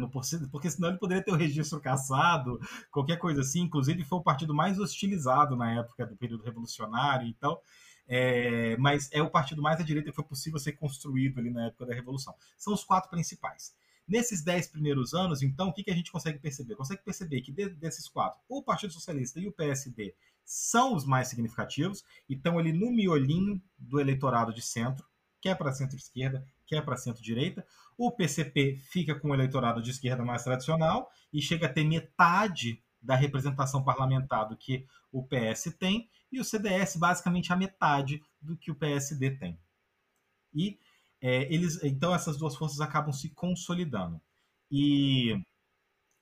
porque 0.51 0.69
senão 0.69 0.89
ele 0.89 0.97
poderia 0.97 1.23
ter 1.23 1.31
o 1.31 1.35
registro 1.35 1.79
caçado, 1.79 2.59
qualquer 2.91 3.17
coisa 3.17 3.41
assim. 3.41 3.61
Inclusive, 3.61 4.03
foi 4.03 4.17
o 4.19 4.23
partido 4.23 4.53
mais 4.53 4.79
hostilizado 4.79 5.55
na 5.55 5.79
época 5.79 6.05
do 6.05 6.17
período 6.17 6.43
revolucionário. 6.43 7.27
Então, 7.27 7.59
é, 8.07 8.75
mas 8.77 9.09
é 9.11 9.21
o 9.21 9.29
partido 9.29 9.61
mais 9.61 9.79
à 9.79 9.83
direita 9.83 10.09
que 10.09 10.15
foi 10.15 10.25
possível 10.25 10.59
ser 10.59 10.73
construído 10.73 11.39
ali 11.39 11.49
na 11.49 11.67
época 11.67 11.85
da 11.85 11.93
Revolução. 11.93 12.33
São 12.57 12.73
os 12.73 12.83
quatro 12.83 13.09
principais. 13.09 13.75
Nesses 14.07 14.41
dez 14.41 14.67
primeiros 14.67 15.13
anos, 15.13 15.41
então, 15.41 15.67
o 15.67 15.73
que, 15.73 15.83
que 15.83 15.91
a 15.91 15.95
gente 15.95 16.11
consegue 16.11 16.39
perceber? 16.39 16.75
Consegue 16.75 17.01
perceber 17.03 17.41
que 17.41 17.51
de, 17.51 17.69
desses 17.69 18.07
quatro, 18.07 18.39
o 18.47 18.63
Partido 18.63 18.93
Socialista 18.93 19.39
e 19.39 19.47
o 19.47 19.51
PSD 19.51 20.15
são 20.45 20.95
os 20.95 21.05
mais 21.05 21.27
significativos 21.27 22.05
e 22.29 22.33
estão 22.33 22.57
ali 22.57 22.71
no 22.71 22.89
miolinho 22.89 23.61
do 23.77 23.99
eleitorado 23.99 24.53
de 24.53 24.61
centro, 24.61 25.05
quer 25.41 25.55
para 25.55 25.73
centro-esquerda, 25.73 26.47
quer 26.65 26.83
para 26.85 26.95
centro-direita. 26.95 27.65
O 27.97 28.09
PCP 28.09 28.77
fica 28.77 29.13
com 29.13 29.29
o 29.31 29.33
eleitorado 29.33 29.81
de 29.81 29.91
esquerda 29.91 30.23
mais 30.23 30.43
tradicional 30.43 31.11
e 31.33 31.41
chega 31.41 31.65
a 31.65 31.73
ter 31.73 31.83
metade 31.83 32.81
da 33.01 33.15
representação 33.15 33.83
parlamentar 33.83 34.47
do 34.47 34.55
que 34.55 34.87
o 35.11 35.23
PS 35.23 35.75
tem, 35.77 36.09
e 36.31 36.39
o 36.39 36.43
CDS 36.43 36.95
basicamente 36.95 37.51
a 37.51 37.55
metade 37.55 38.21
do 38.41 38.57
que 38.57 38.69
o 38.71 38.75
PSD 38.75 39.31
tem. 39.31 39.57
E 40.53 40.79
é, 41.21 41.51
eles, 41.53 41.83
então 41.83 42.13
essas 42.13 42.37
duas 42.37 42.55
forças 42.55 42.79
acabam 42.79 43.11
se 43.11 43.29
consolidando. 43.29 44.21
E 44.71 45.41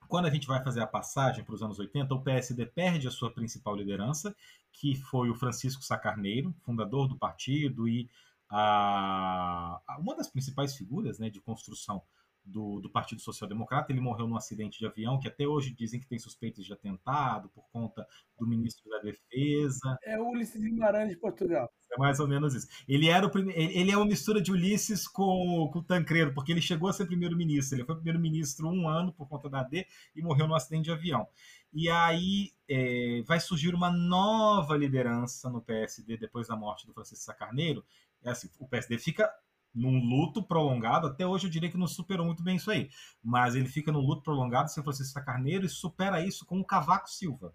quando 0.08 0.26
a 0.28 0.30
gente 0.30 0.48
vai 0.48 0.64
fazer 0.64 0.82
a 0.82 0.88
passagem 0.88 1.44
para 1.44 1.56
os 1.56 1.64
anos 1.64 1.80
80, 1.80 2.14
o 2.14 2.22
PSD 2.22 2.66
perde 2.66 3.08
a 3.08 3.12
sua 3.12 3.32
principal 3.32 3.76
liderança, 3.76 4.36
que 4.72 4.96
foi 4.96 5.30
o 5.30 5.36
Francisco 5.36 5.84
Sacarneiro, 5.84 6.54
fundador 6.62 7.08
do 7.08 7.18
partido 7.18 7.88
e 7.88 8.10
a, 8.50 9.82
uma 10.00 10.16
das 10.16 10.30
principais 10.30 10.76
figuras 10.76 11.20
né, 11.20 11.30
de 11.30 11.42
construção 11.42 12.02
do, 12.46 12.80
do, 12.80 12.90
Partido 12.90 13.22
Social 13.22 13.50
Democrata. 13.50 13.92
Ele 13.92 14.00
morreu 14.00 14.28
num 14.28 14.36
acidente 14.36 14.80
de 14.80 14.86
avião, 14.86 15.20
que 15.20 15.28
até 15.28 15.48
hoje 15.48 15.74
dizem 15.74 16.00
que 16.00 16.08
tem 16.08 16.20
suspeitas 16.20 16.66
de 16.66 16.74
atentado 16.74 17.50
por 17.50 17.66
conta 17.72 18.06
do 18.38 18.48
ministro 18.48 18.90
da 18.90 19.00
Defesa. 19.00 19.98
É 20.04 20.20
o 20.20 20.30
Ulisses 20.30 20.62
Guimarães 20.62 21.10
de 21.10 21.18
Portugal. 21.18 21.70
É 21.92 21.98
mais 21.98 22.20
ou 22.20 22.28
menos 22.28 22.54
isso. 22.54 22.68
Ele 22.88 23.08
era 23.08 23.26
o 23.26 23.30
prime... 23.30 23.54
ele 23.56 23.92
é 23.92 23.98
uma 23.98 24.06
mistura 24.06 24.42
de 24.42 24.52
Ulisses 24.52 25.08
com, 25.08 25.70
com 25.72 25.80
o 25.80 25.84
Tancredo, 25.84 26.34
porque 26.34 26.52
ele 26.52 26.62
chegou 26.62 26.90
a 26.90 26.94
ser 26.94 27.06
primeiro-ministro. 27.06 27.78
Ele 27.78 27.86
foi 27.86 27.96
primeiro-ministro 27.96 28.68
um 28.68 28.88
ano 28.88 29.12
por 29.14 29.28
conta 29.28 29.50
da 29.50 29.62
AD 29.62 29.86
e 30.16 30.22
morreu 30.22 30.48
num 30.48 30.56
acidente 30.56 30.86
de 30.86 30.92
avião. 30.92 31.28
E 31.74 31.90
aí 31.90 32.54
é, 32.70 33.22
vai 33.26 33.40
surgir 33.40 33.74
uma 33.74 33.92
nova 33.92 34.78
liderança 34.78 35.50
no 35.50 35.62
PSD 35.62 36.18
depois 36.18 36.48
da 36.48 36.56
morte 36.56 36.88
do 36.88 36.94
Francisco 36.94 37.26
Sacarneiro, 37.26 37.84
é 38.26 38.32
assim, 38.32 38.50
o 38.60 38.68
PSD 38.68 38.98
fica 38.98 39.32
num 39.76 40.00
luto 40.00 40.42
prolongado, 40.42 41.08
até 41.08 41.28
hoje 41.28 41.48
eu 41.48 41.52
diria 41.52 41.70
que 41.70 41.78
não 41.78 41.88
superou 41.88 42.26
muito 42.26 42.42
bem 42.42 42.56
isso 42.56 42.72
aí, 42.72 42.90
mas 43.22 43.56
ele 43.56 43.68
fica 43.68 43.92
num 43.92 44.00
luto 44.00 44.24
prolongado 44.24 44.72
sem 44.72 44.82
Francisco 44.82 45.24
Carneiro 45.24 45.66
e 45.66 45.70
supera 45.70 46.26
isso 46.26 46.46
com 46.46 46.60
o 46.60 46.66
Cavaco 46.66 47.10
Silva. 47.10 47.54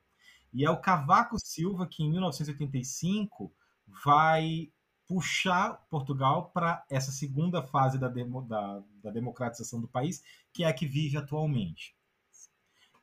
E 0.52 0.64
é 0.64 0.70
o 0.70 0.80
Cavaco 0.80 1.38
Silva 1.38 1.86
que 1.86 2.02
em 2.02 2.10
1985 2.10 3.52
vai 4.04 4.70
puxar 5.06 5.84
Portugal 5.90 6.50
para 6.50 6.84
essa 6.88 7.10
segunda 7.10 7.62
fase 7.62 7.98
da, 7.98 8.06
demo, 8.06 8.42
da, 8.42 8.82
da, 9.02 9.10
democratização 9.10 9.80
do 9.80 9.88
país, 9.88 10.22
que 10.52 10.62
é 10.62 10.68
a 10.68 10.72
que 10.72 10.86
vive 10.86 11.16
atualmente. 11.16 11.96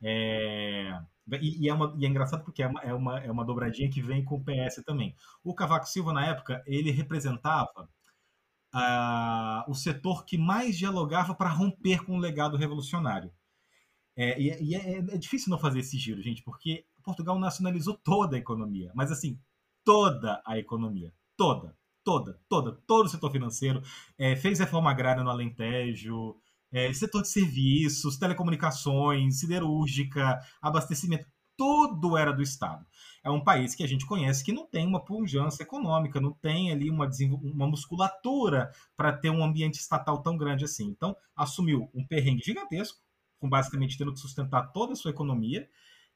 É, 0.00 0.98
e, 1.40 1.64
e, 1.64 1.68
é 1.68 1.74
uma, 1.74 1.94
e, 1.98 2.06
é 2.06 2.08
engraçado 2.08 2.44
porque 2.44 2.62
é 2.62 2.66
uma, 2.66 2.80
é, 2.80 2.94
uma, 2.94 3.18
é 3.20 3.30
uma 3.30 3.44
dobradinha 3.44 3.90
que 3.90 4.00
vem 4.00 4.24
com 4.24 4.36
o 4.36 4.44
PS 4.44 4.82
também. 4.86 5.14
O 5.44 5.54
Cavaco 5.54 5.86
Silva, 5.86 6.12
na 6.12 6.24
época, 6.24 6.62
ele 6.66 6.90
representava 6.90 7.90
uh, 8.74 9.70
o 9.70 9.74
setor 9.74 10.24
que 10.24 10.38
mais 10.38 10.76
dialogava 10.76 11.34
para 11.34 11.50
romper 11.50 12.04
com 12.04 12.16
o 12.16 12.20
legado 12.20 12.56
revolucionário. 12.56 13.32
É, 14.16 14.40
e, 14.40 14.70
e 14.70 14.74
é, 14.74 14.98
é, 14.98 15.16
difícil 15.16 15.50
não 15.50 15.58
fazer 15.58 15.78
esse 15.78 15.96
giro, 15.96 16.20
gente, 16.20 16.42
porque 16.42 16.84
Portugal 17.04 17.38
nacionalizou 17.38 17.94
toda 17.94 18.36
a 18.36 18.38
economia, 18.38 18.90
mas 18.94 19.12
assim, 19.12 19.38
toda 19.84 20.42
a 20.44 20.58
economia. 20.58 21.12
Toda, 21.36 21.76
toda, 22.04 22.40
toda, 22.48 22.72
todo 22.86 23.06
o 23.06 23.08
setor 23.08 23.30
financeiro. 23.30 23.80
É, 24.18 24.34
fez 24.34 24.58
reforma 24.58 24.90
agrária 24.90 25.22
no 25.22 25.30
Alentejo, 25.30 26.36
é, 26.72 26.92
setor 26.92 27.22
de 27.22 27.28
serviços, 27.28 28.18
telecomunicações, 28.18 29.38
siderúrgica, 29.38 30.40
abastecimento, 30.60 31.26
tudo 31.58 32.16
era 32.16 32.32
do 32.32 32.40
Estado. 32.40 32.86
É 33.22 33.28
um 33.28 33.42
país 33.42 33.74
que 33.74 33.82
a 33.82 33.86
gente 33.88 34.06
conhece 34.06 34.44
que 34.44 34.52
não 34.52 34.64
tem 34.64 34.86
uma 34.86 35.04
pujança 35.04 35.62
econômica, 35.62 36.20
não 36.20 36.32
tem 36.32 36.70
ali 36.70 36.88
uma, 36.88 37.10
uma 37.42 37.66
musculatura 37.66 38.72
para 38.96 39.12
ter 39.12 39.28
um 39.28 39.42
ambiente 39.42 39.74
estatal 39.74 40.22
tão 40.22 40.38
grande 40.38 40.64
assim. 40.64 40.86
Então, 40.86 41.16
assumiu 41.36 41.90
um 41.92 42.06
perrengue 42.06 42.44
gigantesco, 42.44 42.98
com 43.40 43.48
basicamente 43.48 43.98
tendo 43.98 44.12
que 44.12 44.20
sustentar 44.20 44.72
toda 44.72 44.92
a 44.92 44.96
sua 44.96 45.10
economia. 45.10 45.68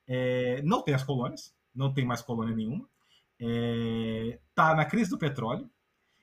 É, 0.06 0.62
não 0.62 0.80
tem 0.80 0.94
as 0.94 1.02
colônias, 1.02 1.52
não 1.74 1.92
tem 1.92 2.06
mais 2.06 2.22
colônia 2.22 2.54
nenhuma. 2.54 2.88
Está 3.38 4.70
é, 4.70 4.74
na 4.76 4.84
crise 4.84 5.10
do 5.10 5.18
petróleo, 5.18 5.68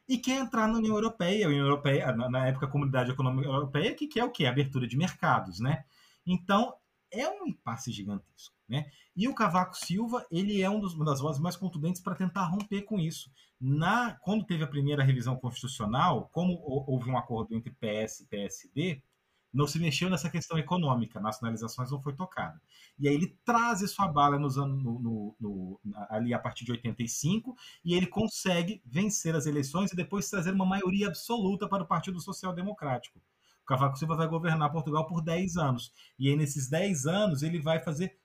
e 0.07 0.17
quer 0.17 0.39
entrar 0.39 0.67
na 0.67 0.80
União 0.80 0.95
Europeia, 0.95 1.47
União 1.47 1.65
Europeia 1.65 2.11
na 2.13 2.47
época 2.47 2.65
a 2.65 2.70
Comunidade 2.70 3.11
Econômica 3.11 3.47
Europeia, 3.47 3.93
que 3.93 4.07
quer 4.07 4.24
o 4.24 4.32
quê? 4.32 4.45
Abertura 4.47 4.88
de 4.88 4.97
mercados, 4.97 5.59
né? 5.59 5.84
Então, 6.26 6.74
é 7.11 7.30
um 7.30 7.45
impasse 7.45 7.91
gigantesco, 7.91 8.55
né? 8.70 8.86
E 9.15 9.28
o 9.28 9.34
Cavaco 9.34 9.76
Silva, 9.76 10.26
ele 10.32 10.61
é 10.61 10.70
um 10.70 10.80
dos, 10.80 10.93
uma 10.93 11.05
das 11.05 11.20
vozes 11.20 11.41
mais 11.41 11.55
contundentes 11.55 12.01
para 12.01 12.15
tentar 12.15 12.45
romper 12.45 12.84
com 12.84 12.99
isso. 12.99 13.32
Na, 13.59 14.17
quando 14.22 14.45
teve 14.45 14.63
a 14.63 14.67
primeira 14.67 15.03
revisão 15.03 15.36
constitucional, 15.36 16.30
como 16.32 16.61
houve 16.63 17.09
um 17.09 17.17
acordo 17.17 17.53
entre 17.55 17.72
PS 17.72 18.22
e 18.22 18.28
PSD, 18.28 19.03
não 19.51 19.67
se 19.67 19.80
mexeu 19.80 20.09
nessa 20.09 20.30
questão 20.30 20.57
econômica, 20.57 21.20
nacionalizações 21.20 21.91
não 21.91 22.01
foi 22.01 22.13
tocada. 22.13 22.61
E 22.97 23.07
aí 23.07 23.15
ele 23.15 23.36
traz 23.43 23.82
à 23.99 24.07
bala 24.07 24.38
nos 24.38 24.57
anos, 24.57 24.84
no, 24.84 24.99
no, 24.99 25.36
no, 25.39 25.82
ali 26.09 26.34
a 26.34 26.39
partir 26.39 26.65
de 26.65 26.72
85 26.72 27.55
e 27.84 27.95
ele 27.95 28.05
consegue 28.05 28.82
vencer 28.86 29.36
as 29.36 29.45
eleições 29.45 29.91
e 29.91 29.95
depois 29.95 30.30
trazer 30.30 30.53
uma 30.53 30.65
maioria 30.65 31.07
absoluta 31.07 31.67
para 31.67 31.84
o 31.84 31.88
Partido 31.88 32.20
Social 32.20 32.53
Democrático. 32.53 33.20
O 33.63 33.65
Cavaco 33.65 33.97
Silva 33.97 34.15
vai 34.15 34.28
governar 34.28 34.72
Portugal 34.72 35.07
por 35.07 35.22
10 35.22 35.57
anos. 35.57 35.91
E 36.17 36.30
aí 36.30 36.36
nesses 36.36 36.70
10 36.70 37.05
anos 37.07 37.43
ele 37.43 37.59
vai 37.59 37.80
fazer 37.80 38.18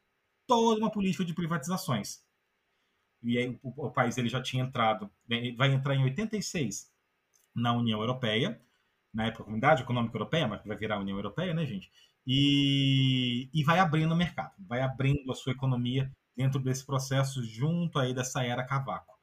toda 0.46 0.80
uma 0.80 0.90
política 0.90 1.24
de 1.24 1.34
privatizações. 1.34 2.22
E 3.22 3.38
aí 3.38 3.58
o, 3.62 3.86
o 3.86 3.90
país 3.90 4.18
ele 4.18 4.28
já 4.28 4.42
tinha 4.42 4.64
entrado, 4.64 5.10
vai 5.56 5.72
entrar 5.72 5.94
em 5.94 6.04
86 6.04 6.92
na 7.54 7.72
União 7.72 8.00
Europeia, 8.00 8.60
na 9.12 9.26
época 9.26 9.44
Comunidade 9.44 9.82
Econômica 9.82 10.16
Europeia, 10.16 10.48
mas 10.48 10.64
vai 10.64 10.76
virar 10.76 10.98
União 10.98 11.16
Europeia, 11.16 11.54
né, 11.54 11.64
gente? 11.64 11.90
e, 12.26 13.48
e 13.52 13.62
vai 13.62 13.78
abrindo 13.78 14.12
o 14.12 14.16
mercado, 14.16 14.54
vai 14.58 14.80
abrindo 14.80 15.30
a 15.30 15.34
sua 15.34 15.52
economia 15.52 16.10
dentro 16.36 16.58
desse 16.58 16.84
processo 16.84 17.44
junto 17.44 17.98
aí 17.98 18.14
dessa 18.14 18.42
era 18.42 18.64
Cavaco. 18.64 19.14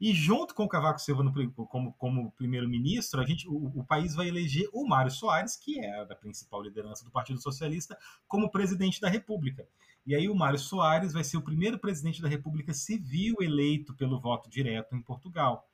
E 0.00 0.12
junto 0.12 0.54
com 0.54 0.64
o 0.64 0.68
Cavaco 0.68 1.00
Silva 1.00 1.22
no, 1.22 1.52
como, 1.66 1.92
como 1.94 2.32
primeiro-ministro, 2.32 3.20
a 3.20 3.26
gente, 3.26 3.48
o, 3.48 3.72
o, 3.74 3.84
país 3.84 4.14
vai 4.14 4.28
eleger 4.28 4.68
o 4.72 4.86
Mário 4.86 5.10
Soares, 5.10 5.56
que 5.56 5.78
é 5.78 6.00
a 6.00 6.16
principal 6.16 6.62
liderança 6.62 7.04
do 7.04 7.10
Partido 7.10 7.40
Socialista, 7.40 7.96
como 8.26 8.50
presidente 8.50 9.00
da 9.00 9.08
República. 9.08 9.66
E 10.06 10.14
aí 10.14 10.28
o 10.28 10.34
Mário 10.34 10.58
Soares 10.58 11.12
vai 11.12 11.24
ser 11.24 11.36
o 11.36 11.42
primeiro 11.42 11.78
presidente 11.78 12.20
da 12.20 12.28
República 12.28 12.74
civil 12.74 13.36
eleito 13.40 13.94
pelo 13.94 14.20
voto 14.20 14.50
direto 14.50 14.94
em 14.94 15.02
Portugal. 15.02 15.68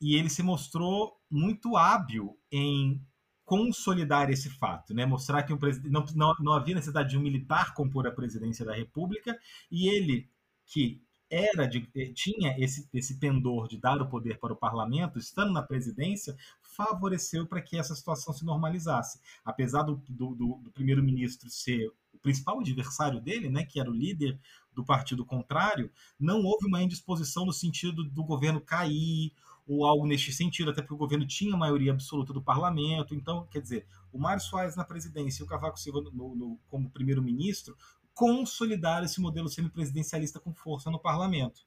E 0.00 0.16
ele 0.16 0.28
se 0.28 0.42
mostrou 0.42 1.16
muito 1.30 1.76
hábil 1.76 2.36
em 2.50 3.00
consolidar 3.44 4.30
esse 4.30 4.50
fato, 4.50 4.94
né? 4.94 5.04
mostrar 5.04 5.42
que 5.42 5.52
não, 5.88 6.04
não, 6.14 6.34
não 6.40 6.52
havia 6.52 6.74
necessidade 6.74 7.10
de 7.10 7.18
um 7.18 7.22
militar 7.22 7.74
compor 7.74 8.06
a 8.06 8.10
presidência 8.10 8.64
da 8.64 8.74
República, 8.74 9.38
e 9.70 9.88
ele, 9.88 10.28
que 10.66 11.02
era 11.30 11.66
de, 11.66 11.88
eh, 11.94 12.12
tinha 12.14 12.54
esse, 12.58 12.88
esse 12.92 13.18
pendor 13.18 13.66
de 13.66 13.78
dar 13.78 14.00
o 14.00 14.08
poder 14.08 14.38
para 14.38 14.52
o 14.52 14.56
parlamento, 14.56 15.18
estando 15.18 15.52
na 15.52 15.62
presidência, 15.62 16.36
favoreceu 16.60 17.46
para 17.46 17.62
que 17.62 17.78
essa 17.78 17.94
situação 17.94 18.34
se 18.34 18.44
normalizasse. 18.44 19.18
Apesar 19.44 19.82
do, 19.82 20.02
do, 20.08 20.34
do 20.34 20.70
primeiro-ministro 20.72 21.48
ser 21.48 21.90
o 22.12 22.18
principal 22.18 22.60
adversário 22.60 23.20
dele, 23.20 23.48
né, 23.48 23.64
que 23.64 23.80
era 23.80 23.90
o 23.90 23.94
líder 23.94 24.38
do 24.72 24.84
partido 24.84 25.24
contrário, 25.24 25.90
não 26.18 26.42
houve 26.42 26.66
uma 26.66 26.82
indisposição 26.82 27.44
no 27.44 27.52
sentido 27.52 28.04
do 28.04 28.24
governo 28.24 28.60
cair 28.60 29.32
ou 29.66 29.86
algo 29.86 30.06
neste 30.06 30.32
sentido, 30.32 30.70
até 30.70 30.82
porque 30.82 30.94
o 30.94 30.98
governo 30.98 31.26
tinha 31.26 31.56
maioria 31.56 31.92
absoluta 31.92 32.32
do 32.32 32.42
parlamento. 32.42 33.14
Então, 33.14 33.46
quer 33.46 33.60
dizer, 33.60 33.86
o 34.12 34.18
Mário 34.18 34.42
Soares 34.42 34.76
na 34.76 34.84
presidência 34.84 35.42
e 35.42 35.44
o 35.44 35.48
Cavaco 35.48 35.78
Silva 35.78 36.00
no, 36.00 36.34
no, 36.34 36.58
como 36.68 36.90
primeiro-ministro 36.90 37.76
consolidar 38.14 39.02
esse 39.04 39.20
modelo 39.20 39.48
semipresidencialista 39.48 40.38
com 40.38 40.52
força 40.52 40.90
no 40.90 40.98
parlamento. 40.98 41.64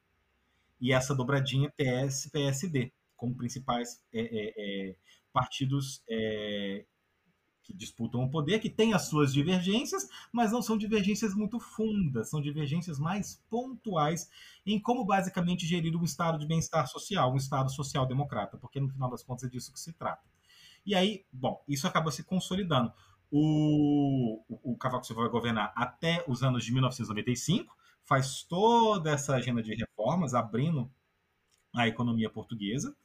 E 0.80 0.92
essa 0.92 1.14
dobradinha 1.14 1.72
PS-PSD, 1.76 2.92
como 3.16 3.34
principais 3.34 4.02
é, 4.12 4.20
é, 4.20 4.54
é, 4.90 4.96
partidos 5.32 6.02
é, 6.08 6.84
que 7.66 7.74
disputam 7.74 8.22
o 8.22 8.30
poder, 8.30 8.60
que 8.60 8.70
têm 8.70 8.94
as 8.94 9.08
suas 9.08 9.32
divergências, 9.32 10.08
mas 10.32 10.52
não 10.52 10.62
são 10.62 10.78
divergências 10.78 11.34
muito 11.34 11.58
fundas, 11.58 12.30
são 12.30 12.40
divergências 12.40 12.98
mais 12.98 13.42
pontuais 13.50 14.30
em 14.64 14.78
como 14.78 15.04
basicamente 15.04 15.66
gerir 15.66 15.96
um 15.96 16.04
estado 16.04 16.38
de 16.38 16.46
bem-estar 16.46 16.86
social, 16.86 17.32
um 17.32 17.36
estado 17.36 17.70
social-democrata, 17.70 18.56
porque 18.56 18.80
no 18.80 18.88
final 18.88 19.10
das 19.10 19.24
contas 19.24 19.44
é 19.44 19.48
disso 19.48 19.72
que 19.72 19.80
se 19.80 19.92
trata. 19.92 20.22
E 20.84 20.94
aí, 20.94 21.24
bom, 21.32 21.60
isso 21.66 21.88
acaba 21.88 22.12
se 22.12 22.22
consolidando. 22.22 22.92
O, 23.30 24.40
o 24.48 24.76
Cavaco 24.76 25.04
Silva 25.04 25.22
vai 25.22 25.30
governar 25.30 25.72
até 25.74 26.24
os 26.28 26.44
anos 26.44 26.64
de 26.64 26.72
1995, 26.72 27.76
faz 28.04 28.44
toda 28.44 29.10
essa 29.10 29.34
agenda 29.34 29.60
de 29.60 29.74
reformas, 29.74 30.32
abrindo 30.32 30.88
a 31.74 31.88
economia 31.88 32.30
portuguesa, 32.30 32.96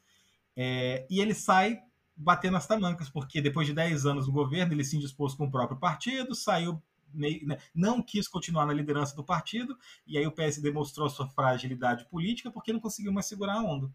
é, 0.55 1.07
e 1.09 1.19
ele 1.19 1.33
sai 1.33 1.81
batendo 2.21 2.57
as 2.57 2.67
tamancas, 2.67 3.09
porque 3.09 3.41
depois 3.41 3.67
de 3.67 3.73
10 3.73 4.05
anos 4.05 4.27
no 4.27 4.33
governo, 4.33 4.73
ele 4.73 4.83
se 4.83 4.95
indispôs 4.95 5.33
com 5.33 5.45
o 5.45 5.51
próprio 5.51 5.79
partido, 5.79 6.35
saiu 6.35 6.81
meio, 7.13 7.45
né, 7.45 7.57
não 7.75 8.01
quis 8.01 8.27
continuar 8.27 8.65
na 8.65 8.73
liderança 8.73 9.15
do 9.15 9.23
partido, 9.23 9.77
e 10.07 10.17
aí 10.17 10.25
o 10.25 10.31
PSD 10.31 10.71
mostrou 10.71 11.09
sua 11.09 11.27
fragilidade 11.27 12.05
política 12.05 12.51
porque 12.51 12.71
não 12.71 12.79
conseguiu 12.79 13.11
mais 13.11 13.25
segurar 13.25 13.55
a 13.55 13.63
onda 13.63 13.91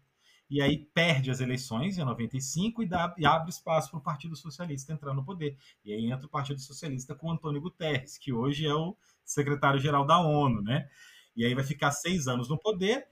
e 0.49 0.61
aí 0.61 0.85
perde 0.93 1.29
as 1.29 1.39
eleições 1.39 1.97
em 1.97 2.05
95 2.05 2.81
e, 2.81 2.85
dá, 2.85 3.13
e 3.17 3.25
abre 3.25 3.49
espaço 3.49 3.89
para 3.89 3.99
o 3.99 4.03
Partido 4.03 4.35
Socialista 4.35 4.93
entrar 4.93 5.13
no 5.13 5.23
poder. 5.23 5.57
E 5.83 5.93
aí 5.93 6.11
entra 6.11 6.25
o 6.25 6.29
Partido 6.29 6.59
Socialista 6.61 7.13
com 7.13 7.31
Antônio 7.31 7.61
Guterres, 7.61 8.17
que 8.17 8.31
hoje 8.31 8.65
é 8.65 8.73
o 8.73 8.95
secretário-geral 9.25 10.05
da 10.05 10.19
ONU, 10.19 10.61
né? 10.61 10.89
E 11.35 11.45
aí 11.45 11.53
vai 11.53 11.63
ficar 11.63 11.91
seis 11.91 12.27
anos 12.27 12.49
no 12.49 12.57
poder, 12.57 13.07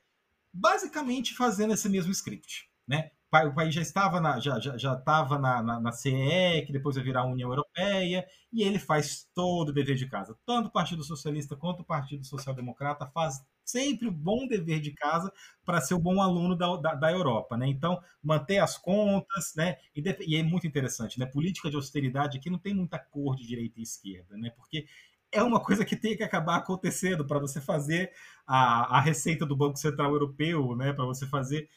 basicamente 0.52 1.36
fazendo 1.36 1.74
esse 1.74 1.90
mesmo 1.90 2.12
script, 2.12 2.70
né? 2.88 3.12
O 3.44 3.54
país 3.54 3.74
já 3.74 3.82
estava 3.82 4.22
na, 4.22 4.40
já, 4.40 4.60
já, 4.60 4.78
já 4.78 4.94
estava 4.94 5.38
na, 5.38 5.62
na, 5.62 5.80
na, 5.80 5.92
CE, 5.92 6.64
que 6.66 6.72
depois 6.72 6.96
vai 6.96 7.04
virar 7.04 7.22
a 7.22 7.26
União 7.26 7.50
Europeia, 7.50 8.26
e 8.54 8.64
ele 8.64 8.80
faz 8.80 9.28
todo 9.34 9.70
o 9.70 9.74
dever 9.74 9.96
de 9.96 10.08
casa. 10.08 10.38
Tanto 10.46 10.68
o 10.68 10.72
Partido 10.72 11.04
Socialista 11.04 11.56
quanto 11.56 11.82
o 11.82 11.86
Partido 11.86 12.24
Social 12.26 12.56
Democrata 12.56 13.06
faz 13.08 13.44
sempre 13.64 14.08
o 14.08 14.12
bom 14.12 14.48
dever 14.48 14.80
de 14.80 14.92
casa 14.92 15.32
para 15.66 15.82
ser 15.82 15.96
o 15.96 16.00
bom 16.00 16.22
aluno 16.22 16.56
da, 16.56 16.76
da, 16.78 16.96
da, 16.96 17.12
Europa, 17.12 17.58
né? 17.58 17.68
Então, 17.68 18.00
manter 18.24 18.60
as 18.60 18.78
contas, 18.78 19.54
né? 19.56 19.78
E, 19.96 20.04
e, 20.28 20.36
é 20.38 20.44
muito 20.44 20.68
interessante, 20.68 21.20
né? 21.20 21.26
Política 21.26 21.70
de 21.70 21.76
austeridade 21.76 22.38
aqui 22.38 22.50
não 22.50 22.60
tem 22.60 22.74
muita 22.74 23.00
cor 23.00 23.36
de 23.36 23.46
direita 23.46 23.80
e 23.80 23.84
esquerda, 23.84 24.38
né? 24.38 24.52
Porque 24.56 24.86
é 25.32 25.44
uma 25.44 25.60
coisa 25.60 25.84
que 25.84 25.96
tem 25.96 26.16
que 26.16 26.24
acabar 26.24 26.58
acontecendo 26.58 27.26
para 27.26 27.40
você 27.40 27.60
fazer 27.60 28.12
a, 28.48 28.98
a 28.98 29.02
receita 29.02 29.46
do 29.46 29.56
Banco 29.56 29.78
Central 29.78 30.12
Europeu, 30.12 30.76
né? 30.76 30.94
Para 30.94 31.06
você 31.06 31.28
fazer 31.28 31.68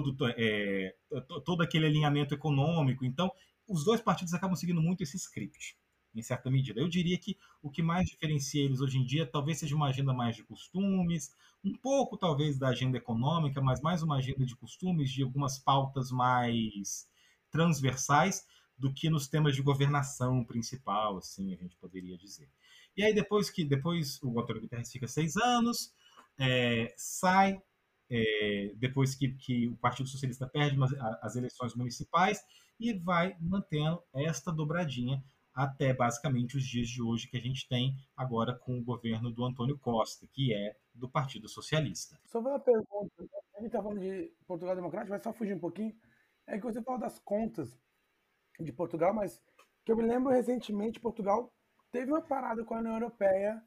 todo, 0.00 0.16
é, 0.36 0.94
todo 1.44 1.62
aquele 1.62 1.86
alinhamento 1.86 2.32
econômico. 2.32 3.04
Então, 3.04 3.30
os 3.68 3.84
dois 3.84 4.00
partidos 4.00 4.32
acabam 4.32 4.56
seguindo 4.56 4.80
muito 4.80 5.02
esse 5.02 5.16
script, 5.16 5.76
em 6.14 6.22
certa 6.22 6.50
medida. 6.50 6.80
Eu 6.80 6.88
diria 6.88 7.18
que 7.18 7.36
o 7.60 7.70
que 7.70 7.82
mais 7.82 8.08
diferencia 8.08 8.64
eles 8.64 8.80
hoje 8.80 8.98
em 8.98 9.04
dia 9.04 9.26
talvez 9.26 9.58
seja 9.58 9.76
uma 9.76 9.88
agenda 9.88 10.14
mais 10.14 10.36
de 10.36 10.44
costumes, 10.44 11.34
um 11.62 11.74
pouco 11.74 12.16
talvez 12.16 12.58
da 12.58 12.68
agenda 12.68 12.96
econômica, 12.96 13.60
mas 13.60 13.80
mais 13.82 14.02
uma 14.02 14.16
agenda 14.16 14.46
de 14.46 14.56
costumes, 14.56 15.10
de 15.10 15.22
algumas 15.22 15.58
pautas 15.58 16.10
mais 16.10 17.06
transversais 17.50 18.46
do 18.78 18.92
que 18.92 19.10
nos 19.10 19.28
temas 19.28 19.54
de 19.54 19.62
governação 19.62 20.42
principal, 20.44 21.18
assim 21.18 21.52
a 21.52 21.56
gente 21.56 21.76
poderia 21.76 22.16
dizer. 22.16 22.48
E 22.96 23.02
aí 23.02 23.14
depois 23.14 23.50
que 23.50 23.64
depois 23.64 24.18
o 24.22 24.40
Antônio 24.40 24.62
Guterres 24.62 24.90
fica 24.90 25.06
seis 25.06 25.36
anos, 25.36 25.92
é, 26.38 26.92
sai 26.96 27.60
é, 28.12 28.74
depois 28.76 29.14
que, 29.14 29.30
que, 29.32 29.68
o 29.68 29.76
Partido 29.76 30.08
Socialista 30.08 30.46
perde 30.46 30.76
as 31.22 31.34
eleições 31.34 31.74
municipais 31.74 32.44
e 32.78 32.92
vai 32.92 33.34
mantendo 33.40 34.02
esta 34.14 34.52
dobradinha 34.52 35.24
até 35.54 35.94
basicamente 35.94 36.56
os 36.56 36.64
dias 36.64 36.88
de 36.88 37.02
hoje 37.02 37.28
que 37.28 37.36
a 37.36 37.40
gente 37.40 37.66
tem 37.68 37.94
agora 38.16 38.54
com 38.54 38.78
o 38.78 38.84
governo 38.84 39.30
do 39.30 39.44
Antônio 39.44 39.78
Costa, 39.78 40.26
que 40.30 40.52
é 40.52 40.76
do 40.94 41.08
Partido 41.08 41.48
Socialista. 41.48 42.18
Só 42.26 42.40
uma 42.40 42.60
pergunta, 42.60 43.12
a 43.56 43.60
gente 43.60 43.66
está 43.66 43.82
falando 43.82 44.00
de 44.00 44.30
Portugal 44.46 44.74
Democrático, 44.76 45.10
vai 45.10 45.20
só 45.20 45.32
fugir 45.32 45.54
um 45.54 45.60
pouquinho. 45.60 45.94
É 46.46 46.58
que 46.58 46.64
você 46.64 46.82
fala 46.82 46.98
das 46.98 47.18
contas 47.18 47.78
de 48.60 48.72
Portugal, 48.72 49.14
mas 49.14 49.42
que 49.84 49.92
eu 49.92 49.96
me 49.96 50.02
lembro 50.02 50.32
recentemente, 50.32 51.00
Portugal 51.00 51.52
teve 51.90 52.10
uma 52.10 52.22
parada 52.22 52.64
com 52.64 52.74
a 52.74 52.78
União 52.78 52.94
Europeia, 52.94 53.62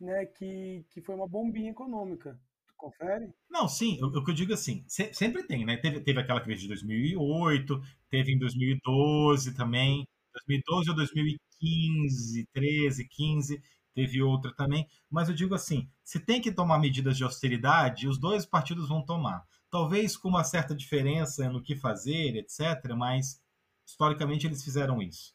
né, 0.00 0.26
que, 0.26 0.84
que 0.90 1.00
foi 1.00 1.14
uma 1.14 1.28
bombinha 1.28 1.70
econômica. 1.70 2.40
Confere? 2.76 3.32
Não, 3.48 3.66
sim, 3.68 4.02
o, 4.02 4.22
que 4.22 4.30
eu 4.30 4.34
digo 4.34 4.52
assim, 4.52 4.84
se, 4.86 5.12
sempre 5.14 5.42
tem, 5.44 5.64
né? 5.64 5.76
Teve, 5.76 6.00
teve 6.00 6.20
aquela 6.20 6.40
crise 6.40 6.62
de 6.62 6.68
2008, 6.68 7.80
teve 8.10 8.32
em 8.32 8.38
2012 8.38 9.54
também, 9.54 10.06
2012 10.32 10.90
ou 10.90 10.96
2015, 10.96 12.48
13, 12.52 13.08
15, 13.08 13.62
teve 13.94 14.22
outra 14.22 14.52
também. 14.54 14.86
Mas 15.10 15.28
eu 15.28 15.34
digo 15.34 15.54
assim, 15.54 15.88
se 16.02 16.20
tem 16.20 16.40
que 16.40 16.52
tomar 16.52 16.78
medidas 16.78 17.16
de 17.16 17.24
austeridade, 17.24 18.08
os 18.08 18.18
dois 18.18 18.44
partidos 18.44 18.88
vão 18.88 19.04
tomar. 19.04 19.44
Talvez 19.70 20.16
com 20.16 20.28
uma 20.28 20.44
certa 20.44 20.74
diferença 20.74 21.48
no 21.48 21.62
que 21.62 21.76
fazer, 21.76 22.36
etc., 22.36 22.92
mas 22.96 23.40
historicamente 23.86 24.46
eles 24.46 24.62
fizeram 24.62 25.00
isso. 25.00 25.34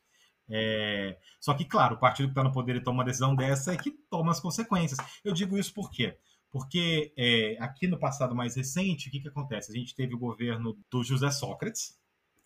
É... 0.50 1.18
Só 1.40 1.54
que, 1.54 1.64
claro, 1.66 1.96
o 1.96 2.00
partido 2.00 2.28
que 2.28 2.32
está 2.32 2.44
no 2.44 2.52
poder 2.52 2.76
e 2.76 2.82
toma 2.82 3.00
uma 3.00 3.06
decisão 3.06 3.36
dessa 3.36 3.74
é 3.74 3.78
que 3.78 3.92
toma 4.10 4.32
as 4.32 4.40
consequências. 4.40 5.00
Eu 5.24 5.34
digo 5.34 5.58
isso 5.58 5.74
por 5.74 5.92
quê? 5.92 6.18
Porque 6.52 7.14
é, 7.16 7.58
aqui 7.60 7.88
no 7.88 8.00
passado 8.00 8.36
mais 8.36 8.56
recente, 8.56 9.08
o 9.08 9.12
que, 9.12 9.20
que 9.20 9.28
acontece? 9.28 9.72
A 9.72 9.76
gente 9.76 9.94
teve 9.94 10.16
o 10.16 10.20
governo 10.20 10.78
do 10.90 11.04
José 11.04 11.30
Sócrates, 11.30 11.98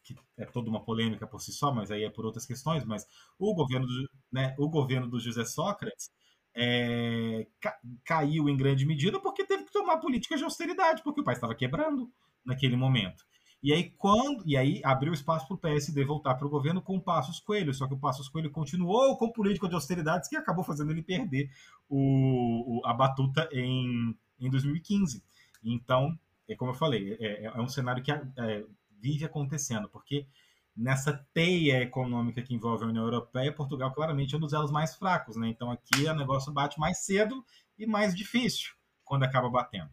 que 0.03 0.15
é 0.37 0.45
toda 0.45 0.69
uma 0.69 0.83
polêmica 0.83 1.25
por 1.25 1.41
si 1.41 1.53
só, 1.53 1.73
mas 1.73 1.89
aí 1.89 2.03
é 2.03 2.09
por 2.09 2.25
outras 2.25 2.45
questões, 2.45 2.83
mas 2.83 3.07
o 3.39 3.53
governo 3.55 3.87
do, 3.87 4.09
né, 4.31 4.53
o 4.59 4.69
governo 4.69 5.07
do 5.07 5.19
José 5.19 5.45
Sócrates 5.45 6.11
é, 6.53 7.47
ca, 7.59 7.79
caiu 8.03 8.49
em 8.49 8.57
grande 8.57 8.85
medida 8.85 9.19
porque 9.19 9.45
teve 9.45 9.63
que 9.63 9.71
tomar 9.71 9.97
políticas 9.97 10.39
de 10.39 10.43
austeridade, 10.43 11.01
porque 11.01 11.21
o 11.21 11.23
país 11.23 11.37
estava 11.37 11.55
quebrando 11.55 12.11
naquele 12.45 12.75
momento. 12.75 13.25
E 13.63 13.71
aí, 13.71 13.91
quando, 13.91 14.43
e 14.45 14.57
aí 14.57 14.81
abriu 14.83 15.13
espaço 15.13 15.47
para 15.47 15.55
o 15.55 15.57
PSD 15.57 16.03
voltar 16.03 16.35
para 16.35 16.45
o 16.45 16.49
governo 16.49 16.81
com 16.81 16.97
o 16.97 17.01
Passos 17.01 17.39
Coelho, 17.39 17.73
só 17.73 17.87
que 17.87 17.93
o 17.93 17.97
Passos 17.97 18.27
Coelho 18.27 18.51
continuou 18.51 19.17
com 19.17 19.31
política 19.31 19.69
de 19.69 19.73
austeridades 19.73 20.27
que 20.27 20.35
acabou 20.35 20.65
fazendo 20.65 20.91
ele 20.91 21.01
perder 21.01 21.49
o, 21.87 22.79
o 22.79 22.85
a 22.85 22.93
batuta 22.93 23.47
em, 23.53 24.13
em 24.37 24.49
2015. 24.49 25.23
Então, 25.63 26.19
é 26.45 26.55
como 26.57 26.71
eu 26.71 26.75
falei, 26.75 27.15
é, 27.21 27.45
é 27.45 27.61
um 27.61 27.69
cenário 27.69 28.03
que 28.03 28.11
é, 28.11 28.65
vive 28.99 29.23
acontecendo, 29.23 29.87
porque 29.87 30.27
nessa 30.75 31.13
teia 31.33 31.81
econômica 31.81 32.41
que 32.41 32.53
envolve 32.53 32.83
a 32.83 32.87
União 32.87 33.05
Europeia, 33.05 33.53
Portugal 33.53 33.93
claramente 33.93 34.35
é 34.35 34.37
um 34.37 34.41
dos 34.41 34.51
elos 34.51 34.71
mais 34.71 34.93
fracos, 34.93 35.37
né? 35.37 35.47
Então 35.47 35.71
aqui 35.71 36.03
o 36.05 36.15
negócio 36.15 36.51
bate 36.51 36.77
mais 36.77 37.05
cedo 37.05 37.45
e 37.79 37.85
mais 37.85 38.13
difícil 38.13 38.73
quando 39.05 39.23
acaba 39.23 39.49
batendo. 39.49 39.89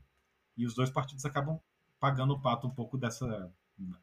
E 0.56 0.66
os 0.66 0.74
dois 0.74 0.90
partidos 0.90 1.24
acabam 1.24 1.60
pagando 2.00 2.32
o 2.32 2.40
pato 2.40 2.66
um 2.66 2.70
pouco 2.70 2.98
dessa 2.98 3.52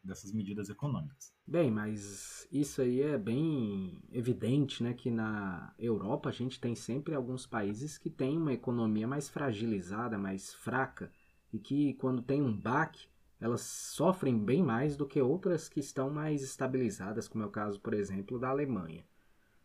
dessas 0.03 0.31
medidas 0.31 0.69
econômicas. 0.69 1.33
Bem, 1.45 1.71
mas 1.71 2.47
isso 2.51 2.81
aí 2.81 3.01
é 3.01 3.17
bem 3.17 4.01
evidente, 4.11 4.83
né, 4.83 4.93
que 4.93 5.09
na 5.09 5.73
Europa 5.77 6.29
a 6.29 6.31
gente 6.31 6.59
tem 6.59 6.75
sempre 6.75 7.15
alguns 7.15 7.45
países 7.45 7.97
que 7.97 8.09
têm 8.09 8.37
uma 8.37 8.53
economia 8.53 9.07
mais 9.07 9.29
fragilizada, 9.29 10.17
mais 10.17 10.53
fraca, 10.53 11.11
e 11.53 11.59
que 11.59 11.93
quando 11.95 12.21
tem 12.21 12.41
um 12.41 12.55
baque, 12.55 13.07
elas 13.39 13.61
sofrem 13.61 14.37
bem 14.37 14.63
mais 14.63 14.97
do 14.97 15.05
que 15.05 15.21
outras 15.21 15.69
que 15.69 15.79
estão 15.79 16.09
mais 16.09 16.41
estabilizadas, 16.41 17.27
como 17.27 17.43
é 17.43 17.47
o 17.47 17.51
caso, 17.51 17.79
por 17.79 17.93
exemplo, 17.93 18.39
da 18.39 18.49
Alemanha. 18.49 19.05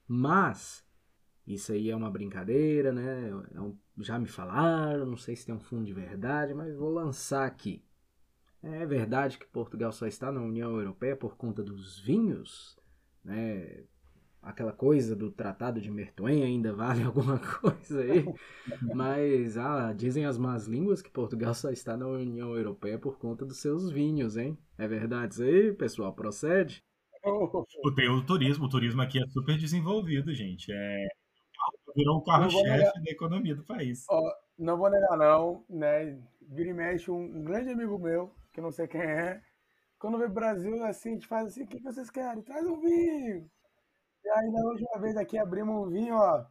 Mas 0.06 0.84
isso 1.46 1.72
aí 1.72 1.90
é 1.90 1.96
uma 1.96 2.10
brincadeira, 2.10 2.92
né? 2.92 3.30
É 3.30 3.72
já 3.98 4.18
me 4.18 4.26
falaram, 4.26 5.06
não 5.06 5.16
sei 5.16 5.36
se 5.36 5.46
tem 5.46 5.54
um 5.54 5.60
fundo 5.60 5.84
de 5.84 5.92
verdade, 5.92 6.54
mas 6.54 6.74
vou 6.76 6.90
lançar 6.90 7.46
aqui. 7.46 7.84
É 8.62 8.86
verdade 8.86 9.38
que 9.38 9.46
Portugal 9.46 9.90
só 9.92 10.06
está 10.06 10.30
na 10.30 10.40
União 10.40 10.76
Europeia 10.76 11.16
por 11.16 11.36
conta 11.36 11.62
dos 11.62 11.98
vinhos, 11.98 12.78
né? 13.24 13.84
Aquela 14.40 14.72
coisa 14.72 15.14
do 15.14 15.30
Tratado 15.30 15.80
de 15.80 15.90
Mertoen 15.90 16.42
ainda 16.42 16.72
vale 16.74 17.02
alguma 17.02 17.38
coisa 17.38 18.00
aí, 18.00 18.24
mas 18.94 19.56
ah, 19.56 19.92
dizem 19.92 20.24
as 20.24 20.38
más 20.38 20.66
línguas 20.66 21.02
que 21.02 21.10
Portugal 21.10 21.54
só 21.54 21.70
está 21.70 21.96
na 21.96 22.06
União 22.06 22.56
Europeia 22.56 22.98
por 22.98 23.18
conta 23.18 23.44
dos 23.44 23.58
seus 23.58 23.90
vinhos, 23.90 24.36
hein? 24.36 24.56
É 24.78 24.86
verdade 24.86 25.34
isso 25.34 25.42
aí, 25.42 25.72
pessoal? 25.72 26.12
Procede? 26.12 26.82
Tem 27.94 28.08
o 28.08 28.26
turismo, 28.26 28.64
o 28.64 28.68
turismo 28.68 29.00
aqui 29.00 29.22
é 29.22 29.26
super 29.28 29.56
desenvolvido, 29.56 30.34
gente. 30.34 30.72
É, 30.72 31.06
virou 31.94 32.18
o 32.18 32.24
carro-chefe 32.24 33.02
da 33.02 33.10
economia 33.10 33.54
do 33.54 33.64
país. 33.64 34.04
Ó, 34.10 34.20
não 34.58 34.76
vou 34.76 34.90
negar, 34.90 35.16
não, 35.16 35.64
né? 35.68 36.20
Vira 36.40 36.70
e 36.70 36.74
mexe, 36.74 37.10
um, 37.10 37.22
um 37.22 37.44
grande 37.44 37.70
amigo 37.70 37.98
meu, 37.98 38.32
que 38.52 38.60
não 38.60 38.70
sei 38.70 38.86
quem 38.86 39.00
é, 39.00 39.42
quando 40.02 40.18
vê 40.18 40.28
Brasil, 40.28 40.84
assim, 40.84 41.10
a 41.10 41.12
gente 41.12 41.26
faz 41.28 41.46
assim, 41.46 41.62
o 41.62 41.66
que 41.66 41.80
vocês 41.80 42.10
querem? 42.10 42.42
Traz 42.42 42.66
um 42.66 42.80
vinho! 42.80 43.48
E 44.24 44.28
aí, 44.28 44.50
na 44.50 44.60
última 44.68 45.00
vez 45.00 45.16
aqui, 45.16 45.38
abrimos 45.38 45.86
um 45.86 45.90
vinho, 45.90 46.16
ó. 46.16 46.44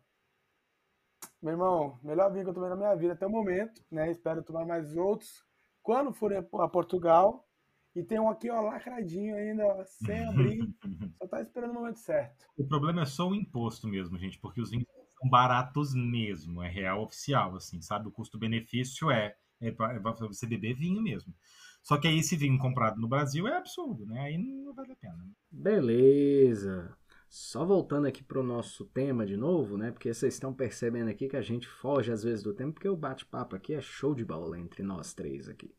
Meu 1.42 1.52
irmão, 1.52 2.00
melhor 2.02 2.32
vinho 2.32 2.46
que 2.46 2.50
eu 2.50 2.54
tomei 2.54 2.70
na 2.70 2.78
minha 2.78 2.96
vida 2.96 3.12
até 3.12 3.28
o 3.28 3.30
momento, 3.30 3.84
né? 3.92 4.10
Espero 4.10 4.42
tomar 4.42 4.66
mais 4.66 4.96
outros. 4.96 5.44
Quando 5.84 6.14
for 6.14 6.34
a 6.34 6.68
Portugal, 6.70 7.46
e 7.94 8.02
tem 8.02 8.22
um 8.22 8.30
aqui, 8.30 8.50
ó, 8.50 8.62
lacradinho 8.62 9.36
ainda, 9.36 9.66
ó, 9.66 9.84
sem 9.84 10.26
abrir. 10.26 10.60
só 11.22 11.28
tá 11.28 11.42
esperando 11.42 11.72
o 11.72 11.74
momento 11.74 12.00
certo. 12.00 12.46
O 12.58 12.66
problema 12.66 13.02
é 13.02 13.06
só 13.06 13.28
o 13.28 13.36
imposto 13.36 13.86
mesmo, 13.86 14.18
gente, 14.18 14.40
porque 14.40 14.62
os 14.62 14.70
vinhos 14.70 14.88
são 15.20 15.30
baratos 15.30 15.94
mesmo, 15.94 16.64
é 16.64 16.70
real 16.70 17.04
oficial, 17.04 17.56
assim, 17.58 17.82
sabe? 17.82 18.08
O 18.08 18.12
custo-benefício 18.12 19.12
é, 19.12 19.36
é 19.60 19.72
para 19.72 20.14
você 20.14 20.48
beber 20.48 20.74
vinho 20.74 21.02
mesmo. 21.02 21.34
Só 21.82 21.98
que 21.98 22.08
aí 22.08 22.20
esse 22.20 22.36
vinho 22.36 22.60
comprado 22.60 23.00
no 23.00 23.08
Brasil 23.08 23.48
é 23.48 23.58
absurdo, 23.58 24.06
né? 24.06 24.20
Aí 24.22 24.38
não 24.38 24.74
vale 24.74 24.92
a 24.92 24.96
pena. 24.96 25.28
Beleza. 25.50 26.96
Só 27.28 27.66
voltando 27.66 28.08
aqui 28.08 28.24
para 28.24 28.40
o 28.40 28.44
nosso 28.44 28.86
tema 28.86 29.26
de 29.26 29.38
novo, 29.38 29.78
né? 29.78 29.92
Porque 29.92 30.14
vocês 30.14 30.34
estão 30.34 30.54
percebendo 30.54 31.10
aqui 31.10 31.30
que 31.30 31.38
a 31.38 31.42
gente 31.42 31.68
foge 31.68 32.12
às 32.12 32.24
vezes 32.24 32.44
do 32.44 32.54
tempo, 32.54 32.74
porque 32.74 32.90
o 32.90 32.96
bate-papo 32.96 33.56
aqui 33.56 33.74
é 33.74 33.82
show 33.82 34.14
de 34.14 34.26
bola 34.26 34.60
entre 34.60 34.84
nós 34.84 35.14
três 35.14 35.48
aqui. 35.48 35.74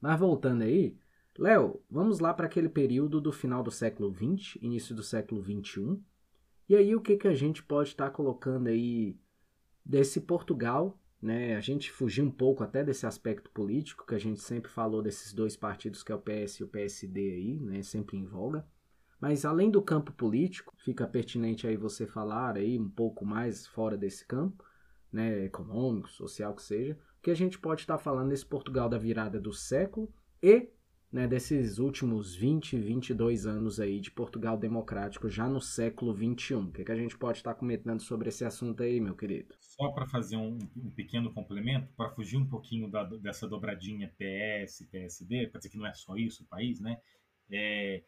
Mas 0.00 0.18
voltando 0.18 0.62
aí, 0.62 0.98
Léo, 1.38 1.80
vamos 1.88 2.18
lá 2.18 2.34
para 2.34 2.46
aquele 2.46 2.68
período 2.68 3.20
do 3.20 3.30
final 3.30 3.62
do 3.62 3.70
século 3.70 4.12
XX, 4.12 4.56
início 4.60 4.92
do 4.92 5.04
século 5.04 5.40
XXI. 5.40 6.02
E 6.68 6.74
aí 6.74 6.94
o 6.96 7.00
que, 7.00 7.16
que 7.16 7.28
a 7.28 7.34
gente 7.34 7.62
pode 7.62 7.90
estar 7.90 8.06
tá 8.06 8.10
colocando 8.10 8.66
aí 8.66 9.16
desse 9.84 10.20
Portugal, 10.20 11.00
né? 11.20 11.56
A 11.56 11.60
gente 11.60 11.90
fugir 11.90 12.22
um 12.22 12.30
pouco 12.30 12.62
até 12.62 12.84
desse 12.84 13.06
aspecto 13.06 13.50
político, 13.50 14.06
que 14.06 14.14
a 14.14 14.18
gente 14.18 14.40
sempre 14.40 14.70
falou 14.70 15.02
desses 15.02 15.32
dois 15.32 15.56
partidos 15.56 16.02
que 16.02 16.12
é 16.12 16.14
o 16.14 16.20
PS 16.20 16.60
e 16.60 16.64
o 16.64 16.68
PSD 16.68 17.20
aí, 17.20 17.60
né? 17.60 17.82
Sempre 17.82 18.16
em 18.16 18.24
voga. 18.24 18.66
Mas 19.20 19.44
além 19.44 19.70
do 19.70 19.82
campo 19.82 20.12
político, 20.12 20.72
fica 20.78 21.06
pertinente 21.06 21.66
aí 21.66 21.76
você 21.76 22.06
falar 22.06 22.56
aí 22.56 22.78
um 22.78 22.88
pouco 22.88 23.24
mais 23.26 23.66
fora 23.66 23.96
desse 23.96 24.24
campo, 24.24 24.64
né, 25.12 25.44
econômico, 25.44 26.08
social 26.08 26.54
que 26.54 26.62
seja, 26.62 26.96
que 27.20 27.30
a 27.30 27.34
gente 27.34 27.58
pode 27.58 27.80
estar 27.80 27.96
tá 27.96 28.02
falando 28.02 28.28
nesse 28.28 28.46
Portugal 28.46 28.88
da 28.88 28.96
virada 28.96 29.40
do 29.40 29.52
século 29.52 30.12
e 30.40 30.70
né, 31.10 31.26
desses 31.26 31.78
últimos 31.78 32.34
20, 32.34 32.78
22 32.78 33.46
anos 33.46 33.80
aí 33.80 33.98
de 33.98 34.10
Portugal 34.10 34.58
democrático 34.58 35.28
já 35.30 35.48
no 35.48 35.60
século 35.60 36.12
21. 36.12 36.64
O 36.64 36.72
que, 36.72 36.84
que 36.84 36.92
a 36.92 36.96
gente 36.96 37.16
pode 37.16 37.38
estar 37.38 37.54
comentando 37.54 38.00
sobre 38.00 38.28
esse 38.28 38.44
assunto 38.44 38.82
aí, 38.82 39.00
meu 39.00 39.16
querido? 39.16 39.54
Só 39.60 39.90
para 39.90 40.06
fazer 40.06 40.36
um, 40.36 40.58
um, 40.76 40.90
pequeno 40.90 41.32
complemento, 41.32 41.92
para 41.96 42.10
fugir 42.10 42.36
um 42.36 42.46
pouquinho 42.46 42.90
da, 42.90 43.04
dessa 43.04 43.48
dobradinha 43.48 44.12
PS, 44.18 44.86
PSD, 44.90 45.46
para 45.46 45.58
dizer 45.58 45.70
que 45.70 45.78
não 45.78 45.86
é 45.86 45.94
só 45.94 46.14
isso 46.16 46.42
o 46.42 46.46
país, 46.46 46.80
né? 46.80 46.98
É, 47.50 48.02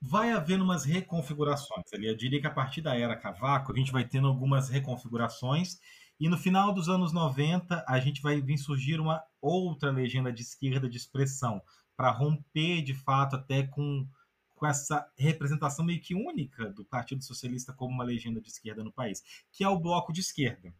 vai 0.00 0.30
havendo 0.30 0.64
umas 0.64 0.84
reconfigurações 0.84 1.86
ali. 1.94 2.06
Eu 2.06 2.16
diria 2.16 2.40
que 2.40 2.46
a 2.46 2.52
partir 2.52 2.82
da 2.82 2.94
era 2.94 3.16
Cavaco, 3.16 3.72
a 3.72 3.76
gente 3.76 3.90
vai 3.90 4.06
tendo 4.06 4.28
algumas 4.28 4.68
reconfigurações 4.68 5.78
e 6.20 6.28
no 6.28 6.36
final 6.36 6.74
dos 6.74 6.88
anos 6.88 7.12
90, 7.12 7.84
a 7.86 8.00
gente 8.00 8.20
vai 8.20 8.40
vir 8.40 8.58
surgir 8.58 8.98
uma 8.98 9.22
outra 9.40 9.90
legenda 9.90 10.32
de 10.32 10.42
esquerda 10.42 10.88
de 10.88 10.96
expressão, 10.96 11.62
para 11.98 12.12
romper 12.12 12.80
de 12.80 12.94
fato 12.94 13.34
até 13.34 13.64
com, 13.64 14.06
com 14.54 14.64
essa 14.64 15.10
representação 15.18 15.84
meio 15.84 16.00
que 16.00 16.14
única 16.14 16.70
do 16.70 16.84
Partido 16.84 17.24
Socialista 17.24 17.72
como 17.72 17.92
uma 17.92 18.04
legenda 18.04 18.40
de 18.40 18.48
esquerda 18.48 18.84
no 18.84 18.92
país, 18.92 19.24
que 19.50 19.64
é 19.64 19.68
o 19.68 19.80
Bloco 19.80 20.12
de 20.12 20.20
Esquerda, 20.20 20.72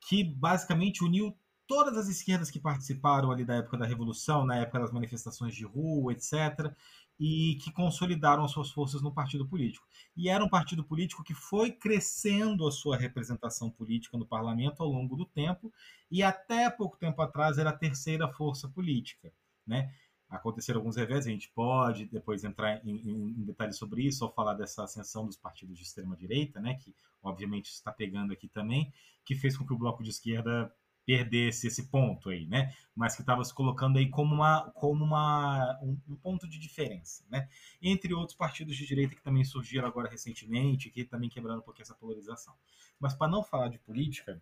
que 0.00 0.24
basicamente 0.24 1.04
uniu 1.04 1.36
todas 1.66 1.98
as 1.98 2.08
esquerdas 2.08 2.50
que 2.50 2.58
participaram 2.58 3.30
ali 3.30 3.44
da 3.44 3.56
época 3.56 3.76
da 3.76 3.84
Revolução, 3.84 4.46
na 4.46 4.56
época 4.56 4.80
das 4.80 4.90
manifestações 4.90 5.54
de 5.54 5.66
rua, 5.66 6.14
etc., 6.14 6.72
e 7.20 7.58
que 7.62 7.70
consolidaram 7.70 8.44
as 8.44 8.52
suas 8.52 8.70
forças 8.70 9.02
no 9.02 9.12
partido 9.12 9.46
político. 9.46 9.86
E 10.16 10.30
era 10.30 10.42
um 10.42 10.48
partido 10.48 10.82
político 10.82 11.24
que 11.24 11.34
foi 11.34 11.72
crescendo 11.72 12.66
a 12.66 12.70
sua 12.70 12.96
representação 12.96 13.70
política 13.70 14.16
no 14.16 14.24
parlamento 14.24 14.82
ao 14.82 14.88
longo 14.88 15.14
do 15.14 15.26
tempo, 15.26 15.70
e 16.10 16.22
até 16.22 16.70
pouco 16.70 16.96
tempo 16.96 17.20
atrás 17.20 17.58
era 17.58 17.68
a 17.68 17.76
terceira 17.76 18.32
força 18.32 18.66
política. 18.66 19.30
Né? 19.66 19.92
Aconteceram 20.28 20.80
alguns 20.80 20.96
revés, 20.96 21.26
a 21.26 21.30
gente 21.30 21.50
pode 21.50 22.04
depois 22.06 22.44
entrar 22.44 22.84
em, 22.86 22.96
em, 22.96 23.44
detalhes 23.44 23.76
sobre 23.76 24.02
isso, 24.02 24.24
ou 24.24 24.30
falar 24.30 24.54
dessa 24.54 24.84
ascensão 24.84 25.26
dos 25.26 25.36
partidos 25.36 25.76
de 25.76 25.84
extrema-direita, 25.84 26.60
né, 26.60 26.74
que 26.74 26.94
obviamente 27.22 27.66
está 27.70 27.90
pegando 27.90 28.32
aqui 28.32 28.48
também, 28.48 28.92
que 29.24 29.34
fez 29.34 29.56
com 29.56 29.66
que 29.66 29.72
o 29.72 29.78
bloco 29.78 30.02
de 30.02 30.10
esquerda 30.10 30.72
perdesse 31.06 31.66
esse 31.66 31.88
ponto 31.88 32.28
aí, 32.28 32.46
né, 32.46 32.74
mas 32.94 33.14
que 33.14 33.22
estava 33.22 33.42
se 33.42 33.54
colocando 33.54 33.98
aí 33.98 34.10
como, 34.10 34.34
uma, 34.34 34.70
como 34.72 35.02
uma, 35.02 35.78
um, 35.82 35.98
um, 36.06 36.16
ponto 36.16 36.46
de 36.46 36.58
diferença, 36.58 37.24
né, 37.30 37.48
entre 37.80 38.12
outros 38.12 38.36
partidos 38.36 38.76
de 38.76 38.86
direita 38.86 39.14
que 39.14 39.22
também 39.22 39.44
surgiram 39.44 39.88
agora 39.88 40.10
recentemente, 40.10 40.90
que 40.90 41.04
também 41.04 41.30
quebraram 41.30 41.60
um 41.60 41.62
pouquinho 41.62 41.84
essa 41.84 41.94
polarização. 41.94 42.54
Mas 43.00 43.14
para 43.14 43.30
não 43.30 43.42
falar 43.42 43.68
de 43.68 43.78
política, 43.78 44.38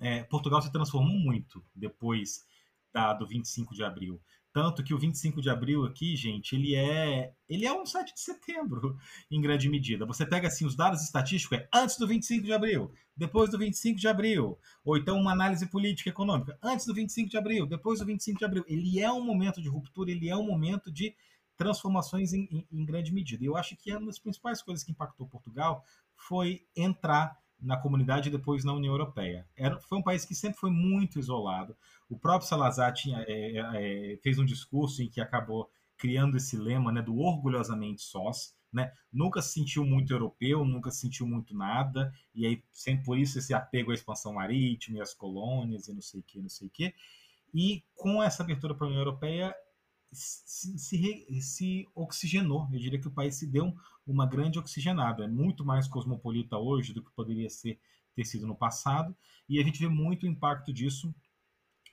é, 0.00 0.24
Portugal 0.24 0.60
se 0.60 0.72
transformou 0.72 1.16
muito 1.16 1.64
depois 1.74 2.44
da, 2.92 3.12
do 3.12 3.26
25 3.26 3.74
de 3.74 3.84
abril. 3.84 4.20
Tanto 4.52 4.82
que 4.82 4.94
o 4.94 4.98
25 4.98 5.40
de 5.40 5.50
abril 5.50 5.84
aqui, 5.84 6.16
gente, 6.16 6.56
ele 6.56 6.74
é 6.74 7.32
ele 7.48 7.66
é 7.66 7.72
um 7.72 7.84
7 7.84 8.14
de 8.14 8.20
setembro, 8.20 8.96
em 9.30 9.40
grande 9.40 9.68
medida. 9.68 10.06
Você 10.06 10.26
pega 10.26 10.48
assim 10.48 10.66
os 10.66 10.74
dados 10.74 11.02
estatísticos, 11.02 11.58
é 11.58 11.68
antes 11.72 11.96
do 11.98 12.06
25 12.06 12.44
de 12.44 12.52
abril, 12.52 12.92
depois 13.16 13.50
do 13.50 13.58
25 13.58 13.98
de 13.98 14.08
abril, 14.08 14.58
ou 14.84 14.96
então 14.96 15.18
uma 15.18 15.32
análise 15.32 15.66
política 15.66 16.10
econômica, 16.10 16.58
antes 16.62 16.86
do 16.86 16.94
25 16.94 17.30
de 17.30 17.36
abril, 17.36 17.66
depois 17.66 18.00
do 18.00 18.06
25 18.06 18.38
de 18.38 18.44
abril. 18.44 18.64
Ele 18.66 19.00
é 19.00 19.10
um 19.12 19.22
momento 19.22 19.60
de 19.60 19.68
ruptura, 19.68 20.10
ele 20.10 20.28
é 20.28 20.36
um 20.36 20.44
momento 20.44 20.90
de 20.90 21.14
transformações 21.56 22.32
em, 22.32 22.48
em, 22.50 22.66
em 22.70 22.84
grande 22.84 23.12
medida. 23.12 23.42
E 23.42 23.46
eu 23.46 23.56
acho 23.56 23.76
que 23.76 23.94
uma 23.94 24.06
das 24.06 24.18
principais 24.18 24.62
coisas 24.62 24.84
que 24.84 24.92
impactou 24.92 25.26
Portugal 25.26 25.84
foi 26.16 26.64
entrar 26.74 27.36
na 27.60 27.76
comunidade 27.76 28.28
e 28.28 28.32
depois 28.32 28.64
na 28.64 28.72
União 28.72 28.92
Europeia. 28.92 29.46
Era, 29.56 29.78
foi 29.80 29.98
um 29.98 30.02
país 30.02 30.24
que 30.24 30.34
sempre 30.34 30.58
foi 30.58 30.70
muito 30.70 31.18
isolado. 31.18 31.76
O 32.08 32.18
próprio 32.18 32.48
Salazar 32.48 32.92
tinha, 32.92 33.24
é, 33.26 33.56
é, 33.56 34.12
é, 34.12 34.16
fez 34.18 34.38
um 34.38 34.44
discurso 34.44 35.02
em 35.02 35.08
que 35.08 35.20
acabou 35.20 35.70
criando 35.96 36.36
esse 36.36 36.56
lema 36.56 36.92
né, 36.92 37.02
do 37.02 37.18
orgulhosamente 37.18 38.02
sós. 38.02 38.56
Né? 38.72 38.92
Nunca 39.12 39.42
se 39.42 39.54
sentiu 39.54 39.84
muito 39.84 40.12
europeu, 40.12 40.64
nunca 40.64 40.90
se 40.90 41.00
sentiu 41.00 41.26
muito 41.26 41.54
nada, 41.54 42.12
e 42.34 42.46
aí 42.46 42.62
sempre 42.70 43.04
por 43.04 43.18
isso 43.18 43.38
esse 43.38 43.54
apego 43.54 43.90
à 43.90 43.94
expansão 43.94 44.34
marítima 44.34 44.98
e 44.98 45.00
às 45.00 45.14
colônias 45.14 45.88
e 45.88 45.94
não 45.94 46.02
sei 46.02 46.20
o 46.20 46.22
que, 46.22 46.40
não 46.40 46.50
sei 46.50 46.68
o 46.68 46.70
que. 46.70 46.94
E 47.52 47.82
com 47.94 48.22
essa 48.22 48.42
abertura 48.42 48.74
para 48.74 48.86
a 48.86 48.88
União 48.88 49.00
Europeia, 49.00 49.54
se, 50.12 50.78
se, 50.78 51.40
se, 51.40 51.88
oxigenou. 51.94 52.68
Eu 52.72 52.78
diria 52.78 53.00
que 53.00 53.08
o 53.08 53.12
país 53.12 53.36
se 53.36 53.46
deu 53.46 53.74
uma 54.12 54.26
grande 54.26 54.58
oxigenada. 54.58 55.24
É 55.24 55.28
muito 55.28 55.64
mais 55.64 55.86
cosmopolita 55.86 56.56
hoje 56.56 56.92
do 56.92 57.02
que 57.02 57.10
poderia 57.12 57.48
ser 57.50 57.78
ter 58.14 58.24
sido 58.24 58.46
no 58.46 58.56
passado. 58.56 59.16
E 59.48 59.60
a 59.60 59.62
gente 59.62 59.78
vê 59.78 59.88
muito 59.88 60.24
o 60.24 60.28
impacto 60.28 60.72
disso 60.72 61.14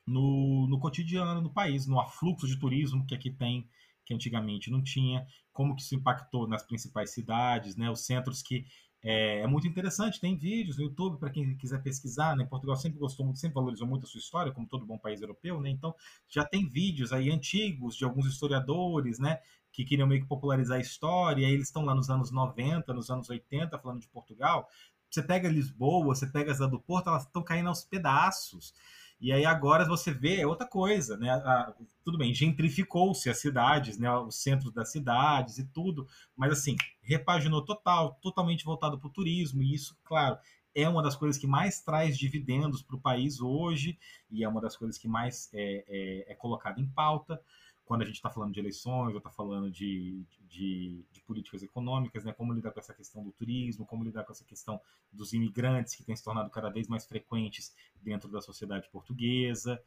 no, 0.07 0.68
no 0.68 0.80
cotidiano 0.80 1.39
no 1.39 1.53
país, 1.53 1.86
no 1.86 1.99
afluxo 1.99 2.47
de 2.47 2.57
turismo 2.57 3.05
que 3.05 3.13
aqui 3.13 3.30
tem, 3.30 3.70
que 4.03 4.13
antigamente 4.13 4.72
não 4.72 4.82
tinha, 4.82 5.26
como 5.53 5.76
que 5.76 5.82
isso 5.82 5.95
impactou 5.95 6.47
nas 6.47 6.63
principais 6.63 7.11
cidades, 7.11 7.76
né? 7.76 7.89
os 7.89 8.05
centros 8.05 8.41
que 8.41 8.66
é, 9.07 9.41
é, 9.41 9.47
muito 9.47 9.67
interessante, 9.67 10.19
tem 10.19 10.35
vídeos 10.35 10.77
no 10.77 10.85
YouTube 10.85 11.19
para 11.19 11.29
quem 11.29 11.55
quiser 11.57 11.79
pesquisar, 11.83 12.35
né? 12.35 12.43
Portugal 12.43 12.75
sempre 12.75 12.97
gostou 12.97 13.23
muito, 13.23 13.37
sempre 13.37 13.53
valorizou 13.53 13.87
muito 13.87 14.03
a 14.03 14.09
sua 14.09 14.17
história, 14.17 14.51
como 14.51 14.67
todo 14.67 14.83
bom 14.83 14.97
país 14.97 15.21
europeu, 15.21 15.61
né? 15.61 15.69
Então 15.69 15.93
já 16.27 16.43
tem 16.43 16.67
vídeos 16.67 17.13
aí 17.13 17.29
antigos 17.29 17.95
de 17.95 18.03
alguns 18.03 18.25
historiadores, 18.25 19.19
né? 19.19 19.39
Que 19.71 19.85
queriam 19.85 20.07
meio 20.07 20.21
que 20.21 20.27
popularizar 20.27 20.79
a 20.79 20.81
história, 20.81 21.43
e 21.43 21.45
aí 21.45 21.53
eles 21.53 21.67
estão 21.67 21.85
lá 21.85 21.93
nos 21.93 22.09
anos 22.09 22.31
90, 22.31 22.91
nos 22.95 23.11
anos 23.11 23.29
80, 23.29 23.77
falando 23.77 24.01
de 24.01 24.07
Portugal. 24.07 24.67
Você 25.11 25.21
pega 25.21 25.47
Lisboa, 25.47 26.15
você 26.15 26.25
pega 26.25 26.51
as 26.51 26.57
do 26.57 26.79
Porto, 26.79 27.09
elas 27.09 27.25
estão 27.25 27.43
caindo 27.43 27.69
aos 27.69 27.85
pedaços. 27.85 28.73
E 29.20 29.32
aí 29.32 29.45
agora 29.45 29.86
você 29.86 30.11
vê 30.11 30.41
é 30.41 30.47
outra 30.47 30.68
coisa, 30.68 31.18
né? 31.18 31.30
A, 31.32 31.74
tudo 32.03 32.18
bem, 32.18 32.34
gentrificou-se 32.34 33.30
as 33.30 33.39
cidades, 33.39 33.97
né? 33.97 34.11
Os 34.18 34.41
centros 34.41 34.74
das 34.74 34.91
cidades 34.91 35.57
e 35.57 35.66
tudo, 35.68 36.07
mas 36.36 36.51
assim, 36.51 36.76
repaginou 37.01 37.63
total, 37.63 38.20
totalmente 38.22 38.66
voltado 38.66 38.99
para 38.99 39.07
o 39.07 39.13
turismo, 39.13 39.63
e 39.63 39.74
isso, 39.74 39.97
claro, 40.03 40.38
é 40.74 40.88
uma 40.89 41.01
das 41.01 41.16
coisas 41.16 41.39
que 41.39 41.47
mais 41.47 41.82
traz 41.82 42.18
dividendos 42.18 42.82
para 42.82 42.97
o 42.97 43.01
país 43.01 43.39
hoje, 43.39 43.97
e 44.30 44.43
é 44.43 44.47
uma 44.49 44.61
das 44.61 44.76
coisas 44.76 44.97
que 44.97 45.07
mais 45.07 45.49
é, 45.53 45.86
é, 45.88 46.32
é 46.34 46.36
colocada 46.36 46.82
em 46.82 46.88
pauta 46.88 47.41
quando 47.86 48.01
a 48.01 48.05
gente 48.05 48.15
está 48.15 48.29
falando 48.29 48.51
de 48.51 48.59
eleições 48.59 49.11
ou 49.11 49.19
está 49.19 49.29
falando 49.29 49.69
de, 49.69 50.25
de, 50.47 51.05
de, 51.11 51.21
políticas 51.21 51.61
econômicas, 51.61 52.25
né? 52.25 52.33
como 52.33 52.51
lidar 52.51 52.71
com 52.71 52.79
essa 52.79 52.93
questão 52.93 53.23
do 53.23 53.31
turismo, 53.31 53.86
como 53.86 54.03
lidar 54.03 54.23
com 54.23 54.31
essa 54.31 54.43
questão 54.43 54.81
dos 55.13 55.33
imigrantes 55.33 55.95
que 55.95 56.03
têm 56.03 56.15
se 56.15 56.23
tornado 56.23 56.49
cada 56.49 56.69
vez 56.69 56.88
mais 56.88 57.05
frequentes 57.05 57.73
dentro 58.01 58.29
da 58.29 58.41
sociedade 58.41 58.89
portuguesa. 58.91 59.79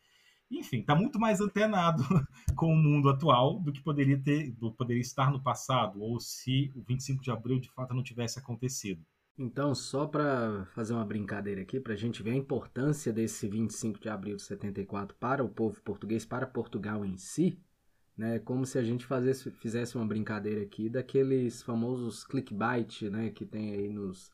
Enfim, 0.50 0.78
está 0.78 0.94
muito 0.94 1.18
mais 1.18 1.40
antenado 1.40 2.02
com 2.56 2.72
o 2.72 2.76
mundo 2.76 3.10
atual 3.10 3.58
do 3.60 3.72
que 3.72 3.82
poderia 3.82 4.18
ter, 4.18 4.52
do 4.52 4.72
poderia 4.72 5.02
estar 5.02 5.30
no 5.30 5.42
passado, 5.42 6.00
ou 6.00 6.18
se 6.20 6.72
o 6.74 6.82
25 6.82 7.22
de 7.22 7.30
abril 7.30 7.58
de 7.58 7.70
fato 7.70 7.92
não 7.92 8.02
tivesse 8.02 8.38
acontecido. 8.38 9.04
Então, 9.36 9.72
só 9.72 10.04
para 10.04 10.66
fazer 10.74 10.94
uma 10.94 11.04
brincadeira 11.04 11.60
aqui, 11.60 11.78
para 11.78 11.92
a 11.92 11.96
gente 11.96 12.22
ver 12.22 12.30
a 12.30 12.36
importância 12.36 13.12
desse 13.12 13.46
25 13.46 14.00
de 14.00 14.08
abril 14.08 14.34
de 14.36 14.42
74 14.42 15.16
para 15.16 15.44
o 15.44 15.48
povo 15.48 15.80
português, 15.82 16.24
para 16.24 16.44
Portugal 16.44 17.04
em 17.04 17.16
si, 17.16 17.60
né? 18.18 18.40
Como 18.40 18.66
se 18.66 18.76
a 18.78 18.82
gente 18.82 19.06
fazesse, 19.06 19.50
fizesse 19.52 19.96
uma 19.96 20.04
brincadeira 20.04 20.62
aqui 20.62 20.88
daqueles 20.90 21.62
famosos 21.62 22.24
clickbait, 22.24 23.02
né? 23.02 23.30
Que 23.30 23.46
tem 23.46 23.72
aí 23.72 23.88
nos, 23.88 24.32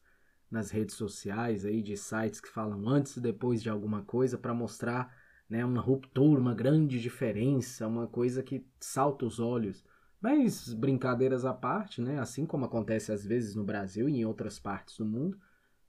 nas 0.50 0.70
redes 0.70 0.94
sociais 0.94 1.66
aí 1.66 1.82
de 1.82 1.96
sites 1.96 2.40
que 2.40 2.48
falam 2.48 2.88
antes 2.88 3.16
e 3.16 3.20
depois 3.20 3.62
de 3.62 3.68
alguma 3.68 4.02
coisa 4.02 4.38
para 4.38 4.54
mostrar 4.54 5.14
né, 5.48 5.64
uma 5.64 5.82
ruptura, 5.82 6.40
uma 6.40 6.54
grande 6.54 7.00
diferença, 7.00 7.86
uma 7.86 8.06
coisa 8.06 8.42
que 8.42 8.66
salta 8.80 9.26
os 9.26 9.38
olhos. 9.38 9.84
Mas 10.20 10.72
brincadeiras 10.72 11.44
à 11.44 11.52
parte, 11.52 12.00
né, 12.00 12.18
assim 12.18 12.46
como 12.46 12.64
acontece 12.64 13.12
às 13.12 13.26
vezes 13.26 13.54
no 13.54 13.64
Brasil 13.64 14.08
e 14.08 14.16
em 14.16 14.24
outras 14.24 14.58
partes 14.58 14.96
do 14.96 15.04
mundo, 15.04 15.38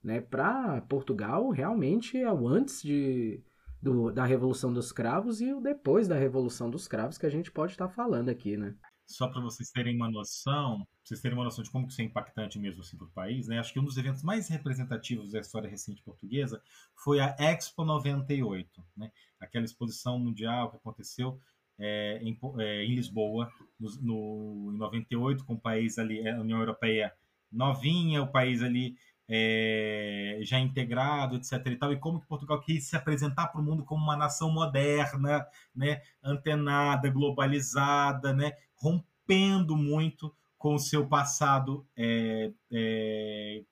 né, 0.02 0.20
para 0.20 0.82
Portugal 0.82 1.48
realmente 1.48 2.18
é 2.18 2.30
o 2.30 2.46
antes 2.46 2.82
de, 2.82 3.42
do, 3.86 4.10
da 4.10 4.24
Revolução 4.24 4.72
dos 4.72 4.90
Cravos 4.90 5.40
e 5.40 5.52
o 5.52 5.60
depois 5.60 6.08
da 6.08 6.16
Revolução 6.16 6.68
dos 6.68 6.88
Cravos 6.88 7.16
que 7.16 7.24
a 7.24 7.30
gente 7.30 7.52
pode 7.52 7.72
estar 7.72 7.86
tá 7.86 7.94
falando 7.94 8.28
aqui, 8.28 8.56
né? 8.56 8.74
Só 9.06 9.28
para 9.28 9.40
vocês 9.40 9.70
terem 9.70 9.94
uma 9.94 10.10
noção, 10.10 10.84
vocês 11.04 11.20
terem 11.20 11.38
uma 11.38 11.44
noção 11.44 11.62
de 11.62 11.70
como 11.70 11.86
isso 11.86 12.00
é 12.00 12.04
impactante 12.04 12.58
mesmo 12.58 12.80
assim 12.80 12.96
para 12.96 13.06
o 13.06 13.10
país, 13.10 13.46
né? 13.46 13.60
Acho 13.60 13.72
que 13.72 13.78
um 13.78 13.84
dos 13.84 13.96
eventos 13.96 14.24
mais 14.24 14.48
representativos 14.48 15.30
da 15.30 15.38
história 15.38 15.70
recente 15.70 16.02
portuguesa 16.02 16.60
foi 16.96 17.20
a 17.20 17.36
Expo 17.38 17.84
98, 17.84 18.84
né? 18.96 19.12
Aquela 19.38 19.64
exposição 19.64 20.18
mundial 20.18 20.72
que 20.72 20.78
aconteceu 20.78 21.38
é, 21.78 22.18
em, 22.20 22.36
é, 22.58 22.84
em, 22.84 22.96
Lisboa, 22.96 23.48
no, 23.78 23.90
no, 24.02 24.72
em 24.74 24.78
98, 24.78 25.44
com 25.44 25.54
o 25.54 25.60
país 25.60 25.96
ali, 25.96 26.28
a 26.28 26.40
União 26.40 26.58
Europeia 26.58 27.12
novinha, 27.52 28.20
o 28.20 28.32
país 28.32 28.60
ali 28.60 28.96
é, 29.28 30.38
já 30.42 30.58
integrado, 30.58 31.36
etc. 31.36 31.66
E, 31.66 31.76
tal, 31.76 31.92
e 31.92 31.98
como 31.98 32.20
que 32.20 32.26
Portugal 32.26 32.60
quis 32.60 32.84
se 32.88 32.96
apresentar 32.96 33.48
para 33.48 33.60
o 33.60 33.64
mundo 33.64 33.84
como 33.84 34.02
uma 34.02 34.16
nação 34.16 34.50
moderna, 34.50 35.46
né, 35.74 36.00
antenada, 36.22 37.10
globalizada, 37.10 38.32
né, 38.32 38.52
rompendo 38.76 39.76
muito 39.76 40.34
com 40.56 40.74
o 40.74 40.78
seu 40.78 41.06
passado 41.06 41.86
é, 41.96 42.52
é, 42.72 43.64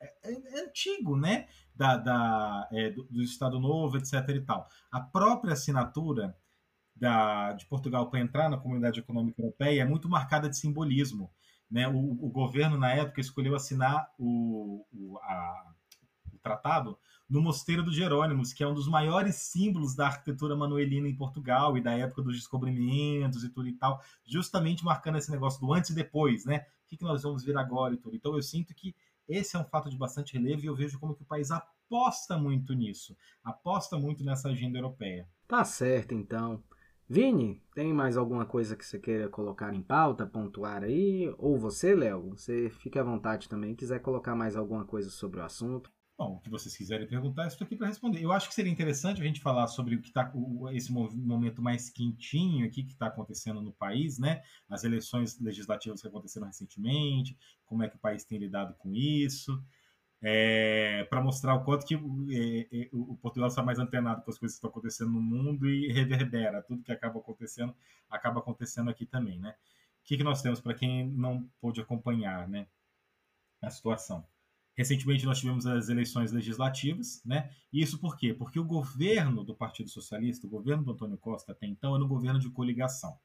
é, 0.00 0.32
é 0.32 0.60
antigo, 0.60 1.16
né, 1.16 1.46
da, 1.74 1.96
da 1.96 2.68
é, 2.72 2.90
do, 2.90 3.04
do, 3.04 3.22
Estado 3.22 3.60
Novo, 3.60 3.96
etc. 3.96 4.12
E 4.30 4.40
tal. 4.40 4.66
A 4.90 5.00
própria 5.00 5.52
assinatura 5.52 6.36
da, 6.94 7.52
de 7.52 7.66
Portugal 7.66 8.08
para 8.08 8.20
entrar 8.20 8.48
na 8.48 8.56
Comunidade 8.56 9.00
Econômica 9.00 9.40
Europeia 9.40 9.82
é 9.82 9.84
muito 9.84 10.08
marcada 10.08 10.48
de 10.48 10.56
simbolismo. 10.56 11.30
Né? 11.70 11.88
O, 11.88 12.12
o 12.12 12.30
governo, 12.30 12.78
na 12.78 12.92
época, 12.92 13.20
escolheu 13.20 13.54
assinar 13.54 14.12
o, 14.18 14.84
o, 14.92 15.18
a, 15.18 15.72
o 16.32 16.38
tratado 16.38 16.98
no 17.28 17.42
Mosteiro 17.42 17.82
dos 17.82 17.94
Jerônimos, 17.94 18.52
que 18.52 18.62
é 18.62 18.68
um 18.68 18.74
dos 18.74 18.86
maiores 18.86 19.34
símbolos 19.34 19.96
da 19.96 20.06
arquitetura 20.06 20.54
manuelina 20.54 21.08
em 21.08 21.16
Portugal 21.16 21.76
e 21.76 21.80
da 21.80 21.92
época 21.92 22.22
dos 22.22 22.36
descobrimentos 22.36 23.42
e 23.42 23.48
tudo 23.48 23.68
e 23.68 23.72
tal, 23.72 24.00
justamente 24.24 24.84
marcando 24.84 25.18
esse 25.18 25.30
negócio 25.30 25.60
do 25.60 25.72
antes 25.72 25.90
e 25.90 25.94
depois, 25.94 26.44
né? 26.44 26.66
O 26.84 26.88
que, 26.88 26.96
que 26.96 27.04
nós 27.04 27.24
vamos 27.24 27.44
ver 27.44 27.56
agora 27.56 27.94
e 27.94 27.96
tudo. 27.96 28.14
Então 28.14 28.34
eu 28.34 28.42
sinto 28.42 28.72
que 28.72 28.94
esse 29.28 29.56
é 29.56 29.58
um 29.58 29.64
fato 29.64 29.90
de 29.90 29.96
bastante 29.96 30.34
relevo 30.34 30.62
e 30.62 30.66
eu 30.66 30.76
vejo 30.76 31.00
como 31.00 31.14
que 31.14 31.22
o 31.22 31.26
país 31.26 31.50
aposta 31.50 32.38
muito 32.38 32.72
nisso, 32.74 33.16
aposta 33.42 33.98
muito 33.98 34.24
nessa 34.24 34.48
agenda 34.48 34.78
europeia. 34.78 35.28
Tá 35.48 35.64
certo, 35.64 36.14
então. 36.14 36.62
Vini, 37.08 37.62
tem 37.72 37.92
mais 37.92 38.16
alguma 38.16 38.44
coisa 38.44 38.74
que 38.74 38.84
você 38.84 38.98
queira 38.98 39.28
colocar 39.28 39.72
em 39.72 39.80
pauta, 39.80 40.26
pontuar 40.26 40.82
aí? 40.82 41.32
Ou 41.38 41.56
você, 41.56 41.94
Léo, 41.94 42.30
você 42.30 42.68
fique 42.68 42.98
à 42.98 43.02
vontade 43.04 43.48
também, 43.48 43.76
quiser 43.76 44.00
colocar 44.00 44.34
mais 44.34 44.56
alguma 44.56 44.84
coisa 44.84 45.08
sobre 45.08 45.38
o 45.38 45.44
assunto. 45.44 45.88
Bom, 46.18 46.36
o 46.36 46.40
que 46.40 46.50
vocês 46.50 46.76
quiserem 46.76 47.06
perguntar, 47.06 47.46
estou 47.46 47.64
aqui 47.64 47.76
para 47.76 47.86
responder. 47.86 48.22
Eu 48.22 48.32
acho 48.32 48.48
que 48.48 48.54
seria 48.54 48.72
interessante 48.72 49.20
a 49.20 49.24
gente 49.24 49.40
falar 49.40 49.68
sobre 49.68 49.94
o 49.94 50.00
que 50.00 50.08
está 50.08 50.32
esse 50.72 50.90
momento 50.90 51.62
mais 51.62 51.90
quentinho 51.90 52.66
aqui 52.66 52.82
que 52.82 52.92
está 52.92 53.06
acontecendo 53.06 53.60
no 53.60 53.72
país, 53.72 54.18
né? 54.18 54.42
As 54.68 54.82
eleições 54.82 55.38
legislativas 55.38 56.00
que 56.00 56.08
aconteceram 56.08 56.46
recentemente, 56.46 57.38
como 57.66 57.84
é 57.84 57.88
que 57.88 57.96
o 57.96 58.00
país 58.00 58.24
tem 58.24 58.38
lidado 58.38 58.74
com 58.78 58.92
isso 58.92 59.62
é, 60.28 61.04
para 61.04 61.22
mostrar 61.22 61.54
o 61.54 61.62
quanto 61.62 61.86
que 61.86 61.94
é, 61.94 62.66
é, 62.72 62.88
o 62.92 63.16
Portugal 63.16 63.46
está 63.46 63.62
mais 63.62 63.78
antenado 63.78 64.22
com 64.22 64.30
as 64.32 64.36
coisas 64.36 64.56
que 64.56 64.58
estão 64.58 64.70
acontecendo 64.70 65.12
no 65.12 65.22
mundo 65.22 65.70
e 65.70 65.92
reverbera 65.92 66.60
tudo 66.62 66.82
que 66.82 66.90
acaba 66.90 67.20
acontecendo 67.20 67.72
acaba 68.10 68.40
acontecendo 68.40 68.90
aqui 68.90 69.06
também, 69.06 69.38
né? 69.38 69.54
O 70.00 70.04
que, 70.04 70.16
que 70.16 70.24
nós 70.24 70.42
temos 70.42 70.60
para 70.60 70.74
quem 70.74 71.08
não 71.08 71.48
pôde 71.60 71.80
acompanhar, 71.80 72.48
né? 72.48 72.66
A 73.62 73.70
situação. 73.70 74.26
Recentemente 74.76 75.24
nós 75.24 75.38
tivemos 75.38 75.64
as 75.64 75.88
eleições 75.88 76.32
legislativas, 76.32 77.22
né? 77.24 77.48
Isso 77.72 77.96
por 77.96 78.16
quê? 78.16 78.34
Porque 78.34 78.58
o 78.58 78.64
governo 78.64 79.44
do 79.44 79.54
Partido 79.54 79.90
Socialista, 79.90 80.44
o 80.44 80.50
governo 80.50 80.82
do 80.82 80.90
Antônio 80.90 81.18
Costa 81.18 81.52
até 81.52 81.68
então 81.68 81.94
era 81.94 82.04
um 82.04 82.08
governo 82.08 82.40
de 82.40 82.50
coligação. 82.50 83.16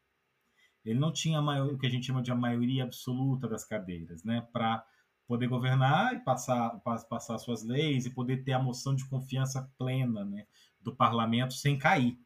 Ele 0.86 1.00
não 1.00 1.12
tinha 1.12 1.42
o 1.64 1.80
que 1.80 1.88
a 1.88 1.90
gente 1.90 2.06
chama 2.06 2.22
de 2.22 2.32
a 2.32 2.36
maioria 2.36 2.84
absoluta 2.84 3.48
das 3.48 3.66
cadeiras, 3.66 4.24
né? 4.24 4.48
Para 4.54 4.86
poder 5.32 5.48
governar 5.48 6.14
e 6.14 6.20
passar, 6.20 6.78
passar 7.10 7.38
suas 7.38 7.64
leis 7.64 8.06
e 8.06 8.10
poder 8.10 8.44
ter 8.44 8.52
a 8.52 8.62
moção 8.62 8.94
de 8.94 9.08
confiança 9.08 9.66
plena 9.78 10.26
né, 10.26 10.46
do 10.82 10.94
parlamento 10.94 11.54
sem 11.54 11.80
cair 11.80 12.20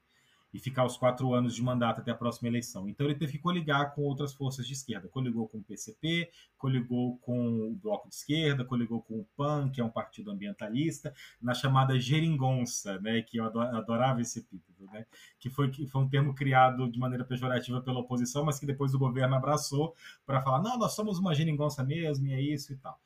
e 0.56 0.60
ficar 0.60 0.86
os 0.86 0.96
quatro 0.96 1.34
anos 1.34 1.54
de 1.54 1.62
mandato 1.62 2.00
até 2.00 2.12
a 2.12 2.16
próxima 2.16 2.48
eleição. 2.48 2.88
Então 2.88 3.06
ele 3.06 3.16
teve 3.16 3.34
que 3.34 3.40
coligar 3.40 3.94
com 3.94 4.04
outras 4.04 4.34
forças 4.34 4.66
de 4.66 4.72
esquerda. 4.72 5.10
Coligou 5.10 5.50
com 5.50 5.58
o 5.58 5.62
PCP, 5.62 6.32
coligou 6.58 7.18
com 7.18 7.72
o 7.72 7.76
Bloco 7.76 8.08
de 8.08 8.16
Esquerda, 8.16 8.64
coligou 8.64 9.02
com 9.02 9.20
o 9.20 9.28
PAN, 9.36 9.70
que 9.70 9.82
é 9.82 9.84
um 9.84 9.90
partido 9.90 10.32
ambientalista, 10.32 11.14
na 11.42 11.54
chamada 11.54 12.00
geringonça, 12.00 12.98
né, 13.02 13.22
que 13.22 13.36
eu 13.36 13.44
adorava 13.44 14.22
esse 14.22 14.40
epíteto, 14.40 14.86
né, 14.86 15.06
que, 15.42 15.50
foi, 15.50 15.70
que 15.70 15.88
foi 15.88 16.02
um 16.02 16.08
termo 16.08 16.34
criado 16.34 16.90
de 16.90 16.98
maneira 16.98 17.26
pejorativa 17.26 17.82
pela 17.82 18.00
oposição, 18.00 18.46
mas 18.46 18.58
que 18.58 18.66
depois 18.66 18.94
o 18.94 19.00
governo 19.00 19.36
abraçou 19.36 19.94
para 20.26 20.42
falar, 20.42 20.62
não, 20.62 20.80
nós 20.80 20.94
somos 20.94 21.20
uma 21.20 21.36
geringonça 21.36 21.84
mesmo, 21.84 22.28
e 22.28 22.34
é 22.34 22.40
isso 22.40 22.72
e 22.72 22.78
tal. 22.78 22.98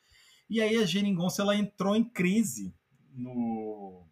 E 0.48 0.60
aí 0.60 0.76
a 0.76 0.86
geringonça 0.86 1.42
ela 1.42 1.56
entrou 1.56 1.96
em 1.96 2.04
crise 2.04 2.72
no, 3.12 4.06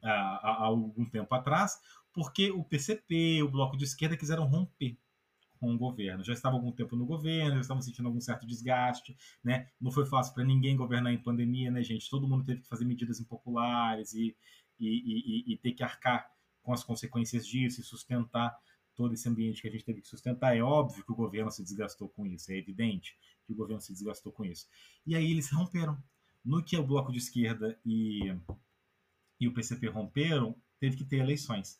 há, 0.00 0.10
há 0.10 0.64
algum 0.64 1.04
tempo 1.04 1.34
atrás, 1.34 1.80
porque 2.16 2.50
o 2.50 2.64
PCP, 2.64 3.42
o 3.42 3.50
Bloco 3.50 3.76
de 3.76 3.84
Esquerda 3.84 4.16
quiseram 4.16 4.46
romper 4.46 4.96
com 5.60 5.74
o 5.74 5.76
governo. 5.76 6.24
Já 6.24 6.32
estava 6.32 6.56
algum 6.56 6.72
tempo 6.72 6.96
no 6.96 7.04
governo, 7.04 7.56
já 7.56 7.60
estavam 7.60 7.82
sentindo 7.82 8.06
algum 8.06 8.22
certo 8.22 8.46
desgaste, 8.46 9.14
né? 9.44 9.68
Não 9.78 9.92
foi 9.92 10.06
fácil 10.06 10.32
para 10.32 10.42
ninguém 10.42 10.74
governar 10.74 11.12
em 11.12 11.18
pandemia, 11.18 11.70
né, 11.70 11.82
gente? 11.82 12.08
Todo 12.08 12.26
mundo 12.26 12.42
teve 12.42 12.62
que 12.62 12.68
fazer 12.68 12.86
medidas 12.86 13.20
impopulares 13.20 14.14
e, 14.14 14.34
e, 14.80 15.44
e, 15.50 15.52
e 15.52 15.56
ter 15.58 15.72
que 15.72 15.82
arcar 15.82 16.26
com 16.62 16.72
as 16.72 16.82
consequências 16.82 17.46
disso 17.46 17.82
e 17.82 17.84
sustentar 17.84 18.58
todo 18.94 19.12
esse 19.12 19.28
ambiente 19.28 19.60
que 19.60 19.68
a 19.68 19.70
gente 19.70 19.84
teve 19.84 20.00
que 20.00 20.08
sustentar. 20.08 20.56
É 20.56 20.62
óbvio 20.62 21.04
que 21.04 21.12
o 21.12 21.16
governo 21.16 21.50
se 21.50 21.62
desgastou 21.62 22.08
com 22.08 22.24
isso, 22.24 22.50
é 22.50 22.56
evidente 22.56 23.14
que 23.46 23.52
o 23.52 23.56
governo 23.56 23.82
se 23.82 23.92
desgastou 23.92 24.32
com 24.32 24.42
isso. 24.42 24.66
E 25.06 25.14
aí 25.14 25.30
eles 25.30 25.50
romperam. 25.52 26.02
No 26.42 26.64
que 26.64 26.78
o 26.78 26.86
Bloco 26.86 27.12
de 27.12 27.18
Esquerda 27.18 27.78
e, 27.84 28.34
e 29.38 29.46
o 29.46 29.52
PCP 29.52 29.88
romperam, 29.88 30.56
teve 30.80 30.96
que 30.96 31.04
ter 31.04 31.18
eleições. 31.18 31.78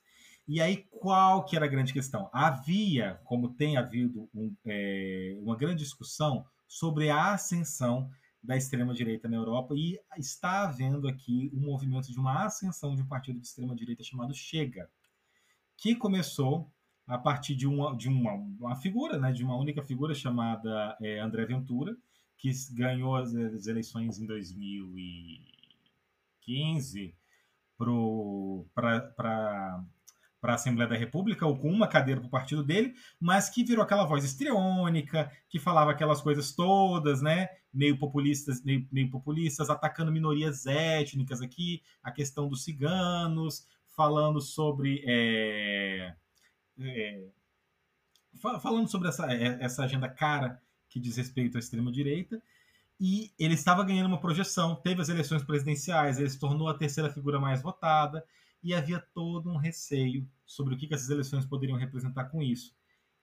E 0.49 0.61
aí, 0.61 0.85
qual 1.01 1.45
que 1.45 1.57
era 1.57 1.65
a 1.65 1.69
grande 1.69 1.93
questão? 1.93 2.31
Havia, 2.33 3.21
como 3.25 3.55
tem 3.55 3.77
havido, 3.77 4.29
um, 4.33 4.55
é, 4.65 5.37
uma 5.41 5.57
grande 5.57 5.83
discussão 5.83 6.47
sobre 6.69 7.11
a 7.11 7.35
ascensão 7.35 8.09
da 8.43 8.57
extrema-direita 8.57 9.29
na 9.29 9.37
Europa 9.37 9.75
e 9.75 9.99
está 10.17 10.63
havendo 10.63 11.09
aqui 11.09 11.51
um 11.53 11.61
movimento 11.61 12.11
de 12.13 12.19
uma 12.19 12.45
ascensão 12.45 12.95
de 12.95 13.03
um 13.03 13.07
partido 13.07 13.41
de 13.41 13.47
extrema-direita 13.47 14.05
chamado 14.05 14.33
Chega, 14.33 14.89
que 15.77 15.97
começou 15.97 16.71
a 17.09 17.19
partir 17.19 17.57
de 17.57 17.67
uma, 17.67 17.97
de 17.97 18.09
uma, 18.09 18.35
uma 18.35 18.77
figura, 18.77 19.19
né, 19.19 19.33
de 19.33 19.43
uma 19.43 19.57
única 19.57 19.83
figura 19.83 20.15
chamada 20.15 20.97
é, 21.01 21.19
André 21.19 21.45
Ventura, 21.45 21.97
que 22.37 22.53
ganhou 22.73 23.17
as, 23.17 23.35
as 23.35 23.67
eleições 23.67 24.21
em 24.21 24.27
2015 24.27 27.13
para 28.75 29.85
para 30.47 30.53
a 30.53 30.55
Assembleia 30.55 30.89
da 30.89 30.97
República, 30.97 31.45
ou 31.45 31.59
com 31.59 31.69
uma 31.69 31.89
cadeira 31.89 32.21
para 32.21 32.29
o 32.29 32.31
partido 32.31 32.63
dele, 32.63 32.95
mas 33.19 33.49
que 33.49 33.65
virou 33.65 33.83
aquela 33.83 34.05
voz 34.05 34.25
estriônica, 34.25 35.29
que 35.49 35.59
falava 35.59 35.91
aquelas 35.91 36.21
coisas 36.21 36.53
todas, 36.53 37.21
né? 37.21 37.49
Meio 37.75 37.99
populistas, 37.99 38.63
meio, 38.63 38.87
meio 38.93 39.11
populistas, 39.11 39.69
atacando 39.69 40.13
minorias 40.13 40.65
étnicas 40.65 41.43
aqui, 41.43 41.83
a 42.01 42.13
questão 42.13 42.49
dos 42.49 42.63
ciganos, 42.63 43.67
falando 43.97 44.41
sobre. 44.41 45.03
É, 45.05 46.15
é, 46.79 47.25
falando 48.63 48.89
sobre 48.89 49.09
essa, 49.09 49.27
é, 49.33 49.59
essa 49.61 49.83
agenda 49.83 50.09
cara 50.09 50.63
que 50.89 51.01
diz 51.01 51.17
respeito 51.17 51.57
à 51.57 51.59
extrema-direita, 51.59 52.41
e 53.01 53.33
ele 53.37 53.55
estava 53.55 53.83
ganhando 53.83 54.07
uma 54.07 54.21
projeção. 54.21 54.77
Teve 54.77 55.03
as 55.03 55.09
eleições 55.09 55.43
presidenciais, 55.43 56.21
ele 56.21 56.31
se 56.31 56.39
tornou 56.39 56.69
a 56.69 56.79
terceira 56.79 57.11
figura 57.11 57.41
mais 57.41 57.61
votada, 57.61 58.25
e 58.63 58.75
havia 58.75 59.01
todo 59.15 59.51
um 59.51 59.57
receio 59.57 60.29
sobre 60.45 60.75
o 60.75 60.77
que, 60.77 60.93
essas 60.93 61.11
eleições 61.11 61.45
poderiam 61.45 61.79
representar 61.79 62.25
com 62.27 62.43
isso. 62.43 62.75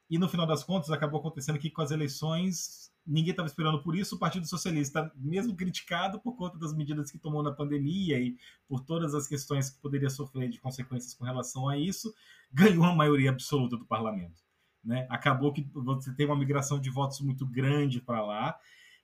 E 0.10 0.18
no 0.18 0.30
final 0.30 0.46
das 0.46 0.64
contas, 0.64 0.92
acabou 0.92 1.20
acontecendo 1.20 1.58
que 1.58 1.70
com 1.70 1.82
as 1.82 1.92
eleições, 1.92 2.92
ninguém 3.06 3.32
estava 3.32 3.48
esperando 3.48 3.82
por 3.82 3.96
isso. 3.96 4.16
O 4.16 4.20
Partido 4.20 4.46
Socialista, 4.46 5.12
mesmo 5.16 5.56
criticado 5.56 6.20
por 6.20 6.36
conta 6.36 6.58
das 6.58 6.74
medidas 6.74 7.10
que 7.10 7.18
tomou 7.18 7.42
na 7.42 7.52
pandemia 7.52 8.20
e 8.20 8.38
por 8.68 8.82
todas 8.82 9.14
as 9.16 9.28
questões 9.28 9.70
que 9.70 9.80
poderia 9.80 10.10
sofrer 10.10 10.50
de 10.50 10.60
consequências 10.60 11.14
com 11.14 11.26
relação 11.26 11.68
a 11.68 11.78
isso, 11.78 12.14
ganhou 12.52 12.84
a 12.84 12.96
maioria 12.96 13.32
absoluta 13.32 13.78
do 13.78 13.86
parlamento. 13.86 14.42
Né? 14.84 15.08
Acabou 15.10 15.54
que 15.54 15.68
você 15.74 16.14
tem 16.14 16.26
uma 16.26 16.36
migração 16.36 16.80
de 16.80 16.90
votos 16.90 17.22
muito 17.22 17.46
grande 17.46 18.02
para 18.02 18.22
lá 18.22 18.60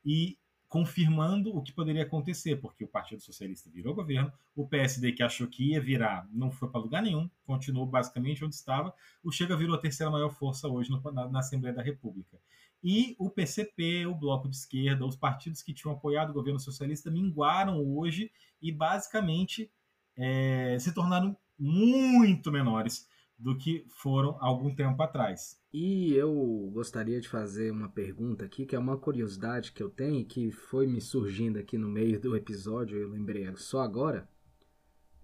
e 0.05 0.38
confirmando 0.70 1.57
o 1.57 1.63
que 1.63 1.74
poderia 1.74 2.03
acontecer, 2.03 2.57
porque 2.57 2.84
o 2.84 2.88
Partido 2.88 3.22
Socialista 3.22 3.72
virou 3.72 3.95
governo, 3.95 4.32
o 4.55 4.67
PSD 4.67 5.11
que 5.13 5.24
achou 5.24 5.47
que 5.47 5.72
ia 5.72 5.82
virar 5.82 6.30
não 6.32 6.51
foi 6.51 6.70
para 6.70 6.80
lugar 6.80 7.01
nenhum, 7.01 7.28
continuou 7.43 7.88
basicamente 7.88 8.45
onde 8.45 8.53
estava, 8.53 8.93
o 9.24 9.32
Chega 9.32 9.57
virou 9.57 9.76
a 9.76 9.80
terceira 9.80 10.11
maior 10.11 10.30
força 10.30 10.67
hoje 10.67 10.91
no, 10.91 11.01
na, 11.11 11.28
na, 11.28 11.39
Assembleia 11.39 11.76
da 11.76 11.82
República. 11.82 12.38
E 12.84 13.15
o 13.17 13.32
PCP, 13.32 14.05
o 14.05 14.13
Bloco 14.13 14.47
de 14.47 14.55
Esquerda, 14.55 15.05
os 15.05 15.15
partidos 15.15 15.63
que 15.63 15.74
tinham 15.74 15.95
apoiado 15.95 16.30
o 16.30 16.34
governo 16.34 16.59
socialista 16.59 17.09
minguaram 17.09 17.84
hoje 17.84 18.32
e 18.61 18.72
basicamente 18.72 19.72
é, 20.15 20.78
se 20.80 20.93
tornaram 20.93 21.36
muito 21.57 22.51
menores 22.51 23.09
do 23.39 23.57
que 23.57 23.85
foram 23.87 24.37
algum 24.41 24.75
tempo 24.75 25.01
atrás. 25.01 25.57
E 25.71 26.13
eu 26.13 26.69
gostaria 26.73 27.21
de 27.21 27.29
fazer 27.29 27.71
uma 27.71 27.87
pergunta 27.87 28.43
aqui, 28.43 28.65
que 28.65 28.75
é 28.75 28.79
uma 28.79 28.97
curiosidade 28.97 29.71
que 29.71 29.81
eu 29.81 29.89
tenho, 29.89 30.25
que 30.25 30.51
foi 30.51 30.85
me 30.85 30.99
surgindo 30.99 31.57
aqui 31.57 31.77
no 31.77 31.87
meio 31.87 32.19
do 32.19 32.35
episódio, 32.35 32.97
eu 32.99 33.09
lembrei 33.09 33.49
só 33.55 33.81
agora. 33.81 34.27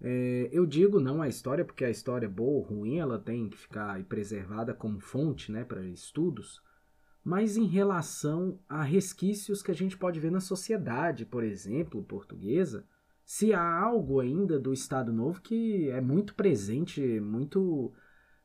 É, 0.00 0.48
eu 0.50 0.64
digo 0.66 0.98
não 0.98 1.20
a 1.20 1.28
história, 1.28 1.64
porque 1.64 1.84
a 1.84 1.90
história 1.90 2.26
é 2.26 2.28
boa 2.28 2.58
ou 2.58 2.62
ruim, 2.62 2.98
ela 2.98 3.18
tem 3.18 3.50
que 3.50 3.56
ficar 3.58 4.02
preservada 4.04 4.72
como 4.72 4.98
fonte 4.98 5.52
né, 5.52 5.64
para 5.64 5.84
estudos, 5.84 6.62
mas 7.22 7.56
em 7.56 7.66
relação 7.66 8.58
a 8.68 8.82
resquícios 8.82 9.62
que 9.62 9.70
a 9.70 9.74
gente 9.74 9.96
pode 9.96 10.20
ver 10.20 10.30
na 10.30 10.40
sociedade, 10.40 11.26
por 11.26 11.42
exemplo, 11.42 12.04
portuguesa, 12.04 12.86
se 13.24 13.52
há 13.52 13.80
algo 13.80 14.20
ainda 14.20 14.58
do 14.58 14.72
Estado 14.72 15.12
Novo 15.12 15.42
que 15.42 15.90
é 15.90 16.00
muito 16.00 16.34
presente, 16.34 17.00
muito 17.20 17.92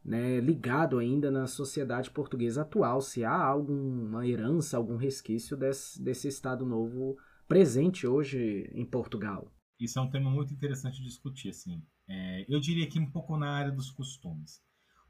né, 0.03 0.39
ligado 0.39 0.97
ainda 0.97 1.29
na 1.29 1.47
sociedade 1.47 2.09
portuguesa 2.09 2.61
atual, 2.63 3.01
se 3.01 3.23
há 3.23 3.35
alguma 3.35 4.27
herança, 4.27 4.77
algum 4.77 4.95
resquício 4.95 5.55
desse, 5.55 6.01
desse 6.01 6.27
Estado 6.27 6.65
Novo 6.65 7.17
presente 7.47 8.07
hoje 8.07 8.69
em 8.73 8.85
Portugal. 8.85 9.51
Isso 9.79 9.99
é 9.99 10.01
um 10.01 10.09
tema 10.09 10.29
muito 10.29 10.53
interessante 10.53 10.97
de 10.97 11.07
discutir. 11.07 11.49
Assim. 11.49 11.83
É, 12.07 12.45
eu 12.47 12.59
diria 12.59 12.87
que 12.87 12.99
um 12.99 13.09
pouco 13.09 13.37
na 13.37 13.49
área 13.49 13.71
dos 13.71 13.89
costumes. 13.91 14.61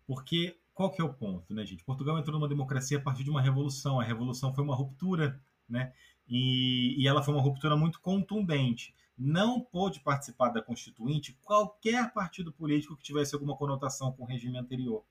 Porque 0.05 0.57
qual 0.73 0.91
que 0.91 1.01
é 1.01 1.03
o 1.03 1.13
ponto, 1.13 1.53
né, 1.53 1.65
gente? 1.65 1.83
Portugal 1.83 2.17
entrou 2.17 2.37
numa 2.37 2.49
democracia 2.49 2.97
a 2.97 3.01
partir 3.01 3.23
de 3.23 3.29
uma 3.29 3.41
revolução. 3.41 3.99
A 3.99 4.03
revolução 4.03 4.53
foi 4.53 4.63
uma 4.63 4.75
ruptura, 4.75 5.39
né? 5.67 5.93
E, 6.27 6.95
e 7.01 7.07
ela 7.07 7.21
foi 7.21 7.33
uma 7.33 7.43
ruptura 7.43 7.75
muito 7.75 7.99
contundente 7.99 8.93
não 9.17 9.61
pôde 9.61 9.99
participar 9.99 10.49
da 10.49 10.61
Constituinte 10.61 11.37
qualquer 11.43 12.11
partido 12.13 12.51
político 12.51 12.95
que 12.95 13.03
tivesse 13.03 13.35
alguma 13.35 13.55
conotação 13.55 14.11
com 14.11 14.23
o 14.23 14.27
regime 14.27 14.57
anterior. 14.57 15.03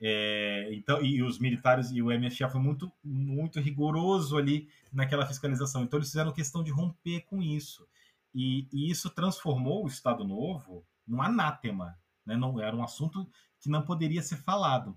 É, 0.00 0.68
então, 0.72 1.02
e 1.02 1.22
os 1.22 1.38
militares 1.38 1.90
e 1.90 2.00
o 2.00 2.06
MFA 2.06 2.48
foi 2.48 2.60
muito, 2.60 2.90
muito 3.02 3.60
rigoroso 3.60 4.36
ali 4.36 4.68
naquela 4.92 5.26
fiscalização. 5.26 5.82
Então, 5.82 5.98
eles 5.98 6.08
fizeram 6.08 6.32
questão 6.32 6.62
de 6.62 6.70
romper 6.70 7.22
com 7.22 7.42
isso. 7.42 7.86
E, 8.34 8.68
e 8.72 8.90
isso 8.90 9.10
transformou 9.10 9.84
o 9.84 9.88
Estado 9.88 10.24
Novo 10.24 10.84
num 11.06 11.20
anátema. 11.20 11.98
Né? 12.24 12.36
Não, 12.36 12.60
era 12.60 12.76
um 12.76 12.82
assunto 12.82 13.28
que 13.60 13.68
não 13.68 13.82
poderia 13.82 14.22
ser 14.22 14.36
falado. 14.36 14.96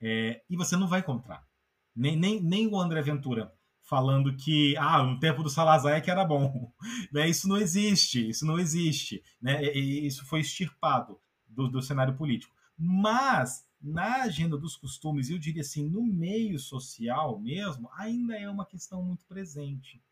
É, 0.00 0.42
e 0.48 0.56
você 0.56 0.76
não 0.76 0.86
vai 0.86 1.00
encontrar. 1.00 1.46
Nem, 1.94 2.16
nem, 2.16 2.40
nem 2.40 2.66
o 2.66 2.80
André 2.80 3.02
Ventura 3.02 3.52
falando 3.88 4.36
que 4.36 4.76
ah, 4.76 5.02
no 5.02 5.18
tempo 5.18 5.42
do 5.42 5.48
Salazar 5.48 5.94
é 5.94 6.00
que 6.00 6.10
era 6.10 6.24
bom. 6.24 6.70
né? 7.10 7.28
Isso 7.28 7.48
não 7.48 7.56
existe, 7.56 8.28
isso 8.28 8.44
não 8.44 8.58
existe. 8.58 9.22
Né? 9.40 9.64
E, 9.74 10.06
isso 10.06 10.26
foi 10.26 10.40
extirpado 10.40 11.18
do, 11.48 11.68
do 11.68 11.80
cenário 11.80 12.14
político. 12.14 12.54
Mas 12.76 13.66
na 13.80 14.24
agenda 14.24 14.58
dos 14.58 14.76
costumes, 14.76 15.30
eu 15.30 15.38
diria 15.38 15.62
assim, 15.62 15.88
no 15.88 16.02
meio 16.02 16.58
social 16.58 17.40
mesmo, 17.40 17.88
ainda 17.96 18.36
é 18.36 18.48
uma 18.48 18.66
questão 18.66 19.02
muito 19.02 19.24
presente. 19.24 20.02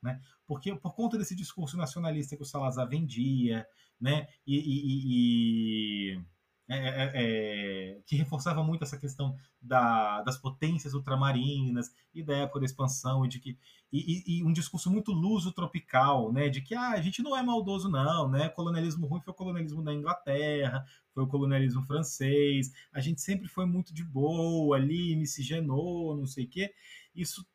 Né? 0.00 0.20
Porque 0.46 0.74
por 0.76 0.94
conta 0.94 1.18
desse 1.18 1.34
discurso 1.34 1.76
nacionalista 1.76 2.36
que 2.36 2.42
o 2.42 2.46
Salazar 2.46 2.88
vendia, 2.88 3.66
né? 4.00 4.28
e, 4.46 4.58
e, 4.58 6.14
e 6.14 6.24
é, 6.66 6.76
é, 6.76 7.12
é, 7.14 8.00
que 8.06 8.16
reforçava 8.16 8.64
muito 8.64 8.84
essa 8.84 8.96
questão 8.96 9.36
da, 9.60 10.22
das 10.22 10.38
potências 10.38 10.94
ultramarinas 10.94 11.94
e 12.14 12.22
da 12.22 12.36
época 12.38 12.60
da 12.60 12.64
expansão 12.64 13.24
e 13.24 13.28
de 13.28 13.38
que 13.38 13.58
e, 13.92 14.38
e, 14.38 14.42
um 14.42 14.52
discurso 14.52 14.90
muito 14.90 15.12
luso 15.12 15.52
tropical, 15.52 16.32
né, 16.32 16.48
de 16.48 16.60
que 16.60 16.74
ah, 16.74 16.92
a 16.92 17.00
gente 17.00 17.22
não 17.22 17.36
é 17.36 17.42
maldoso 17.42 17.88
não, 17.88 18.28
né, 18.28 18.48
colonialismo 18.48 19.06
ruim 19.06 19.20
foi 19.20 19.32
o 19.32 19.36
colonialismo 19.36 19.84
da 19.84 19.92
Inglaterra, 19.92 20.84
foi 21.12 21.22
o 21.22 21.28
colonialismo 21.28 21.82
francês, 21.82 22.72
a 22.92 22.98
gente 22.98 23.20
sempre 23.20 23.46
foi 23.46 23.66
muito 23.66 23.94
de 23.94 24.02
boa 24.02 24.76
ali, 24.76 25.14
miscigenou, 25.14 26.16
não 26.16 26.26
sei 26.26 26.44
o 26.46 26.48
quê, 26.48 26.74
isso 27.14 27.46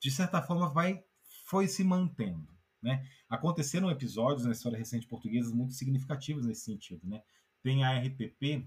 de 0.00 0.10
certa 0.10 0.42
forma 0.42 0.68
vai 0.68 1.04
foi 1.44 1.68
se 1.68 1.84
mantendo, 1.84 2.48
né? 2.82 3.06
Aconteceram 3.28 3.90
episódios 3.90 4.44
na 4.44 4.52
história 4.52 4.78
recente 4.78 5.06
portuguesa 5.06 5.54
muito 5.54 5.72
significativos 5.72 6.46
nesse 6.46 6.62
sentido, 6.62 7.06
né? 7.06 7.22
Tem 7.68 7.84
a 7.84 7.98
RTP, 7.98 8.66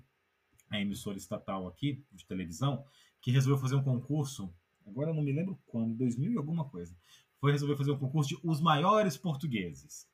a 0.69 0.79
emissora 0.79 1.17
estatal 1.17 1.67
aqui 1.67 2.05
de 2.11 2.23
televisão, 2.23 2.85
que 3.19 3.31
resolveu 3.31 3.59
fazer 3.59 3.73
um 3.75 3.83
concurso, 3.83 4.53
agora 4.85 5.09
eu 5.09 5.15
não 5.15 5.23
me 5.23 5.31
lembro 5.31 5.59
quando, 5.65 5.95
2000 5.95 6.33
e 6.33 6.37
alguma 6.37 6.65
coisa, 6.65 6.95
foi 7.39 7.51
resolver 7.51 7.75
fazer 7.75 7.89
um 7.89 7.97
concurso 7.97 8.29
de 8.29 8.39
os 8.43 8.61
maiores 8.61 9.17
portugueses. 9.17 10.07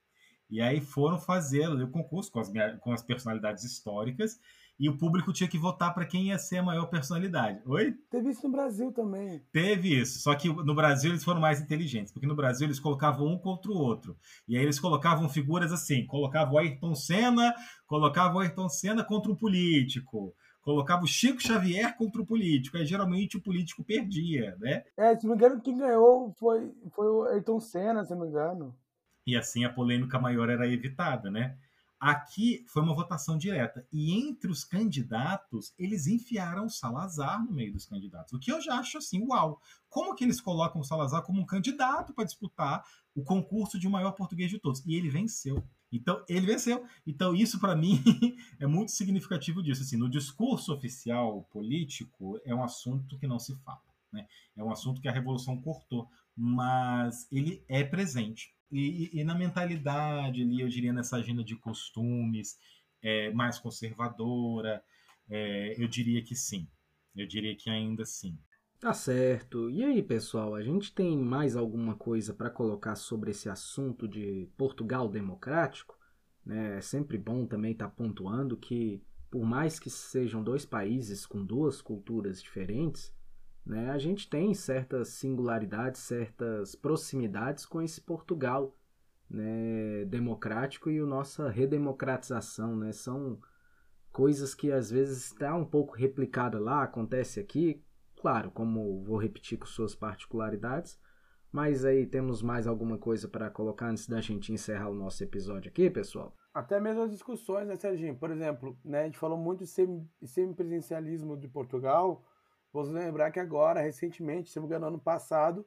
E 0.50 0.62
aí 0.62 0.80
foram 0.80 1.20
fazer 1.20 1.68
o 1.68 1.90
concurso 1.90 2.32
com 2.32 2.40
as, 2.40 2.50
com 2.80 2.94
as 2.94 3.04
personalidades 3.04 3.66
históricas 3.66 4.40
e 4.80 4.88
o 4.90 4.98
público 4.98 5.34
tinha 5.34 5.50
que 5.50 5.58
votar 5.58 5.94
para 5.94 6.06
quem 6.06 6.28
ia 6.28 6.38
ser 6.38 6.58
a 6.58 6.64
maior 6.64 6.86
personalidade. 6.86 7.62
Oi? 7.66 7.94
Teve 8.10 8.30
isso 8.30 8.44
no 8.44 8.52
Brasil 8.52 8.92
também. 8.92 9.42
Teve 9.52 10.00
isso, 10.00 10.20
só 10.20 10.36
que 10.36 10.50
no 10.50 10.76
Brasil 10.76 11.12
eles 11.12 11.24
foram 11.24 11.42
mais 11.42 11.60
inteligentes, 11.60 12.12
porque 12.12 12.28
no 12.28 12.36
Brasil 12.36 12.68
eles 12.68 12.80
colocavam 12.80 13.28
um 13.28 13.38
contra 13.38 13.72
o 13.72 13.78
outro. 13.78 14.16
E 14.48 14.56
aí 14.56 14.64
eles 14.64 14.80
colocavam 14.80 15.28
figuras 15.30 15.72
assim, 15.72 16.06
colocavam 16.06 16.56
o 16.56 16.58
Ayrton 16.58 16.94
Senna, 16.94 17.54
colocavam 17.88 18.38
o 18.38 18.40
Ayrton 18.40 18.70
Senna 18.70 19.04
contra 19.04 19.32
um 19.32 19.36
político, 19.36 20.36
colocava 20.62 21.04
o 21.04 21.08
Chico 21.08 21.42
Xavier 21.42 21.96
contra 21.98 22.22
o 22.22 22.26
político. 22.26 22.78
Aí 22.78 22.86
geralmente 22.86 23.38
o 23.38 23.42
político 23.42 23.84
perdia, 23.84 24.56
né? 24.60 24.84
É, 24.98 25.16
se 25.18 25.26
não 25.26 25.36
me 25.36 25.38
engano, 25.38 25.62
quem 25.62 25.78
ganhou 25.78 26.34
foi, 26.38 26.72
foi 26.92 27.08
o 27.08 27.24
Ayrton 27.24 27.60
Senna, 27.60 28.06
se 28.06 28.12
não 28.12 28.22
me 28.22 28.28
engano. 28.28 28.76
E 29.26 29.36
assim 29.36 29.66
a 29.66 29.74
polêmica 29.74 30.20
maior 30.20 30.50
era 30.50 30.68
evitada, 30.68 31.32
né? 31.32 31.58
Aqui 32.00 32.64
foi 32.68 32.84
uma 32.84 32.94
votação 32.94 33.38
direta. 33.38 33.88
E 33.92 34.14
entre 34.14 34.52
os 34.52 34.64
candidatos, 34.64 35.74
eles 35.80 36.06
enfiaram 36.06 36.66
o 36.66 36.70
Salazar 36.70 37.44
no 37.44 37.52
meio 37.52 37.74
dos 37.74 37.86
candidatos. 37.86 38.34
O 38.34 38.40
que 38.40 38.52
eu 38.52 38.62
já 38.62 38.76
acho 38.76 39.00
assim, 39.00 39.26
uau! 39.28 39.60
Como 39.90 40.14
que 40.14 40.24
eles 40.24 40.40
colocam 40.40 40.82
o 40.82 40.84
Salazar 40.84 41.24
como 41.24 41.42
um 41.42 41.46
candidato 41.46 42.14
para 42.14 42.26
disputar 42.26 42.86
o 43.16 43.24
concurso 43.24 43.80
de 43.80 43.90
maior 43.90 44.12
português 44.12 44.52
de 44.52 44.60
todos? 44.60 44.86
E 44.86 44.94
ele 44.94 45.10
venceu. 45.10 45.64
Então, 45.92 46.24
ele 46.30 46.46
venceu. 46.46 46.86
Então, 47.06 47.34
isso 47.34 47.60
para 47.60 47.76
mim 47.76 48.02
é 48.60 48.68
muito 48.68 48.92
significativo 48.92 49.64
disso. 49.64 49.82
Assim, 49.82 49.98
no 49.98 50.10
discurso 50.10 50.74
oficial 50.74 51.44
político, 51.52 52.40
é 52.46 52.54
um 52.54 52.64
assunto 52.64 53.18
que 53.18 53.26
não 53.26 53.40
se 53.40 53.56
fala. 53.56 53.82
Né? 54.12 54.28
É 54.56 54.64
um 54.64 54.72
assunto 54.72 55.02
que 55.02 55.08
a 55.08 55.12
Revolução 55.12 55.60
cortou, 55.60 56.10
mas 56.36 57.28
ele 57.32 57.64
é 57.68 57.84
presente. 57.84 58.56
E, 58.72 59.10
e, 59.20 59.24
na 59.24 59.34
mentalidade 59.34 60.42
ali, 60.42 60.62
eu 60.62 60.68
diria, 60.68 60.92
nessa 60.92 61.18
agenda 61.18 61.44
de 61.44 61.56
costumes 61.56 62.58
é, 63.02 63.32
mais 63.32 63.58
conservadora, 63.58 64.84
é, 65.30 65.82
eu 65.82 65.88
diria 65.88 66.22
que 66.22 66.36
sim. 66.36 66.68
Eu 67.16 67.26
diria 67.26 67.56
que 67.56 67.70
ainda 67.70 68.06
sim. 68.06 68.38
Tá 68.80 68.94
certo. 68.94 69.72
E 69.72 69.84
aí, 69.84 70.04
pessoal, 70.04 70.54
a 70.54 70.62
gente 70.62 70.94
tem 70.94 71.18
mais 71.18 71.56
alguma 71.56 71.96
coisa 71.96 72.34
para 72.34 72.50
colocar 72.50 72.96
sobre 72.96 73.32
esse 73.32 73.50
assunto 73.50 74.08
de 74.08 74.48
Portugal 74.56 75.10
democrático? 75.10 75.98
Né? 76.46 76.78
É 76.78 76.82
sempre 76.82 77.18
bom 77.18 77.46
também 77.46 77.72
estar 77.72 77.88
tá 77.88 77.92
pontuando 77.92 78.56
que, 78.56 79.02
por 79.32 79.44
mais 79.44 79.80
que 79.80 79.90
sejam 79.90 80.44
dois 80.44 80.66
países 80.66 81.26
com 81.26 81.44
duas 81.44 81.82
culturas 81.82 82.42
diferentes, 82.42 83.17
né, 83.68 83.92
a 83.92 83.98
gente 83.98 84.30
tem 84.30 84.54
certas 84.54 85.10
singularidades, 85.10 86.00
certas 86.00 86.74
proximidades 86.74 87.66
com 87.66 87.82
esse 87.82 88.00
Portugal 88.00 88.74
né, 89.30 90.06
democrático 90.06 90.90
e 90.90 91.00
a 91.00 91.06
nossa 91.06 91.50
redemocratização. 91.50 92.78
Né? 92.78 92.94
São 92.94 93.38
coisas 94.10 94.56
que 94.56 94.72
às 94.72 94.90
vezes 94.90 95.26
está 95.26 95.54
um 95.54 95.66
pouco 95.66 95.96
replicada 95.96 96.58
lá, 96.58 96.82
acontece 96.82 97.42
aqui, 97.42 97.84
claro, 98.16 98.50
como 98.52 99.04
vou 99.04 99.18
repetir 99.18 99.58
com 99.58 99.66
suas 99.66 99.94
particularidades, 99.94 100.98
mas 101.52 101.84
aí 101.84 102.06
temos 102.06 102.42
mais 102.42 102.68
alguma 102.68 102.98
coisa 102.98 103.28
para 103.28 103.50
colocar 103.50 103.90
antes 103.90 104.08
da 104.08 104.22
gente 104.22 104.54
encerrar 104.54 104.90
o 104.90 104.96
nosso 104.96 105.22
episódio 105.24 105.70
aqui, 105.70 105.90
pessoal? 105.90 106.34
Até 106.54 106.80
mesmo 106.80 107.04
as 107.04 107.12
discussões, 107.12 107.68
né, 107.68 107.76
Serginho? 107.76 108.16
Por 108.16 108.32
exemplo, 108.32 108.78
né, 108.84 109.02
a 109.02 109.06
gente 109.06 109.20
falou 109.20 109.38
muito 109.38 109.66
de 109.66 109.70
semipresencialismo 110.26 111.38
de 111.38 111.50
Portugal. 111.50 112.24
Vou 112.78 112.86
lembrar 112.86 113.32
que 113.32 113.40
agora, 113.40 113.82
recentemente, 113.82 114.52
se 114.52 114.58
não 114.58 114.62
me 114.62 114.68
engano, 114.68 114.86
ano 114.86 115.00
passado, 115.00 115.66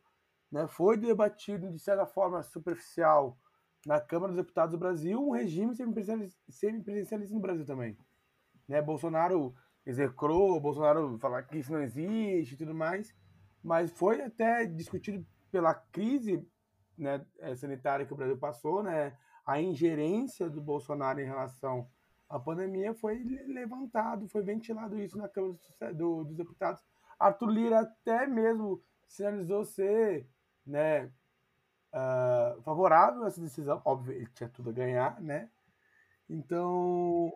né, 0.49 0.69
foi 0.69 0.97
debatido 0.97 1.69
de 1.69 1.77
certa 1.77 2.07
forma 2.07 2.41
superficial 2.41 3.37
na 3.85 4.01
Câmara 4.01 4.33
dos 4.33 4.41
Deputados 4.41 4.71
do 4.71 4.79
Brasil 4.79 5.21
um 5.21 5.33
regime 5.33 5.75
semipresencialista 5.75 7.35
no 7.35 7.41
Brasil 7.41 7.67
também. 7.67 7.99
Né, 8.69 8.81
Bolsonaro 8.81 9.53
execrou, 9.85 10.61
Bolsonaro 10.61 11.19
falar 11.19 11.43
que 11.43 11.59
isso 11.59 11.73
não 11.73 11.83
existe 11.83 12.55
e 12.55 12.57
tudo 12.57 12.73
mais, 12.73 13.13
mas 13.61 13.91
foi 13.91 14.23
até 14.23 14.65
discutido 14.65 15.27
pela 15.51 15.75
crise 15.75 16.49
né, 16.97 17.27
eh, 17.41 17.57
sanitária 17.57 18.07
que 18.07 18.13
o 18.13 18.17
Brasil 18.17 18.39
passou, 18.39 18.85
né, 18.85 19.19
a 19.45 19.61
ingerência 19.61 20.49
do 20.49 20.61
Bolsonaro 20.61 21.21
em 21.21 21.27
relação 21.27 21.91
à 22.29 22.39
pandemia 22.39 22.95
foi 22.95 23.21
levantado, 23.49 24.29
foi 24.29 24.43
ventilado 24.43 24.97
isso 24.97 25.19
na 25.19 25.29
Câmara 25.29 25.59
do, 25.93 26.23
dos 26.23 26.37
Deputados. 26.37 26.81
Arthur 27.21 27.51
Lira 27.51 27.81
até 27.81 28.27
mesmo 28.27 28.83
sinalizou 29.07 29.65
ser 29.65 30.29
né, 30.67 31.07
uh, 31.95 32.61
favorável 32.63 33.25
a 33.25 33.27
essa 33.29 33.41
decisão, 33.41 33.81
óbvio, 33.85 34.15
ele 34.15 34.27
tinha 34.35 34.49
tudo 34.49 34.71
a 34.71 34.73
ganhar, 34.73 35.21
né? 35.21 35.51
Então, 36.29 37.33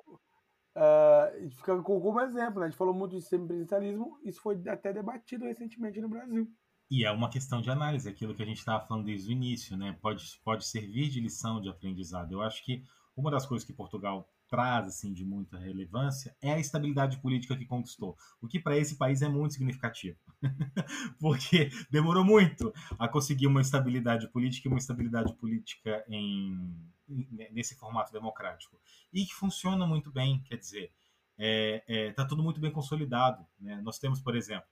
Uh, 0.76 1.51
fica 1.51 1.80
como 1.82 2.20
exemplo, 2.20 2.59
né? 2.59 2.66
a 2.66 2.68
gente 2.68 2.76
falou 2.76 2.93
muito 2.93 3.16
de 3.16 3.22
semipresencialismo, 3.22 4.18
isso 4.24 4.41
foi 4.41 4.61
até 4.68 4.93
debatido 4.93 5.45
recentemente 5.45 6.01
no 6.01 6.09
Brasil. 6.09 6.51
E 6.91 7.05
é 7.05 7.12
uma 7.12 7.30
questão 7.30 7.61
de 7.61 7.70
análise, 7.70 8.09
aquilo 8.09 8.35
que 8.35 8.43
a 8.43 8.47
gente 8.47 8.59
estava 8.59 8.85
falando 8.85 9.05
desde 9.05 9.28
o 9.28 9.32
início, 9.32 9.76
né? 9.76 9.97
Pode, 10.03 10.24
pode 10.45 10.66
servir 10.66 11.09
de 11.09 11.20
lição 11.20 11.61
de 11.61 11.68
aprendizado. 11.68 12.32
Eu 12.32 12.43
acho 12.43 12.62
que 12.64 12.82
uma 13.16 13.30
das 13.30 13.47
coisas 13.47 13.64
que 13.64 13.72
Portugal 13.72 14.28
traz 14.49 14.86
assim 14.86 15.12
de 15.12 15.24
muita 15.24 15.59
relevância 15.59 16.36
é 16.40 16.53
a 16.53 16.59
estabilidade 16.59 17.18
política 17.20 17.57
que 17.57 17.66
conquistou, 17.66 18.16
o 18.40 18.47
que 18.47 18.61
para 18.61 18.76
esse 18.76 18.97
país 18.97 19.22
é 19.22 19.28
muito 19.28 19.55
significativo, 19.55 20.18
porque 21.18 21.70
demorou 21.90 22.24
muito 22.24 22.72
a 22.99 23.09
conseguir 23.09 23.47
uma 23.47 23.61
estabilidade 23.61 24.28
política 24.28 24.68
e 24.68 24.70
uma 24.70 24.78
estabilidade 24.78 25.34
política 25.34 26.05
em 26.09 26.76
nesse 27.07 27.74
formato 27.76 28.11
democrático 28.12 28.80
e 29.12 29.26
que 29.26 29.34
funciona 29.34 29.86
muito 29.86 30.11
bem, 30.11 30.42
quer 30.45 30.57
dizer, 30.57 30.90
está 31.36 31.38
é, 31.38 31.84
é, 31.86 32.12
tá 32.12 32.24
tudo 32.24 32.42
muito 32.42 32.61
bem 32.61 32.70
consolidado. 32.70 33.45
Né? 33.61 33.80
Nós 33.82 33.99
temos, 33.99 34.20
por 34.20 34.34
exemplo, 34.34 34.68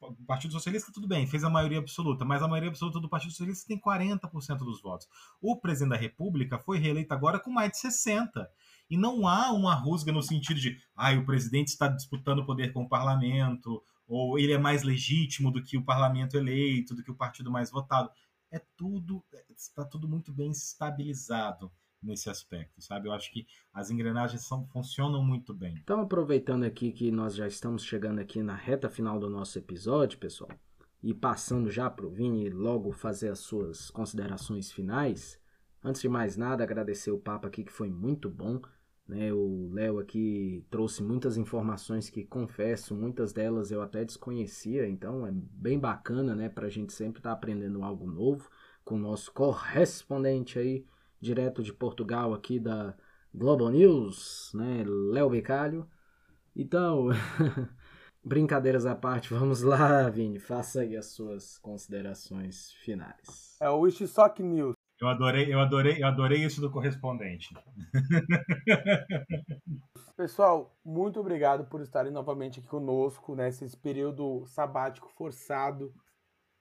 o 0.00 0.24
Partido 0.26 0.52
Socialista, 0.52 0.92
tudo 0.92 1.08
bem, 1.08 1.26
fez 1.26 1.42
a 1.44 1.50
maioria 1.50 1.78
absoluta, 1.78 2.24
mas 2.24 2.42
a 2.42 2.48
maioria 2.48 2.68
absoluta 2.68 3.00
do 3.00 3.08
Partido 3.08 3.30
Socialista 3.30 3.66
tem 3.66 3.80
40% 3.80 4.58
dos 4.58 4.82
votos. 4.82 5.08
O 5.40 5.58
presidente 5.58 5.90
da 5.90 5.96
República 5.96 6.58
foi 6.58 6.78
reeleito 6.78 7.14
agora 7.14 7.40
com 7.40 7.50
mais 7.50 7.72
de 7.72 7.78
60%. 7.78 8.46
E 8.90 8.96
não 8.96 9.26
há 9.28 9.52
uma 9.52 9.74
rusga 9.74 10.12
no 10.12 10.22
sentido 10.22 10.60
de 10.60 10.80
ah, 10.96 11.12
o 11.12 11.24
presidente 11.24 11.68
está 11.68 11.88
disputando 11.88 12.40
o 12.40 12.46
poder 12.46 12.72
com 12.72 12.82
o 12.82 12.88
parlamento, 12.88 13.82
ou 14.06 14.38
ele 14.38 14.52
é 14.52 14.58
mais 14.58 14.82
legítimo 14.82 15.50
do 15.50 15.62
que 15.62 15.76
o 15.76 15.84
parlamento 15.84 16.36
eleito, 16.36 16.94
do 16.94 17.02
que 17.02 17.10
o 17.10 17.16
partido 17.16 17.50
mais 17.50 17.70
votado 17.70 18.10
é 18.50 18.60
tudo 18.76 19.22
está 19.50 19.84
tudo 19.84 20.08
muito 20.08 20.32
bem 20.32 20.50
estabilizado 20.50 21.70
nesse 22.02 22.30
aspecto, 22.30 22.80
sabe? 22.80 23.08
Eu 23.08 23.12
acho 23.12 23.32
que 23.32 23.46
as 23.72 23.90
engrenagens 23.90 24.42
são, 24.42 24.66
funcionam 24.68 25.22
muito 25.22 25.52
bem. 25.52 25.76
Então, 25.82 26.00
aproveitando 26.00 26.64
aqui 26.64 26.92
que 26.92 27.10
nós 27.10 27.34
já 27.34 27.46
estamos 27.46 27.84
chegando 27.84 28.20
aqui 28.20 28.42
na 28.42 28.54
reta 28.54 28.88
final 28.88 29.18
do 29.18 29.28
nosso 29.28 29.58
episódio, 29.58 30.18
pessoal, 30.18 30.50
e 31.02 31.12
passando 31.12 31.70
já 31.70 31.90
para 31.90 32.06
o 32.06 32.10
Vini 32.10 32.48
logo 32.50 32.92
fazer 32.92 33.30
as 33.30 33.40
suas 33.40 33.90
considerações 33.90 34.70
finais, 34.70 35.40
antes 35.82 36.00
de 36.00 36.08
mais 36.08 36.36
nada, 36.36 36.62
agradecer 36.62 37.10
o 37.10 37.18
papo 37.18 37.46
aqui 37.48 37.64
que 37.64 37.72
foi 37.72 37.90
muito 37.90 38.30
bom. 38.30 38.60
Né, 39.08 39.32
o 39.32 39.70
Léo 39.72 39.98
aqui 39.98 40.62
trouxe 40.68 41.02
muitas 41.02 41.38
informações 41.38 42.10
que, 42.10 42.24
confesso, 42.24 42.94
muitas 42.94 43.32
delas 43.32 43.70
eu 43.70 43.80
até 43.80 44.04
desconhecia, 44.04 44.86
então 44.86 45.26
é 45.26 45.30
bem 45.32 45.78
bacana 45.78 46.34
né, 46.34 46.50
para 46.50 46.66
a 46.66 46.70
gente 46.70 46.92
sempre 46.92 47.20
estar 47.20 47.30
tá 47.30 47.34
aprendendo 47.34 47.82
algo 47.82 48.06
novo 48.06 48.50
com 48.84 48.96
o 48.96 48.98
nosso 48.98 49.32
correspondente 49.32 50.58
aí, 50.58 50.84
direto 51.18 51.62
de 51.62 51.72
Portugal, 51.72 52.34
aqui 52.34 52.60
da 52.60 52.94
Global 53.34 53.70
News, 53.70 54.52
né, 54.54 54.84
Léo 54.86 55.30
Becalho. 55.30 55.88
Então, 56.54 57.08
brincadeiras 58.22 58.84
à 58.84 58.94
parte, 58.94 59.32
vamos 59.32 59.62
lá, 59.62 60.10
Vini, 60.10 60.38
faça 60.38 60.82
aí 60.82 60.94
as 60.94 61.06
suas 61.06 61.56
considerações 61.56 62.72
finais. 62.72 63.56
É 63.58 63.70
o 63.70 63.80
Wishisock 63.80 64.42
News. 64.42 64.77
Eu 65.00 65.08
adorei, 65.08 65.52
eu 65.52 65.60
adorei, 65.60 66.02
eu 66.02 66.08
adorei 66.08 66.44
isso 66.44 66.60
do 66.60 66.70
correspondente. 66.70 67.54
Pessoal, 70.16 70.76
muito 70.84 71.20
obrigado 71.20 71.64
por 71.66 71.80
estarem 71.80 72.10
novamente 72.10 72.58
aqui 72.58 72.68
conosco 72.68 73.36
nesse 73.36 73.64
né, 73.64 73.70
período 73.80 74.44
sabático 74.46 75.08
forçado 75.10 75.94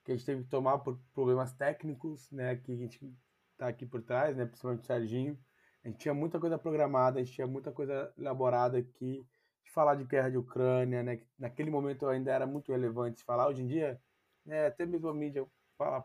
que 0.05 0.11
a 0.11 0.15
gente 0.15 0.25
teve 0.25 0.43
que 0.43 0.49
tomar 0.49 0.77
por 0.77 0.99
problemas 1.13 1.51
técnicos, 1.51 2.31
né? 2.31 2.55
Que 2.55 2.71
a 2.71 2.75
gente 2.75 3.13
tá 3.57 3.67
aqui 3.67 3.85
por 3.85 4.01
trás, 4.01 4.37
né? 4.37 4.45
Principalmente 4.45 4.83
o 4.83 4.85
Serginho. 4.85 5.37
A 5.83 5.89
gente 5.89 5.97
tinha 5.97 6.13
muita 6.13 6.39
coisa 6.39 6.57
programada, 6.59 7.19
a 7.19 7.23
gente 7.23 7.33
tinha 7.33 7.47
muita 7.47 7.71
coisa 7.71 8.13
elaborada 8.17 8.77
aqui 8.77 9.27
de 9.65 9.71
falar 9.71 9.95
de 9.95 10.05
guerra 10.05 10.29
de 10.29 10.37
Ucrânia, 10.37 11.01
né? 11.01 11.21
Naquele 11.37 11.71
momento 11.71 12.07
ainda 12.07 12.31
era 12.31 12.45
muito 12.45 12.71
relevante 12.71 13.23
falar. 13.23 13.47
Hoje 13.47 13.63
em 13.63 13.67
dia, 13.67 13.99
né, 14.45 14.67
até 14.67 14.85
mesmo 14.85 15.09
a 15.09 15.13
mídia 15.13 15.45
fala 15.77 16.01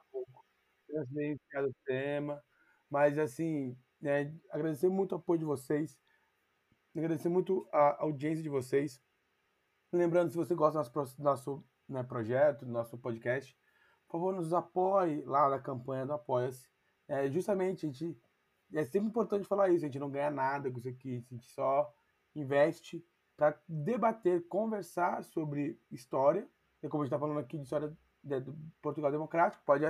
transnenciado 0.92 1.68
o 1.68 1.74
tema. 1.84 2.42
Mas, 2.90 3.18
assim, 3.18 3.76
né, 4.00 4.34
agradecer 4.50 4.88
muito 4.88 5.12
o 5.12 5.16
apoio 5.16 5.38
de 5.38 5.44
vocês. 5.44 5.98
Agradecer 6.94 7.28
muito 7.28 7.66
a 7.72 8.02
audiência 8.02 8.42
de 8.42 8.48
vocês. 8.48 9.00
Lembrando, 9.92 10.30
se 10.30 10.36
você 10.36 10.54
gosta 10.54 10.82
do 10.82 10.94
nosso, 10.94 11.22
nosso 11.22 11.64
né, 11.88 12.02
projeto, 12.02 12.66
do 12.66 12.72
nosso 12.72 12.98
podcast, 12.98 13.56
por 14.06 14.18
favor, 14.18 14.34
nos 14.34 14.52
apoie 14.52 15.22
lá 15.24 15.48
na 15.48 15.58
campanha 15.58 16.04
do 16.04 16.12
Apoia-se. 16.12 16.68
É, 17.08 17.30
justamente, 17.30 17.86
a 17.86 17.88
gente, 17.88 18.20
é 18.72 18.84
sempre 18.84 19.08
importante 19.08 19.46
falar 19.46 19.70
isso, 19.70 19.84
a 19.84 19.88
gente 19.88 19.98
não 19.98 20.10
ganha 20.10 20.30
nada 20.30 20.70
com 20.70 20.78
isso 20.78 20.88
aqui, 20.88 21.24
a 21.30 21.34
gente 21.34 21.46
só 21.46 21.92
investe 22.34 23.04
para 23.36 23.58
debater, 23.66 24.46
conversar 24.48 25.24
sobre 25.24 25.80
história, 25.90 26.48
e 26.82 26.88
como 26.88 27.02
a 27.02 27.06
gente 27.06 27.14
está 27.14 27.18
falando 27.18 27.40
aqui 27.40 27.56
de 27.56 27.64
história 27.64 27.96
do 28.22 28.56
Portugal 28.80 29.10
Democrático, 29.10 29.64
pode 29.64 29.84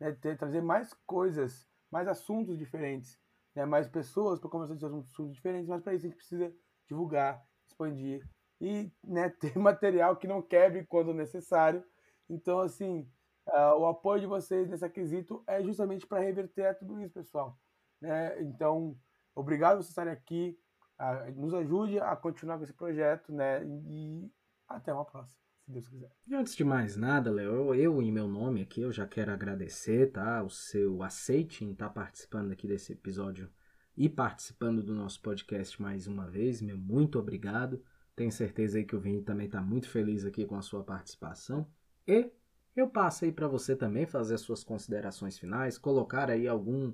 né, 0.00 0.12
ter, 0.12 0.36
trazer 0.36 0.60
mais 0.60 0.92
coisas, 1.06 1.68
mais 1.90 2.08
assuntos 2.08 2.58
diferentes, 2.58 3.18
né, 3.54 3.64
mais 3.64 3.88
pessoas 3.88 4.38
para 4.38 4.50
conversar 4.50 4.76
de 4.76 4.84
assuntos 4.84 5.34
diferentes, 5.34 5.68
mas 5.68 5.82
para 5.82 5.94
isso 5.94 6.06
a 6.06 6.08
gente 6.08 6.16
precisa 6.16 6.54
divulgar, 6.86 7.44
expandir 7.66 8.28
e 8.60 8.92
né, 9.02 9.28
ter 9.40 9.56
material 9.58 10.16
que 10.16 10.26
não 10.26 10.42
quebre 10.42 10.84
quando 10.86 11.14
necessário. 11.14 11.84
Então, 12.28 12.60
assim, 12.60 13.08
uh, 13.48 13.78
o 13.78 13.86
apoio 13.86 14.20
de 14.20 14.26
vocês 14.26 14.68
nesse 14.68 14.84
aquisito 14.84 15.42
é 15.46 15.62
justamente 15.62 16.06
para 16.06 16.20
reverter 16.20 16.76
tudo 16.78 17.00
isso, 17.00 17.14
pessoal. 17.14 17.58
Né? 18.00 18.42
Então, 18.42 18.96
obrigado 19.34 19.76
por 19.76 19.82
vocês 19.82 19.90
estarem 19.90 20.12
aqui. 20.12 20.58
Uh, 20.98 21.40
nos 21.40 21.54
ajude 21.54 22.00
a 22.00 22.16
continuar 22.16 22.56
com 22.56 22.64
esse 22.64 22.72
projeto, 22.72 23.30
né? 23.30 23.62
E 23.66 24.32
até 24.66 24.94
uma 24.94 25.04
próxima 25.04 25.45
se 25.66 25.72
Deus 25.72 25.88
quiser. 25.88 26.10
E 26.26 26.34
antes 26.34 26.54
de 26.54 26.64
mais 26.64 26.96
nada, 26.96 27.30
Léo, 27.30 27.74
eu, 27.74 27.74
eu, 27.74 28.02
em 28.02 28.12
meu 28.12 28.28
nome 28.28 28.62
aqui, 28.62 28.80
eu 28.80 28.92
já 28.92 29.06
quero 29.06 29.32
agradecer, 29.32 30.12
tá? 30.12 30.42
O 30.42 30.48
seu 30.48 31.02
aceite 31.02 31.64
em 31.64 31.72
estar 31.72 31.88
tá 31.88 31.94
participando 31.94 32.52
aqui 32.52 32.68
desse 32.68 32.92
episódio 32.92 33.50
e 33.96 34.08
participando 34.08 34.82
do 34.82 34.94
nosso 34.94 35.20
podcast 35.20 35.80
mais 35.82 36.06
uma 36.06 36.28
vez. 36.28 36.62
Meu 36.62 36.78
muito 36.78 37.18
obrigado. 37.18 37.82
Tenho 38.14 38.30
certeza 38.30 38.78
aí 38.78 38.84
que 38.84 38.94
o 38.94 39.00
Vini 39.00 39.22
também 39.22 39.46
está 39.46 39.60
muito 39.60 39.88
feliz 39.90 40.24
aqui 40.24 40.46
com 40.46 40.56
a 40.56 40.62
sua 40.62 40.84
participação. 40.84 41.66
E 42.06 42.30
eu 42.76 42.88
passo 42.88 43.24
aí 43.24 43.32
para 43.32 43.48
você 43.48 43.74
também 43.74 44.06
fazer 44.06 44.34
as 44.34 44.42
suas 44.42 44.62
considerações 44.62 45.36
finais, 45.36 45.76
colocar 45.76 46.30
aí 46.30 46.46
algum 46.46 46.92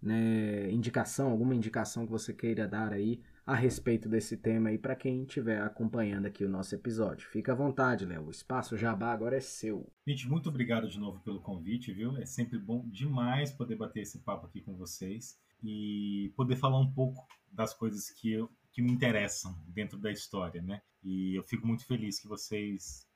né, 0.00 0.70
indicação, 0.70 1.30
alguma 1.30 1.54
indicação 1.54 2.06
que 2.06 2.12
você 2.12 2.32
queira 2.32 2.66
dar 2.66 2.92
aí 2.92 3.20
a 3.46 3.54
respeito 3.54 4.08
desse 4.08 4.36
tema 4.36 4.70
aí 4.70 4.78
para 4.78 4.96
quem 4.96 5.22
estiver 5.22 5.62
acompanhando 5.62 6.26
aqui 6.26 6.44
o 6.44 6.48
nosso 6.48 6.74
episódio. 6.74 7.28
Fica 7.28 7.52
à 7.52 7.54
vontade, 7.54 8.04
Léo. 8.04 8.26
O 8.26 8.30
espaço 8.30 8.76
Jabá 8.76 9.12
agora 9.12 9.36
é 9.36 9.40
seu. 9.40 9.88
Gente, 10.04 10.28
muito 10.28 10.48
obrigado 10.48 10.88
de 10.88 10.98
novo 10.98 11.20
pelo 11.20 11.40
convite, 11.40 11.92
viu? 11.92 12.16
É 12.16 12.26
sempre 12.26 12.58
bom 12.58 12.84
demais 12.88 13.52
poder 13.52 13.76
bater 13.76 14.00
esse 14.00 14.18
papo 14.18 14.46
aqui 14.46 14.60
com 14.60 14.74
vocês 14.76 15.38
e 15.62 16.32
poder 16.36 16.56
falar 16.56 16.80
um 16.80 16.92
pouco 16.92 17.24
das 17.52 17.72
coisas 17.72 18.10
que, 18.10 18.32
eu, 18.32 18.50
que 18.72 18.82
me 18.82 18.90
interessam 18.90 19.56
dentro 19.68 19.96
da 19.96 20.10
história, 20.10 20.60
né? 20.60 20.82
E 21.04 21.38
eu 21.38 21.44
fico 21.44 21.64
muito 21.64 21.86
feliz 21.86 22.18
que 22.18 22.26
vocês 22.26 23.06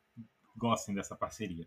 gostem 0.56 0.94
dessa 0.94 1.16
parceria. 1.16 1.66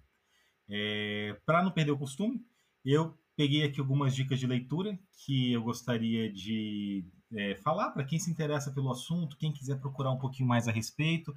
É, 0.69 1.38
para 1.45 1.61
não 1.61 1.72
perder 1.72 1.91
o 1.91 1.98
costume, 1.98 2.41
eu 2.85 3.14
peguei 3.35 3.64
aqui 3.64 3.81
algumas 3.81 4.15
dicas 4.15 4.40
de 4.40 4.48
leitura 4.48 4.98
que 5.26 5.52
eu 5.52 5.61
gostaria 5.61 6.31
de 6.31 7.06
é, 7.35 7.55
falar 7.55 7.91
para 7.91 8.03
quem 8.03 8.19
se 8.19 8.30
interessa 8.30 8.72
pelo 8.72 8.91
assunto, 8.91 9.38
quem 9.38 9.51
quiser 9.51 9.80
procurar 9.80 10.11
um 10.11 10.18
pouquinho 10.18 10.47
mais 10.47 10.68
a 10.68 10.72
respeito. 10.72 11.34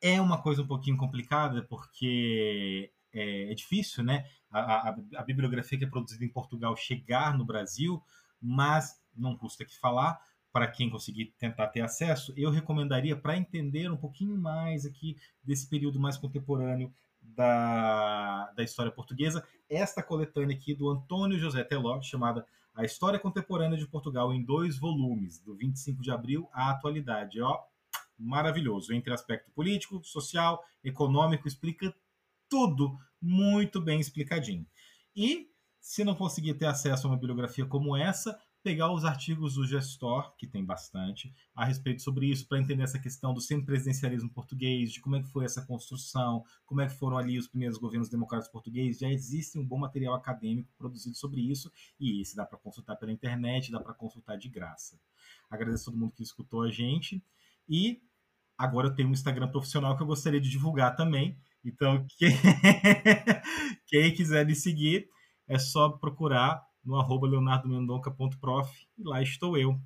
É 0.00 0.20
uma 0.20 0.40
coisa 0.40 0.62
um 0.62 0.66
pouquinho 0.66 0.96
complicada, 0.96 1.62
porque 1.62 2.90
é, 3.12 3.50
é 3.50 3.54
difícil, 3.54 4.02
né? 4.04 4.24
A, 4.50 4.60
a, 4.60 4.96
a, 5.16 5.22
bibliografia 5.22 5.78
que 5.78 5.84
é 5.84 5.88
produzida 5.88 6.24
em 6.24 6.28
Portugal 6.28 6.76
chegar 6.76 7.36
no 7.36 7.44
Brasil, 7.44 8.02
mas 8.40 9.00
não 9.14 9.36
custa 9.36 9.64
que 9.64 9.78
falar. 9.78 10.18
Para 10.52 10.66
quem 10.66 10.90
conseguir 10.90 11.26
tentar 11.38 11.68
ter 11.68 11.80
acesso, 11.80 12.34
eu 12.36 12.50
recomendaria 12.50 13.16
para 13.16 13.36
entender 13.36 13.88
um 13.88 13.96
pouquinho 13.96 14.36
mais 14.36 14.84
aqui 14.84 15.16
desse 15.44 15.68
período 15.68 16.00
mais 16.00 16.16
contemporâneo 16.16 16.92
da, 17.22 18.50
da 18.56 18.62
história 18.62 18.90
portuguesa, 18.90 19.46
esta 19.68 20.02
coletânea 20.02 20.56
aqui 20.56 20.74
do 20.74 20.88
Antônio 20.88 21.38
José 21.38 21.62
Teló, 21.62 22.00
chamada 22.02 22.44
A 22.80 22.84
História 22.86 23.18
Contemporânea 23.18 23.76
de 23.76 23.86
Portugal, 23.86 24.32
em 24.32 24.42
dois 24.42 24.78
volumes, 24.78 25.38
do 25.38 25.54
25 25.54 26.00
de 26.00 26.10
abril 26.10 26.48
à 26.50 26.70
atualidade. 26.70 27.38
Ó, 27.38 27.58
maravilhoso, 28.18 28.94
entre 28.94 29.12
aspecto 29.12 29.50
político, 29.50 30.02
social, 30.02 30.64
econômico, 30.82 31.46
explica 31.46 31.94
tudo 32.48 32.98
muito 33.20 33.82
bem 33.82 34.00
explicadinho. 34.00 34.66
E 35.14 35.50
se 35.78 36.04
não 36.04 36.14
conseguir 36.14 36.54
ter 36.54 36.64
acesso 36.64 37.06
a 37.06 37.10
uma 37.10 37.16
bibliografia 37.16 37.66
como 37.66 37.94
essa, 37.94 38.40
pegar 38.62 38.92
os 38.92 39.04
artigos 39.04 39.54
do 39.54 39.66
Gestor, 39.66 40.34
que 40.36 40.46
tem 40.46 40.64
bastante, 40.64 41.32
a 41.54 41.64
respeito 41.64 42.02
sobre 42.02 42.26
isso, 42.26 42.46
para 42.46 42.58
entender 42.60 42.82
essa 42.82 42.98
questão 42.98 43.32
do 43.32 43.40
semipresidencialismo 43.40 44.30
português, 44.30 44.92
de 44.92 45.00
como 45.00 45.16
é 45.16 45.22
que 45.22 45.28
foi 45.28 45.44
essa 45.44 45.64
construção, 45.64 46.44
como 46.66 46.80
é 46.80 46.86
que 46.86 46.94
foram 46.94 47.16
ali 47.16 47.38
os 47.38 47.48
primeiros 47.48 47.78
governos 47.78 48.10
democráticos 48.10 48.52
portugueses. 48.52 49.00
Já 49.00 49.08
existe 49.08 49.58
um 49.58 49.66
bom 49.66 49.78
material 49.78 50.14
acadêmico 50.14 50.70
produzido 50.76 51.16
sobre 51.16 51.40
isso, 51.40 51.72
e 51.98 52.20
esse 52.20 52.36
dá 52.36 52.44
para 52.44 52.58
consultar 52.58 52.96
pela 52.96 53.12
internet, 53.12 53.72
dá 53.72 53.80
para 53.80 53.94
consultar 53.94 54.36
de 54.36 54.48
graça. 54.48 55.00
Agradeço 55.48 55.88
a 55.88 55.92
todo 55.92 56.00
mundo 56.00 56.12
que 56.12 56.22
escutou 56.22 56.62
a 56.62 56.70
gente, 56.70 57.24
e 57.68 58.02
agora 58.58 58.88
eu 58.88 58.94
tenho 58.94 59.08
um 59.08 59.12
Instagram 59.12 59.48
profissional 59.48 59.96
que 59.96 60.02
eu 60.02 60.06
gostaria 60.06 60.40
de 60.40 60.50
divulgar 60.50 60.94
também, 60.94 61.38
então 61.64 62.06
quem, 62.18 62.30
quem 63.86 64.14
quiser 64.14 64.44
me 64.44 64.54
seguir, 64.54 65.08
é 65.48 65.58
só 65.58 65.88
procurar 65.88 66.69
no 66.84 66.96
arroba 66.96 67.26
leonardomendonca.prof 67.26 68.86
e 68.98 69.02
lá 69.02 69.22
estou 69.22 69.56
eu. 69.56 69.80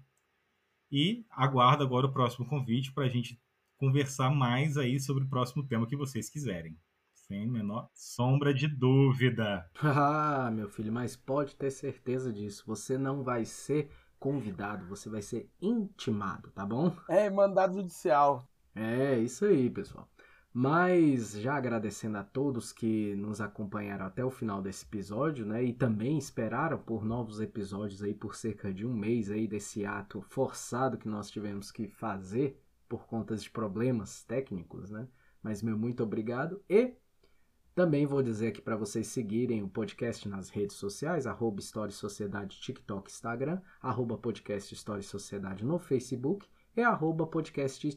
E 0.91 1.25
aguardo 1.31 1.83
agora 1.83 2.07
o 2.07 2.13
próximo 2.13 2.47
convite 2.47 2.93
para 2.93 3.05
a 3.05 3.09
gente 3.09 3.41
conversar 3.77 4.31
mais 4.31 4.77
aí 4.77 5.01
sobre 5.01 5.25
o 5.25 5.29
próximo 5.29 5.67
tema 5.67 5.87
que 5.87 5.97
vocês 5.97 6.29
quiserem. 6.29 6.79
Sem 7.13 7.47
menor 7.47 7.89
sombra 7.95 8.53
de 8.53 8.69
dúvida. 8.69 9.69
Ah, 9.83 10.51
meu 10.51 10.69
filho, 10.69 10.93
mas 10.93 11.17
pode 11.17 11.57
ter 11.57 11.71
certeza 11.71 12.33
disso. 12.33 12.65
Você 12.67 12.99
não 12.99 13.23
vai 13.23 13.45
ser 13.45 13.91
convidado, 14.19 14.87
você 14.87 15.09
vai 15.09 15.23
ser 15.23 15.51
intimado, 15.61 16.51
tá 16.51 16.65
bom? 16.65 16.95
É, 17.09 17.29
mandado 17.31 17.75
judicial. 17.75 18.47
É, 18.75 19.19
isso 19.19 19.45
aí, 19.45 19.71
pessoal. 19.71 20.09
Mas 20.57 21.33
já 21.33 21.57
agradecendo 21.57 22.17
a 22.17 22.23
todos 22.23 22.73
que 22.73 23.17
nos 23.17 23.41
acompanharam 23.41 24.07
até 24.07 24.25
o 24.25 24.31
final 24.31 24.63
desse 24.63 24.85
episódio, 24.85 25.45
né? 25.45 25.65
E 25.65 25.73
também 25.73 26.17
esperaram 26.17 26.79
por 26.79 27.05
novos 27.05 27.41
episódios 27.41 28.01
aí 28.05 28.15
por 28.15 28.37
cerca 28.37 28.73
de 28.73 28.87
um 28.87 28.95
mês 28.95 29.33
aí 29.33 29.49
desse 29.49 29.85
ato 29.85 30.23
forçado 30.23 30.97
que 30.97 31.09
nós 31.09 31.29
tivemos 31.29 31.73
que 31.73 31.89
fazer 31.89 32.63
por 32.89 33.05
conta 33.05 33.35
de 33.35 33.51
problemas 33.51 34.23
técnicos, 34.23 34.93
né? 34.93 35.09
Mas 35.43 35.61
meu 35.61 35.77
muito 35.77 36.05
obrigado 36.05 36.63
e 36.71 36.95
também 37.75 38.07
vou 38.07 38.23
dizer 38.23 38.47
aqui 38.47 38.63
para 38.63 38.77
vocês 38.77 39.09
seguirem 39.09 39.61
o 39.61 39.69
podcast 39.69 40.29
nas 40.29 40.51
redes 40.51 40.77
sociais, 40.77 41.27
arroba 41.27 41.59
e 41.61 41.93
Sociedade, 41.93 42.61
TikTok, 42.61 43.11
Instagram, 43.11 43.61
arroba 43.83 44.17
podcast 44.17 44.73
e 44.73 45.03
Sociedade 45.03 45.65
no 45.65 45.81
Facebook 45.81 46.47
e 46.77 46.81
arroba 46.81 47.27
podcast 47.27 47.89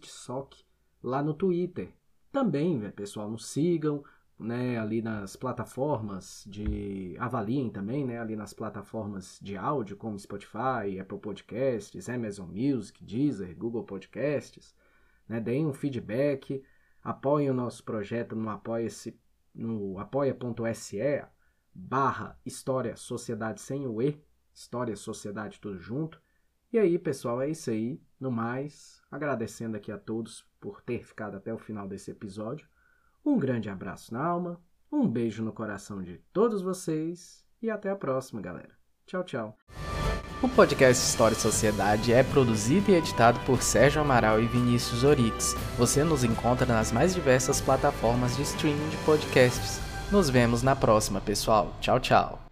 lá 1.03 1.21
no 1.21 1.35
Twitter 1.35 1.93
também, 2.37 2.77
né, 2.77 2.91
pessoal, 2.91 3.31
nos 3.31 3.47
sigam, 3.47 4.03
né, 4.37 4.77
ali 4.77 5.01
nas 5.01 5.35
plataformas 5.35 6.45
de 6.47 7.15
avaliem 7.17 7.67
também, 7.67 8.05
né, 8.05 8.19
ali 8.19 8.35
nas 8.35 8.53
plataformas 8.53 9.39
de 9.41 9.57
áudio 9.57 9.97
como 9.97 10.19
Spotify, 10.19 10.99
Apple 11.01 11.17
Podcasts, 11.17 12.07
Amazon 12.07 12.47
Music, 12.51 13.03
Deezer, 13.03 13.57
Google 13.57 13.83
Podcasts, 13.83 14.75
né, 15.27 15.39
deem 15.39 15.65
um 15.65 15.73
feedback, 15.73 16.63
apoiem 17.03 17.49
o 17.49 17.55
nosso 17.55 17.83
projeto 17.83 18.35
no 18.35 18.47
apoia-se 18.49 19.19
no 19.55 19.97
apoia.se 19.97 21.25
barra 21.73 22.39
História 22.45 22.95
Sociedade 22.95 23.61
sem 23.61 23.87
o 23.87 23.99
E, 23.99 24.23
História 24.53 24.95
Sociedade 24.95 25.59
tudo 25.59 25.79
junto. 25.79 26.21
E 26.71 26.77
aí, 26.77 26.99
pessoal, 26.99 27.41
é 27.41 27.49
isso 27.49 27.71
aí. 27.71 27.99
No 28.19 28.29
mais, 28.29 29.01
agradecendo 29.09 29.75
aqui 29.75 29.91
a 29.91 29.97
todos 29.97 30.46
por 30.67 30.81
ter 30.81 31.01
ficado 31.01 31.37
até 31.37 31.53
o 31.53 31.57
final 31.57 31.87
desse 31.87 32.11
episódio. 32.11 32.67
Um 33.23 33.37
grande 33.37 33.69
abraço 33.69 34.13
na 34.13 34.21
alma, 34.21 34.59
um 34.91 35.07
beijo 35.07 35.41
no 35.41 35.53
coração 35.53 36.03
de 36.03 36.17
todos 36.33 36.61
vocês 36.61 37.45
e 37.61 37.69
até 37.69 37.89
a 37.89 37.95
próxima, 37.95 38.41
galera. 38.41 38.71
Tchau, 39.05 39.23
tchau. 39.23 39.57
O 40.43 40.49
podcast 40.49 41.01
História 41.01 41.35
e 41.35 41.39
Sociedade 41.39 42.11
é 42.11 42.21
produzido 42.21 42.91
e 42.91 42.95
editado 42.95 43.39
por 43.45 43.61
Sérgio 43.61 44.01
Amaral 44.01 44.41
e 44.41 44.45
Vinícius 44.45 45.05
Orix. 45.05 45.55
Você 45.77 46.03
nos 46.03 46.25
encontra 46.25 46.65
nas 46.65 46.91
mais 46.91 47.15
diversas 47.15 47.61
plataformas 47.61 48.35
de 48.35 48.41
streaming 48.41 48.89
de 48.89 48.97
podcasts. 48.97 49.79
Nos 50.11 50.29
vemos 50.29 50.63
na 50.63 50.75
próxima, 50.75 51.21
pessoal. 51.21 51.73
Tchau, 51.79 51.97
tchau. 52.01 52.46